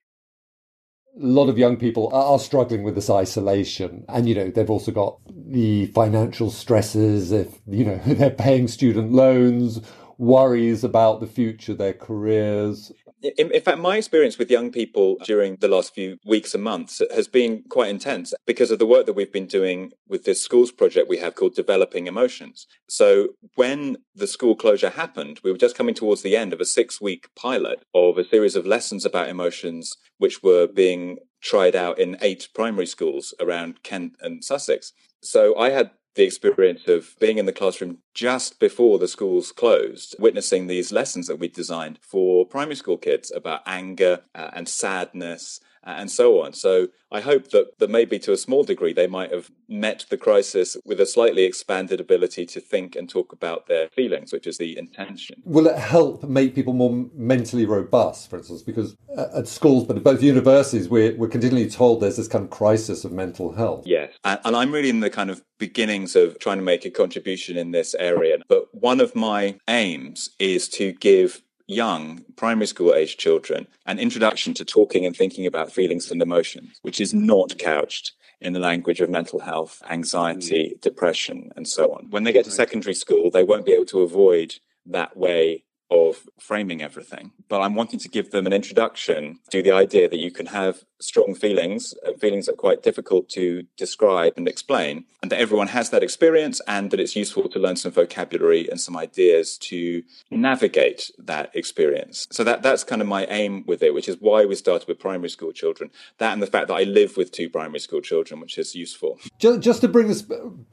A 1.21 1.27
lot 1.27 1.49
of 1.49 1.59
young 1.59 1.77
people 1.77 2.11
are 2.13 2.39
struggling 2.39 2.85
with 2.85 2.95
this 2.95 3.11
isolation, 3.11 4.05
and 4.09 4.29
you 4.29 4.35
know 4.35 4.51
they've 4.51 4.71
also 4.71 4.93
got 4.93 5.19
the 5.29 5.87
financial 5.87 6.51
stresses. 6.51 7.33
If 7.33 7.59
you 7.67 7.85
know 7.85 8.01
they're 8.07 8.31
paying 8.31 8.69
student 8.69 9.13
loans, 9.13 9.81
worries 10.19 10.85
about 10.85 11.21
the 11.21 11.27
future, 11.27 11.75
their 11.75 11.93
careers, 11.93 12.93
in, 13.23 13.51
in, 13.53 13.61
fact, 13.63 13.79
my 13.79 13.97
experience 13.97 14.39
with 14.39 14.51
young 14.51 14.71
people 14.71 15.17
during 15.25 15.57
the 15.57 15.69
last 15.69 15.95
few 15.95 16.19
weeks 16.25 16.55
and 16.55 16.63
months 16.63 17.03
has 17.15 17.29
been 17.29 17.63
quite 17.69 17.89
intense 17.89 18.33
because 18.47 18.71
of 18.71 18.79
the 18.79 18.87
work 18.87 19.07
that 19.07 19.15
we've 19.15 19.33
been 19.33 19.47
doing 19.47 19.93
with 20.09 20.25
this 20.25 20.43
schools 20.43 20.71
project 20.71 21.09
we 21.09 21.19
have 21.19 21.35
called 21.35 21.55
Developing 21.55 22.07
Emotions. 22.07 22.67
So, 22.89 23.29
when 23.55 23.99
the 24.15 24.27
school 24.27 24.55
closure 24.55 24.91
happened, 24.91 25.41
we 25.43 25.51
were 25.51 25.59
just 25.59 25.77
coming 25.77 25.95
towards 25.95 26.23
the 26.23 26.37
end 26.37 26.53
of 26.53 26.61
a 26.61 26.65
six 26.65 27.01
week 27.01 27.29
pilot 27.35 27.83
of 27.95 28.19
a 28.19 28.25
series 28.25 28.57
of 28.57 28.67
lessons 28.67 29.05
about 29.05 29.29
emotions, 29.29 29.97
which 30.19 30.43
were 30.43 30.67
being 30.67 31.19
tried 31.41 31.77
out 31.77 31.99
in 31.99 32.17
eight 32.21 32.49
primary 32.55 32.87
schools 32.87 33.35
around 33.41 33.83
Kent 33.83 34.15
and 34.21 34.45
Sussex. 34.45 34.93
So, 35.23 35.57
I 35.59 35.71
had 35.71 35.91
the 36.19 36.25
experience 36.25 36.89
of 36.89 37.15
being 37.21 37.39
in 37.39 37.47
the 37.47 37.53
classroom 37.53 37.99
just 38.13 38.59
before 38.59 38.99
the 38.99 39.07
schools 39.07 39.53
closed, 39.53 40.17
witnessing 40.19 40.67
these 40.67 40.91
lessons 40.91 41.29
that 41.29 41.39
we 41.39 41.47
designed 41.47 41.97
for 42.03 42.45
primary 42.45 42.75
school 42.75 42.97
kids 42.97 43.31
about 43.31 43.63
anger 43.67 44.23
uh, 44.35 44.51
and 44.53 44.69
sadness 44.69 45.61
and 45.85 46.11
so 46.11 46.43
on. 46.43 46.53
So 46.53 46.89
I 47.11 47.21
hope 47.21 47.51
that, 47.51 47.79
that 47.79 47.91
maybe 47.91 48.19
to 48.21 48.33
a 48.33 48.37
small 48.37 48.65
degree 48.65 48.93
they 48.93 49.07
might 49.07 49.33
have 49.33 49.51
met 49.69 50.05
the 50.11 50.17
crisis 50.17 50.77
with 50.85 51.01
a 51.01 51.07
slightly 51.07 51.45
expanded 51.45 52.01
ability 52.01 52.45
to 52.47 52.61
think 52.61 52.97
and 52.97 53.09
talk 53.09 53.33
about 53.33 53.67
their 53.67 53.89
feelings, 53.89 54.33
which 54.33 54.47
is 54.47 54.59
the 54.59 54.77
intention. 54.77 55.43
Will 55.45 55.67
it 55.67 55.79
help 55.79 56.23
make 56.25 56.55
people 56.55 56.73
more 56.73 57.07
mentally 57.15 57.67
robust, 57.67 58.29
for 58.29 58.37
instance? 58.37 58.63
Because 58.63 58.97
uh, 59.17 59.27
at 59.37 59.49
schools, 59.49 59.85
but 59.85 59.97
at 59.97 60.05
both 60.05 60.23
universities, 60.23 60.89
we're, 60.89 61.15
we're 61.17 61.29
continually 61.29 61.71
told 61.71 62.01
there's 62.01 62.17
this 62.17 62.29
kind 62.29 62.45
of 62.45 62.51
crisis 62.51 63.05
of 63.05 63.13
mental 63.13 63.53
health. 63.53 63.87
Yes. 63.87 64.13
And, 64.25 64.41
and 64.45 64.57
I'm 64.57 64.73
really 64.73 64.91
in 64.91 65.01
the 65.01 65.11
kind 65.11 65.31
of 65.31 65.43
beginnings 65.59 66.15
of 66.15 66.39
trying 66.39 66.59
to 66.59 66.65
make 66.65 66.85
a 66.85 66.91
contribution 66.91 67.57
in 67.57 67.71
this 67.71 67.95
area. 67.95 68.39
But 68.49 68.67
one 68.73 69.01
of 69.01 69.15
my 69.15 69.59
aims 69.69 70.31
is 70.39 70.69
to 70.71 70.93
give 70.93 71.43
young 71.69 72.25
primary 72.37 72.67
school 72.67 72.95
age 72.95 73.19
children 73.19 73.67
an 73.87 73.99
introduction 73.99 74.55
to 74.55 74.65
talking 74.65 75.07
and 75.07 75.15
thinking 75.15 75.47
about 75.47 75.71
feelings 75.71 76.11
and 76.11 76.21
emotions, 76.21 76.79
which 76.83 77.01
is 77.01 77.15
not 77.15 77.59
couched 77.59 78.13
in 78.41 78.53
the 78.53 78.61
language 78.61 79.01
of 79.01 79.11
mental 79.11 79.41
health, 79.41 79.83
anxiety, 79.91 80.73
mm. 80.75 80.81
depression, 80.81 81.51
and 81.57 81.69
so 81.69 81.93
on. 81.93 82.07
When 82.11 82.25
they 82.25 82.33
get 82.33 82.45
to 82.47 82.51
secondary 82.51 82.95
school, 82.95 83.31
they 83.31 83.45
won't 83.45 83.67
be 83.67 83.73
able 83.73 83.87
to 83.87 84.01
avoid 84.01 84.55
that 84.87 85.17
way 85.17 85.65
of 85.91 86.29
framing 86.39 86.83
everything. 86.83 87.33
But 87.49 87.63
I'm 87.63 87.75
wanting 87.75 87.99
to 88.01 88.09
give 88.09 88.31
them 88.31 88.47
an 88.47 88.53
introduction 88.53 89.39
to 89.51 89.63
the 89.63 89.73
idea 89.73 90.09
that 90.09 90.19
you 90.19 90.31
can 90.31 90.47
have 90.47 90.85
strong 91.01 91.35
feelings, 91.35 91.95
feelings 92.19 92.47
that 92.47 92.53
are 92.53 92.57
quite 92.57 92.83
difficult 92.83 93.29
to 93.31 93.63
describe 93.77 94.35
and 94.37 94.49
explain, 94.49 95.05
and 95.23 95.31
that 95.31 95.41
everyone 95.41 95.69
has 95.69 95.91
that 95.91 96.03
experience, 96.03 96.61
and 96.67 96.91
that 96.91 97.01
it's 97.01 97.17
useful 97.17 97.49
to 97.49 97.59
learn 97.59 97.77
some 97.77 97.93
vocabulary 97.93 98.69
and 98.69 98.81
some 98.81 98.97
ideas 98.97 99.57
to 99.59 100.03
navigate 100.31 101.11
that 101.19 101.51
experience. 101.55 102.27
So 102.31 102.45
that 102.45 102.63
that's 102.63 102.85
kind 102.85 103.01
of 103.01 103.09
my 103.09 103.25
aim 103.27 103.65
with 103.67 103.83
it, 103.83 103.95
which 103.95 104.09
is 104.09 104.17
why 104.21 104.45
we 104.45 104.57
started 104.57 104.89
with 104.89 104.99
primary 104.99 105.31
school 105.31 105.53
children. 105.53 105.91
That 106.19 106.33
and 106.33 106.43
the 106.43 106.47
fact 106.47 106.69
that 106.69 106.75
I 106.75 106.83
live 106.83 107.17
with 107.17 107.33
two 107.33 107.49
primary 107.49 107.81
school 107.81 108.01
children, 108.01 108.41
which 108.41 108.59
is 108.59 108.75
useful. 108.75 109.19
Just, 109.39 109.61
just 109.61 109.81
to 109.81 109.89
bring 109.89 110.11
us 110.11 110.23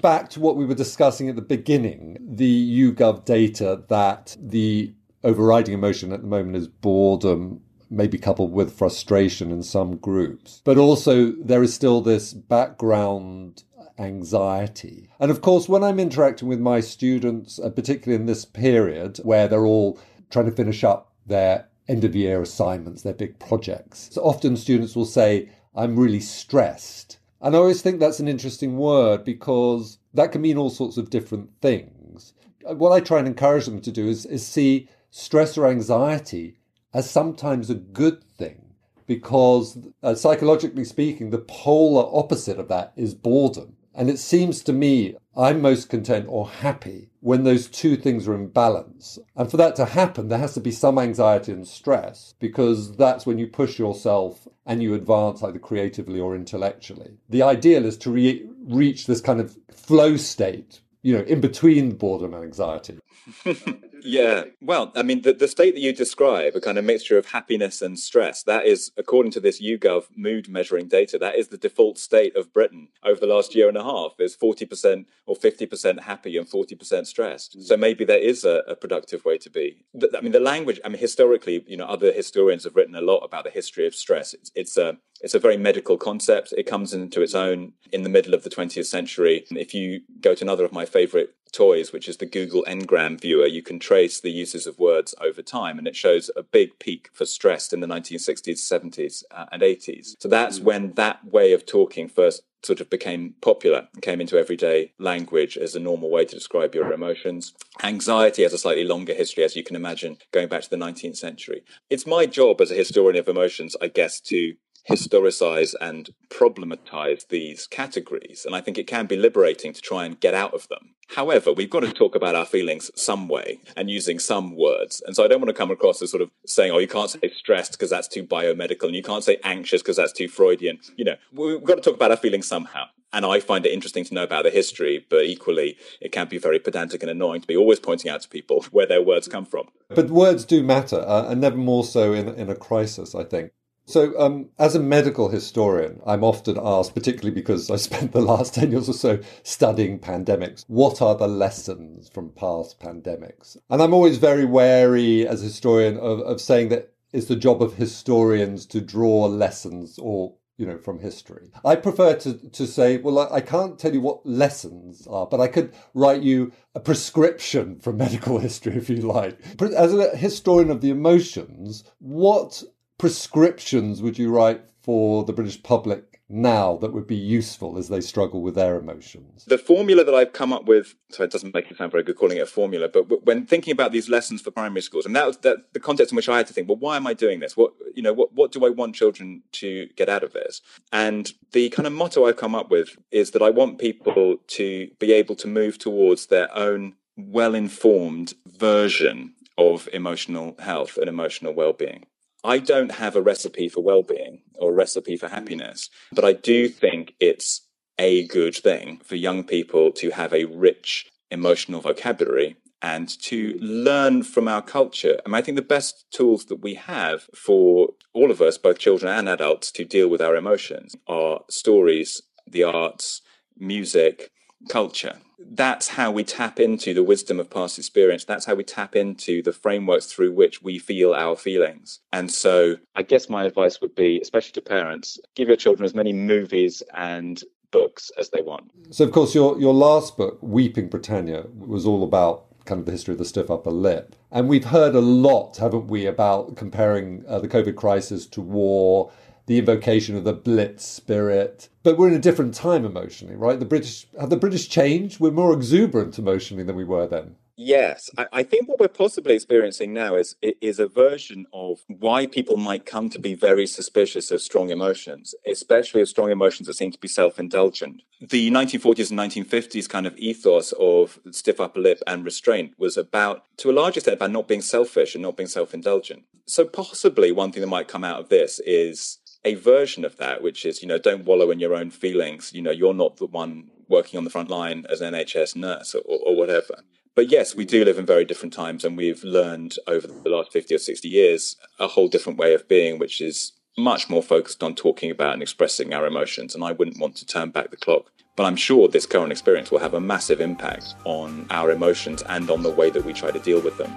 back 0.02 0.30
to 0.32 0.40
what 0.40 0.58
we 0.58 0.66
were 0.66 0.76
discussing 0.76 1.30
at 1.30 1.36
the 1.36 1.42
beginning, 1.42 2.18
the 2.20 2.92
YouGov 2.92 3.26
data 3.26 3.84
that 3.90 4.36
the 4.40 4.94
overriding 5.26 5.74
emotion 5.74 6.14
at 6.14 6.22
the 6.22 6.28
moment 6.28 6.56
is 6.56 6.68
boredom, 6.68 7.62
maybe 7.90 8.18
coupled 8.18 8.54
with 8.54 8.78
frustration 8.78 9.52
in 9.52 9.64
some 9.64 9.98
groups. 9.98 10.62
But 10.64 10.78
also, 10.78 11.32
there 11.32 11.64
is 11.64 11.74
still 11.74 12.00
this 12.00 12.34
background 12.34 13.64
anxiety. 13.98 15.10
And 15.20 15.32
of 15.32 15.42
course, 15.42 15.68
when 15.68 15.84
I'm 15.84 16.00
interacting 16.00 16.48
with 16.48 16.60
my 16.60 16.80
students, 16.80 17.60
uh, 17.60 17.70
particularly 17.70 18.22
in 18.22 18.28
this 18.28 18.46
period 18.46 19.18
where 19.24 19.48
they're 19.48 19.66
all 19.66 20.00
trying 20.30 20.46
to 20.46 20.52
finish 20.52 20.84
up 20.84 21.14
their 21.26 21.68
end 21.88 22.04
of 22.04 22.16
year 22.16 22.42
assignments, 22.42 23.02
their 23.02 23.14
big 23.14 23.40
projects, 23.40 24.10
so 24.12 24.22
often 24.22 24.58
students 24.58 24.96
will 24.96 25.06
say, 25.06 25.50
I'm 25.76 25.98
really 25.98 26.20
stressed. 26.20 27.20
And 27.42 27.56
I 27.56 27.60
always 27.60 27.82
think 27.82 28.00
that's 28.00 28.20
an 28.20 28.28
interesting 28.28 28.78
word 28.78 29.24
because 29.24 30.00
that 30.14 30.32
can 30.32 30.42
mean 30.42 30.58
all 30.58 30.70
sorts 30.70 30.98
of 30.98 31.10
different 31.10 31.50
things. 31.62 32.34
What 32.64 32.92
I 32.92 33.00
try 33.00 33.20
and 33.20 33.28
encourage 33.28 33.66
them 33.66 33.82
to 33.82 33.92
do 33.92 34.08
is, 34.08 34.26
is 34.26 34.46
see 34.46 34.90
stress 35.18 35.58
or 35.58 35.66
anxiety 35.66 36.58
as 36.94 37.10
sometimes 37.10 37.70
a 37.70 37.76
good 37.76 38.22
thing 38.22 38.62
because, 39.08 39.78
uh, 40.04 40.14
psychologically 40.14 40.84
speaking, 40.84 41.30
the 41.30 41.38
polar 41.38 42.06
opposite 42.14 42.60
of 42.60 42.68
that 42.68 42.92
is 42.98 43.14
boredom. 43.14 43.78
And 43.94 44.10
it 44.10 44.20
seems 44.20 44.62
to 44.64 44.74
me 44.74 45.16
I'm 45.38 45.62
most 45.62 45.88
content 45.88 46.26
or 46.28 46.50
happy 46.50 47.12
when 47.22 47.46
those 47.46 47.68
two 47.68 47.96
things 47.96 48.28
are 48.28 48.36
in 48.36 48.48
balance. 48.48 49.18
And 49.38 49.50
for 49.50 49.56
that 49.56 49.78
to 49.78 49.86
happen, 49.86 50.28
there 50.28 50.40
has 50.40 50.54
to 50.56 50.60
be 50.60 50.72
some 50.72 51.00
anxiety 51.00 51.54
and 51.54 51.66
stress 51.66 52.34
because 52.40 52.98
that's 52.98 53.26
when 53.26 53.38
you 53.38 53.48
push 53.48 53.80
yourself 53.80 54.50
and 54.66 54.84
you 54.84 54.96
advance 54.96 55.42
either 55.42 55.60
creatively 55.60 56.20
or 56.20 56.36
intellectually. 56.36 57.18
The 57.30 57.44
ideal 57.44 57.86
is 57.86 57.98
to 58.00 58.12
re- 58.12 58.50
reach 58.68 59.08
this 59.08 59.22
kind 59.22 59.40
of 59.40 59.58
flow 59.72 60.18
state, 60.18 60.82
you 61.04 61.18
know, 61.18 61.24
in 61.24 61.40
between 61.40 61.96
boredom 61.96 62.34
and 62.34 62.44
anxiety. 62.44 63.00
Yeah. 64.06 64.46
Well, 64.62 64.92
I 64.96 65.04
mean, 65.04 65.22
the, 65.22 65.34
the 65.34 65.48
state 65.48 65.74
that 65.74 65.82
you 65.82 65.94
describe, 65.94 66.56
a 66.56 66.62
kind 66.62 66.78
of 66.78 66.86
mixture 66.86 67.18
of 67.18 67.28
happiness 67.28 67.82
and 67.82 68.00
stress, 68.00 68.44
that 68.44 68.66
is, 68.66 68.92
according 68.98 69.32
to 69.34 69.40
this 69.40 69.62
YouGov 69.62 70.06
mood 70.16 70.48
measuring 70.48 70.88
data, 70.88 71.18
that 71.18 71.36
is 71.36 71.50
the 71.50 71.58
default 71.58 71.98
state 71.98 72.36
of 72.36 72.54
Britain 72.54 72.90
over 73.04 73.20
the 73.20 73.28
last 73.28 73.56
year 73.56 73.68
and 73.68 73.78
a 73.78 73.84
half 73.84 74.14
is 74.20 74.36
40% 74.36 75.06
or 75.26 75.36
50% 75.36 76.02
happy 76.02 76.38
and 76.38 76.48
40% 76.48 77.08
stressed. 77.08 77.58
Mm. 77.58 77.64
So 77.64 77.78
maybe 77.78 78.06
there 78.06 78.20
is 78.20 78.44
a, 78.44 78.64
a 78.68 78.76
productive 78.76 79.26
way 79.26 79.38
to 79.40 79.50
be. 79.50 79.84
I 80.16 80.22
mean, 80.22 80.32
the 80.32 80.40
language, 80.40 80.80
I 80.86 80.90
mean, 80.90 81.00
historically, 81.00 81.64
you 81.68 81.78
know, 81.78 81.86
other 81.86 82.12
historians 82.12 82.64
have 82.64 82.76
written 82.76 82.96
a 82.96 83.02
lot 83.02 83.20
about 83.20 83.44
the 83.44 83.50
history 83.50 83.88
of 83.88 83.96
stress. 83.96 84.34
It's, 84.34 84.52
it's 84.56 84.78
a, 84.78 84.98
it's 85.22 85.36
a 85.36 85.40
very 85.40 85.58
medical 85.58 85.98
concept. 85.98 86.54
It 86.58 86.64
comes 86.64 86.94
into 86.94 87.22
its 87.22 87.36
own 87.36 87.74
in 87.92 88.04
the 88.04 88.10
middle 88.10 88.34
of 88.34 88.44
the 88.44 88.50
20th 88.50 88.86
century. 88.86 89.46
If 89.52 89.74
you 89.74 90.02
go 90.22 90.36
to 90.36 90.44
another 90.44 90.66
of 90.66 90.72
my 90.72 90.86
favorite 90.86 91.34
toys, 91.52 91.92
which 91.92 92.08
is 92.08 92.18
the 92.18 92.26
Google 92.26 92.64
Ngram 92.68 93.20
viewer, 93.20 93.46
you 93.46 93.62
can 93.62 93.80
trace 93.80 94.20
the 94.20 94.32
uses 94.32 94.68
of 94.68 94.80
words 94.80 95.16
over 95.22 95.42
time, 95.42 95.78
and 95.78 95.88
it 95.88 95.96
shows 95.96 96.30
a 96.36 96.44
big 96.44 96.78
peak 96.80 97.10
for 97.14 97.26
stressed 97.26 97.74
in 97.74 97.80
the 97.80 97.88
1960s, 97.88 98.60
70s, 98.60 99.24
uh, 99.32 99.46
and 99.52 99.62
80s. 99.62 100.16
So 100.20 100.28
that's 100.28 100.60
when 100.60 100.94
that 100.94 101.26
way 101.26 101.54
of 101.54 101.66
talking 101.66 102.08
first 102.08 102.44
sort 102.66 102.82
of 102.82 102.90
became 102.90 103.36
popular 103.42 103.88
and 103.94 104.02
came 104.02 104.20
into 104.20 104.38
everyday 104.38 104.92
language 104.98 105.58
as 105.58 105.76
a 105.76 105.80
normal 105.80 106.10
way 106.10 106.26
to 106.26 106.36
describe 106.36 106.74
your 106.74 106.92
emotions. 106.92 107.54
Anxiety 107.84 108.44
has 108.44 108.54
a 108.54 108.58
slightly 108.58 108.84
longer 108.84 109.14
history, 109.14 109.44
as 109.44 109.56
you 109.56 109.64
can 109.64 109.76
imagine, 109.76 110.18
going 110.32 110.48
back 110.48 110.64
to 110.64 110.70
the 110.70 110.76
19th 110.76 111.18
century. 111.18 111.64
It's 111.90 112.08
my 112.08 112.26
job 112.26 112.60
as 112.62 112.72
a 112.72 112.76
historian 112.76 113.20
of 113.20 113.28
emotions, 113.28 113.76
I 113.82 113.88
guess, 113.88 114.20
to 114.22 114.56
historicize 114.90 115.74
and 115.82 116.10
problematize 116.30 117.28
these 117.28 117.68
categories. 117.68 118.46
And 118.46 118.56
I 118.56 118.62
think 118.62 118.78
it 118.78 118.88
can 118.88 119.08
be 119.08 119.16
liberating 119.16 119.74
to 119.74 119.82
try 119.82 120.06
and 120.06 120.20
get 120.20 120.34
out 120.34 120.54
of 120.54 120.68
them. 120.68 120.96
However, 121.10 121.54
we've 121.54 121.70
got 121.70 121.82
to 121.82 121.94
talk 121.94 122.16
about 122.16 122.36
our 122.36 122.46
feelings 122.46 122.90
some 122.96 123.28
way 123.28 123.60
and 123.76 123.90
using 123.90 124.20
some 124.20 124.56
words. 124.56 125.02
And 125.06 125.16
so 125.16 125.24
I 125.24 125.28
don't 125.28 125.40
want 125.40 125.50
to 125.50 125.54
come 125.54 125.72
across 125.72 126.02
as 126.02 126.12
sort 126.12 126.22
of 126.22 126.32
saying, 126.46 126.72
oh, 126.72 126.80
you 126.80 126.88
can't 126.88 127.10
say 127.10 127.20
stressed 127.36 127.74
because 127.74 127.90
that's 127.90 128.08
too 128.08 128.24
biomedical 128.24 128.86
and 128.86 128.96
you 128.96 129.04
can't 129.04 129.24
say 129.24 129.38
anxious 129.44 129.82
because 129.82 129.98
that's 129.98 130.14
too 130.14 130.28
Freudian. 130.28 130.80
You 130.96 131.06
know, 131.06 131.16
we've 131.32 131.64
got 131.64 131.76
to 131.76 131.82
talk 131.82 131.96
about 131.96 132.12
our 132.12 132.18
feelings 132.18 132.48
somehow. 132.48 132.86
And 133.14 133.26
I 133.26 133.40
find 133.40 133.66
it 133.66 133.72
interesting 133.72 134.04
to 134.06 134.14
know 134.14 134.24
about 134.24 134.44
the 134.44 134.50
history, 134.50 135.06
but 135.10 135.24
equally, 135.24 135.78
it 136.02 136.12
can 136.12 136.28
be 136.28 136.38
very 136.38 136.60
pedantic 136.60 137.02
and 137.02 137.10
annoying 137.10 137.40
to 137.42 137.48
be 137.48 137.56
always 137.56 137.80
pointing 137.80 138.12
out 138.12 138.22
to 138.24 138.30
people 138.30 138.66
where 138.72 138.86
their 138.86 139.02
words 139.02 139.28
come 139.28 139.46
from. 139.46 139.70
But 139.90 140.10
words 140.10 140.44
do 140.44 140.62
matter, 140.62 141.00
uh, 141.00 141.30
and 141.30 141.40
never 141.40 141.56
more 141.56 141.86
so 141.86 142.12
in, 142.14 142.28
in 142.30 142.50
a 142.50 142.56
crisis, 142.56 143.16
I 143.16 143.24
think. 143.24 143.52
So, 143.88 144.20
um, 144.20 144.50
as 144.58 144.74
a 144.74 144.80
medical 144.80 145.30
historian, 145.30 146.02
I'm 146.08 146.24
often 146.24 146.58
asked, 146.62 146.96
particularly 146.96 147.36
because 147.36 147.70
I 147.70 147.76
spent 147.88 148.12
the 148.12 148.22
last 148.22 148.56
10 148.56 148.72
years 148.72 148.90
or 148.90 148.94
so 148.94 149.20
studying 149.44 150.00
pandemics, 150.00 150.66
what 150.68 151.02
are 151.02 151.16
the 151.16 151.28
lessons 151.28 152.10
from 152.10 152.32
past 152.32 152.80
pandemics? 152.80 153.58
And 153.70 153.82
I'm 153.82 153.94
always 153.94 154.18
very 154.18 154.46
wary 154.46 155.28
as 155.28 155.42
a 155.42 155.46
historian 155.46 155.98
of, 155.98 156.20
of 156.22 156.42
saying 156.42 156.70
that 156.70 156.94
it's 157.14 157.28
the 157.28 157.36
job 157.36 157.62
of 157.62 157.76
historians 157.76 158.66
to 158.68 158.82
draw 158.82 159.26
lessons 159.26 160.00
or 160.00 160.34
you 160.58 160.66
know, 160.66 160.78
from 160.78 161.00
history. 161.00 161.50
I 161.66 161.76
prefer 161.76 162.16
to, 162.16 162.34
to 162.34 162.66
say, 162.66 162.98
well, 162.98 163.20
I, 163.20 163.36
I, 163.36 163.42
can't 163.42 163.78
tell 163.78 163.94
you 163.94 164.00
what 164.00 164.26
lessons 164.26 165.06
are, 165.06 165.28
but 165.28 165.42
I 165.42 165.50
could 165.50 165.74
write 165.94 166.22
you 166.22 166.54
a 166.74 166.80
prescription 166.80 167.78
from 167.80 167.98
medical 168.06 168.40
history 168.40 168.78
if 168.78 168.90
you 168.90 168.98
like. 168.98 169.38
As 169.62 169.94
a 169.94 170.16
historian 170.16 170.72
of 170.72 170.80
the 170.80 170.92
emotions, 170.92 171.84
what 172.00 172.64
prescriptions 172.98 174.02
would 174.02 174.18
you 174.18 174.32
write 174.32 174.62
for 174.82 175.24
the 175.24 175.34
British 175.34 175.62
public 175.62 176.22
now 176.28 176.76
that 176.78 176.92
would 176.92 177.06
be 177.06 177.16
useful 177.16 177.78
as 177.78 177.88
they 177.88 178.02
struggle 178.02 178.42
with 178.42 178.56
their 178.56 178.78
emotions? 178.78 179.46
The 179.46 179.58
formula 179.58 180.04
that 180.04 180.16
I've 180.16 180.34
come 180.34 180.54
up 180.54 180.66
with, 180.66 180.96
so 181.10 181.24
it 181.24 181.32
doesn't 181.32 181.54
make 181.54 181.70
it 181.70 181.78
sound 181.78 181.92
very 181.92 182.04
good 182.04 182.16
calling 182.16 182.38
it 182.38 182.42
a 182.42 182.46
formula, 182.48 182.88
but 182.88 183.26
when 183.26 183.46
thinking 183.46 183.72
about 183.72 183.92
these 183.92 184.10
lessons 184.10 184.42
for 184.42 184.52
primary 184.52 184.82
schools, 184.82 185.06
and 185.06 185.16
that 185.16 185.28
was 185.28 185.38
that, 185.40 185.74
the 185.74 185.80
context 185.80 186.12
in 186.12 186.16
which 186.16 186.30
I 186.30 186.38
had 186.38 186.48
to 186.48 186.54
think, 186.54 186.68
well, 186.68 186.78
why 186.78 186.96
am 186.96 187.08
I 187.08 187.14
doing 187.14 187.40
this? 187.40 187.56
What 187.56 187.74
you 187.94 188.02
know, 188.02 188.14
what 188.14 188.34
what 188.34 188.52
do 188.52 188.66
I 188.66 188.70
want 188.70 188.96
children 188.96 189.44
to 189.54 189.88
get 189.96 190.10
out 190.10 190.24
of 190.24 190.34
this? 190.34 190.62
And 190.92 191.32
the 191.52 191.70
kind 191.70 191.88
of 191.88 191.94
motto 191.94 192.26
I've 192.26 192.38
come 192.38 192.56
up 192.56 192.72
with 192.72 192.98
is 193.12 193.32
that 193.32 193.42
I 193.42 193.50
want 193.50 193.80
people 193.80 194.38
to 194.48 194.90
be 195.00 195.12
able 195.14 195.36
to 195.36 195.48
move 195.48 195.78
towards 195.78 196.28
their 196.28 196.56
own 196.56 196.96
well-informed 197.18 198.34
version 198.46 199.34
of 199.58 199.88
emotional 199.94 200.56
health 200.60 200.98
and 200.98 201.08
emotional 201.08 201.54
well-being. 201.54 202.06
I 202.46 202.60
don't 202.60 202.92
have 202.92 203.16
a 203.16 203.22
recipe 203.22 203.68
for 203.70 203.82
well-being 203.82 204.42
or 204.60 204.72
a 204.72 204.76
recipe 204.76 205.18
for 205.18 205.28
mm. 205.28 205.32
happiness, 205.32 205.90
but 206.12 206.24
I 206.24 206.34
do 206.34 206.70
think 206.70 207.14
it's 207.20 207.62
a 207.98 208.28
good 208.28 208.56
thing 208.56 209.02
for 209.04 209.16
young 209.16 209.44
people 209.44 209.92
to 209.94 210.12
have 210.12 210.34
a 210.34 210.46
rich 210.46 211.10
emotional 211.32 211.82
vocabulary 211.82 212.58
and 212.82 213.10
to 213.24 213.54
mm. 213.54 213.58
learn 213.62 214.22
from 214.22 214.48
our 214.48 214.62
culture. 214.62 215.20
And 215.26 215.36
I 215.36 215.42
think 215.42 215.56
the 215.56 215.64
best 215.64 216.06
tools 216.12 216.46
that 216.46 216.62
we 216.62 216.76
have 216.76 217.28
for 217.34 217.90
all 218.14 218.30
of 218.30 218.42
us, 218.42 218.58
both 218.58 218.78
children 218.78 219.12
and 219.12 219.28
adults, 219.28 219.72
to 219.72 219.84
deal 219.84 220.08
with 220.08 220.22
our 220.22 220.36
emotions 220.36 220.96
are 221.08 221.42
stories, 221.50 222.22
the 222.46 222.64
arts, 222.64 223.22
music, 223.58 224.30
culture 224.70 225.18
that's 225.52 225.88
how 225.88 226.12
we 226.12 226.24
tap 226.24 226.60
into 226.60 226.94
the 226.94 227.04
wisdom 227.04 227.40
of 227.40 227.50
past 227.50 227.78
experience. 227.78 228.26
That's 228.26 228.46
how 228.46 228.56
we 228.56 228.64
tap 228.64 228.96
into 228.96 229.42
the 229.42 229.54
frameworks 229.54 230.08
through 230.08 230.34
which 230.34 230.62
we 230.62 230.80
feel 230.80 231.14
our 231.14 231.36
feelings. 231.36 232.00
And 232.12 232.32
so 232.32 232.78
I 232.96 233.04
guess 233.04 233.30
my 233.30 233.46
advice 233.46 233.82
would 233.82 233.96
be, 233.96 234.20
especially 234.22 234.54
to 234.54 234.62
parents, 234.62 235.20
give 235.36 235.48
your 235.48 235.58
children 235.58 235.86
as 235.86 235.94
many 235.94 236.14
movies 236.14 236.84
and 236.94 237.42
books 237.72 238.12
as 238.18 238.30
they 238.30 238.42
want. 238.42 238.72
So, 238.90 239.04
of 239.04 239.12
course, 239.12 239.36
your, 239.36 239.60
your 239.60 239.74
last 239.74 240.18
book, 240.18 240.38
Weeping 240.42 240.88
Britannia, 240.88 241.46
was 241.54 241.86
all 241.86 242.04
about 242.04 242.46
kind 242.66 242.80
of 242.80 242.86
the 242.86 242.92
history 242.92 243.12
of 243.12 243.20
the 243.20 243.26
stiff 243.26 243.52
upper 243.52 243.72
lip. 243.72 244.16
And 244.32 244.50
we've 244.50 244.66
heard 244.66 244.96
a 244.96 245.02
lot, 245.02 245.58
haven't 245.58 245.88
we, 245.88 246.06
about 246.06 246.56
comparing 246.56 247.24
uh, 247.28 247.40
the 247.40 247.48
COVID 247.48 247.76
crisis 247.76 248.26
to 248.28 248.42
war 248.42 249.12
the 249.46 249.60
invocation 249.60 250.16
of 250.16 250.24
the 250.24 250.34
Blitz 250.34 250.86
spirit. 250.86 251.70
But 251.84 251.98
we're 251.98 252.08
in 252.10 252.16
a 252.16 252.20
different 252.20 252.54
time 252.54 252.86
emotionally, 252.86 253.36
right? 253.36 253.60
The 253.60 253.66
British 253.66 254.08
have 254.20 254.30
the 254.30 254.38
British 254.38 254.68
changed. 254.68 255.20
We're 255.20 255.32
more 255.32 255.54
exuberant 255.54 256.18
emotionally 256.18 256.64
than 256.64 256.76
we 256.76 256.84
were 256.84 257.08
then. 257.08 257.36
Yes, 257.58 258.10
I, 258.18 258.26
I, 258.34 258.44
think 258.44 258.68
what 258.68 258.82
we're 258.82 258.90
possibly 258.90 259.34
experiencing 259.34 259.94
now 259.94 260.16
is 260.16 260.36
is 260.42 260.78
a 260.78 260.88
version 260.88 261.46
of 261.54 261.80
why 261.88 262.28
people 262.28 262.58
might 262.58 262.86
come 262.86 263.10
to 263.10 263.20
be 263.20 263.34
very 263.34 263.66
suspicious 263.66 264.30
of 264.30 264.42
strong 264.42 264.72
emotions, 264.72 265.34
especially 265.48 266.02
of 266.02 266.10
strong 266.10 266.32
emotions 266.32 266.68
that 266.68 266.74
seem 266.74 266.92
to 266.92 267.00
be 267.00 267.08
self-indulgent. 267.08 268.02
The 268.20 268.52
1940s 268.52 269.10
and 269.10 269.20
1950s 269.20 269.88
kind 269.88 270.06
of 270.06 270.18
ethos 270.18 270.74
of 270.78 271.20
stiff 271.32 271.62
upper 271.62 271.80
lip 271.80 272.02
and 272.06 272.26
restraint 272.26 272.74
was 272.78 272.98
about, 272.98 273.44
to 273.58 273.72
a 273.72 273.74
large 273.74 273.96
extent, 273.96 274.18
about 274.18 274.32
not 274.32 274.50
being 274.50 274.62
selfish 274.62 275.16
and 275.16 275.22
not 275.22 275.38
being 275.38 275.48
self-indulgent. 275.48 276.24
So 276.46 276.66
possibly 276.66 277.32
one 277.32 277.54
thing 277.54 277.62
that 277.62 277.68
might 277.68 277.88
come 277.88 278.04
out 278.04 278.20
of 278.20 278.28
this 278.28 278.60
is 278.66 279.20
a 279.46 279.54
version 279.54 280.04
of 280.04 280.18
that, 280.18 280.42
which 280.42 280.66
is, 280.66 280.82
you 280.82 280.88
know, 280.88 280.98
don't 280.98 281.24
wallow 281.24 281.52
in 281.52 281.60
your 281.60 281.76
own 281.76 281.92
feelings. 281.92 282.52
You 282.54 282.64
know, 282.64 282.72
you're 282.72 282.94
not 282.94 283.18
the 283.18 283.28
one 283.28 283.70
working 283.88 284.18
on 284.18 284.24
the 284.24 284.32
front 284.32 284.50
line 284.50 284.86
as 284.90 285.00
an 285.00 285.14
NHS 285.14 285.56
nurse 285.56 285.94
or, 285.94 286.02
or 286.02 286.36
whatever. 286.36 286.82
But 287.14 287.30
yes, 287.30 287.56
we 287.56 287.64
do 287.64 287.86
live 287.86 287.98
in 287.98 288.06
very 288.06 288.26
different 288.26 288.54
times, 288.54 288.84
and 288.84 288.98
we've 288.98 289.24
learned 289.24 289.78
over 289.88 290.06
the 290.06 290.30
last 290.30 290.52
50 290.52 290.76
or 290.76 290.80
60 290.80 291.08
years 291.08 291.56
a 291.80 291.88
whole 291.88 292.10
different 292.10 292.38
way 292.38 292.54
of 292.54 292.68
being, 292.68 293.00
which 293.00 293.22
is 293.22 293.54
much 293.78 294.10
more 294.10 294.24
focused 294.24 294.64
on 294.64 294.76
talking 294.76 295.12
about 295.12 295.34
and 295.34 295.42
expressing 295.42 295.94
our 295.94 296.06
emotions. 296.06 296.56
And 296.56 296.64
I 296.64 296.74
wouldn't 296.74 297.00
want 297.00 297.16
to 297.18 297.26
turn 297.26 297.52
back 297.52 297.72
the 297.72 297.78
clock. 297.78 298.12
But 298.36 298.44
I'm 298.46 298.58
sure 298.58 298.90
this 298.90 299.06
current 299.06 299.32
experience 299.32 299.72
will 299.72 299.80
have 299.80 299.94
a 299.94 300.02
massive 300.02 300.42
impact 300.42 300.96
on 301.06 301.46
our 301.52 301.72
emotions 301.72 302.22
and 302.28 302.50
on 302.50 302.64
the 302.64 302.70
way 302.70 302.90
that 302.90 303.06
we 303.06 303.14
try 303.14 303.32
to 303.32 303.40
deal 303.40 303.62
with 303.62 303.78
them. 303.78 303.94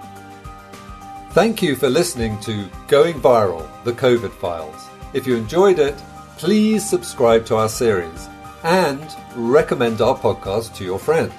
Thank 1.30 1.60
you 1.60 1.74
for 1.74 1.88
listening 1.88 2.38
to 2.40 2.68
Going 2.86 3.20
Viral, 3.20 3.68
the 3.84 3.92
COVID 3.92 4.32
Files. 4.32 4.87
If 5.14 5.26
you 5.26 5.36
enjoyed 5.36 5.78
it, 5.78 5.96
please 6.36 6.88
subscribe 6.88 7.46
to 7.46 7.56
our 7.56 7.68
series 7.68 8.28
and 8.62 9.02
recommend 9.34 10.00
our 10.00 10.16
podcast 10.16 10.74
to 10.76 10.84
your 10.84 10.98
friends. 10.98 11.32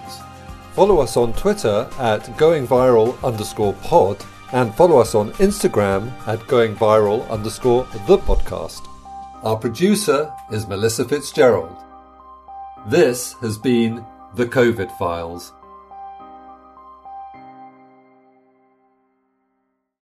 Follow 0.74 1.00
us 1.00 1.18
on 1.18 1.34
Twitter 1.34 1.88
at 2.00 2.24
goingviral 2.38 3.22
underscore 3.24 3.74
pod 3.74 4.18
and 4.54 4.74
follow 4.74 4.98
us 4.98 5.14
on 5.14 5.32
Instagram 5.34 6.12
at 6.28 6.40
goingviral 6.42 7.30
underscore 7.30 7.84
the 8.08 8.18
podcast. 8.18 8.88
Our 9.44 9.56
producer 9.56 10.32
is 10.52 10.68
Melissa 10.68 11.06
Fitzgerald. 11.06 11.76
This 12.88 13.34
has 13.42 13.58
been 13.58 14.04
The 14.36 14.46
COVID 14.46 14.98
Files. 14.98 15.54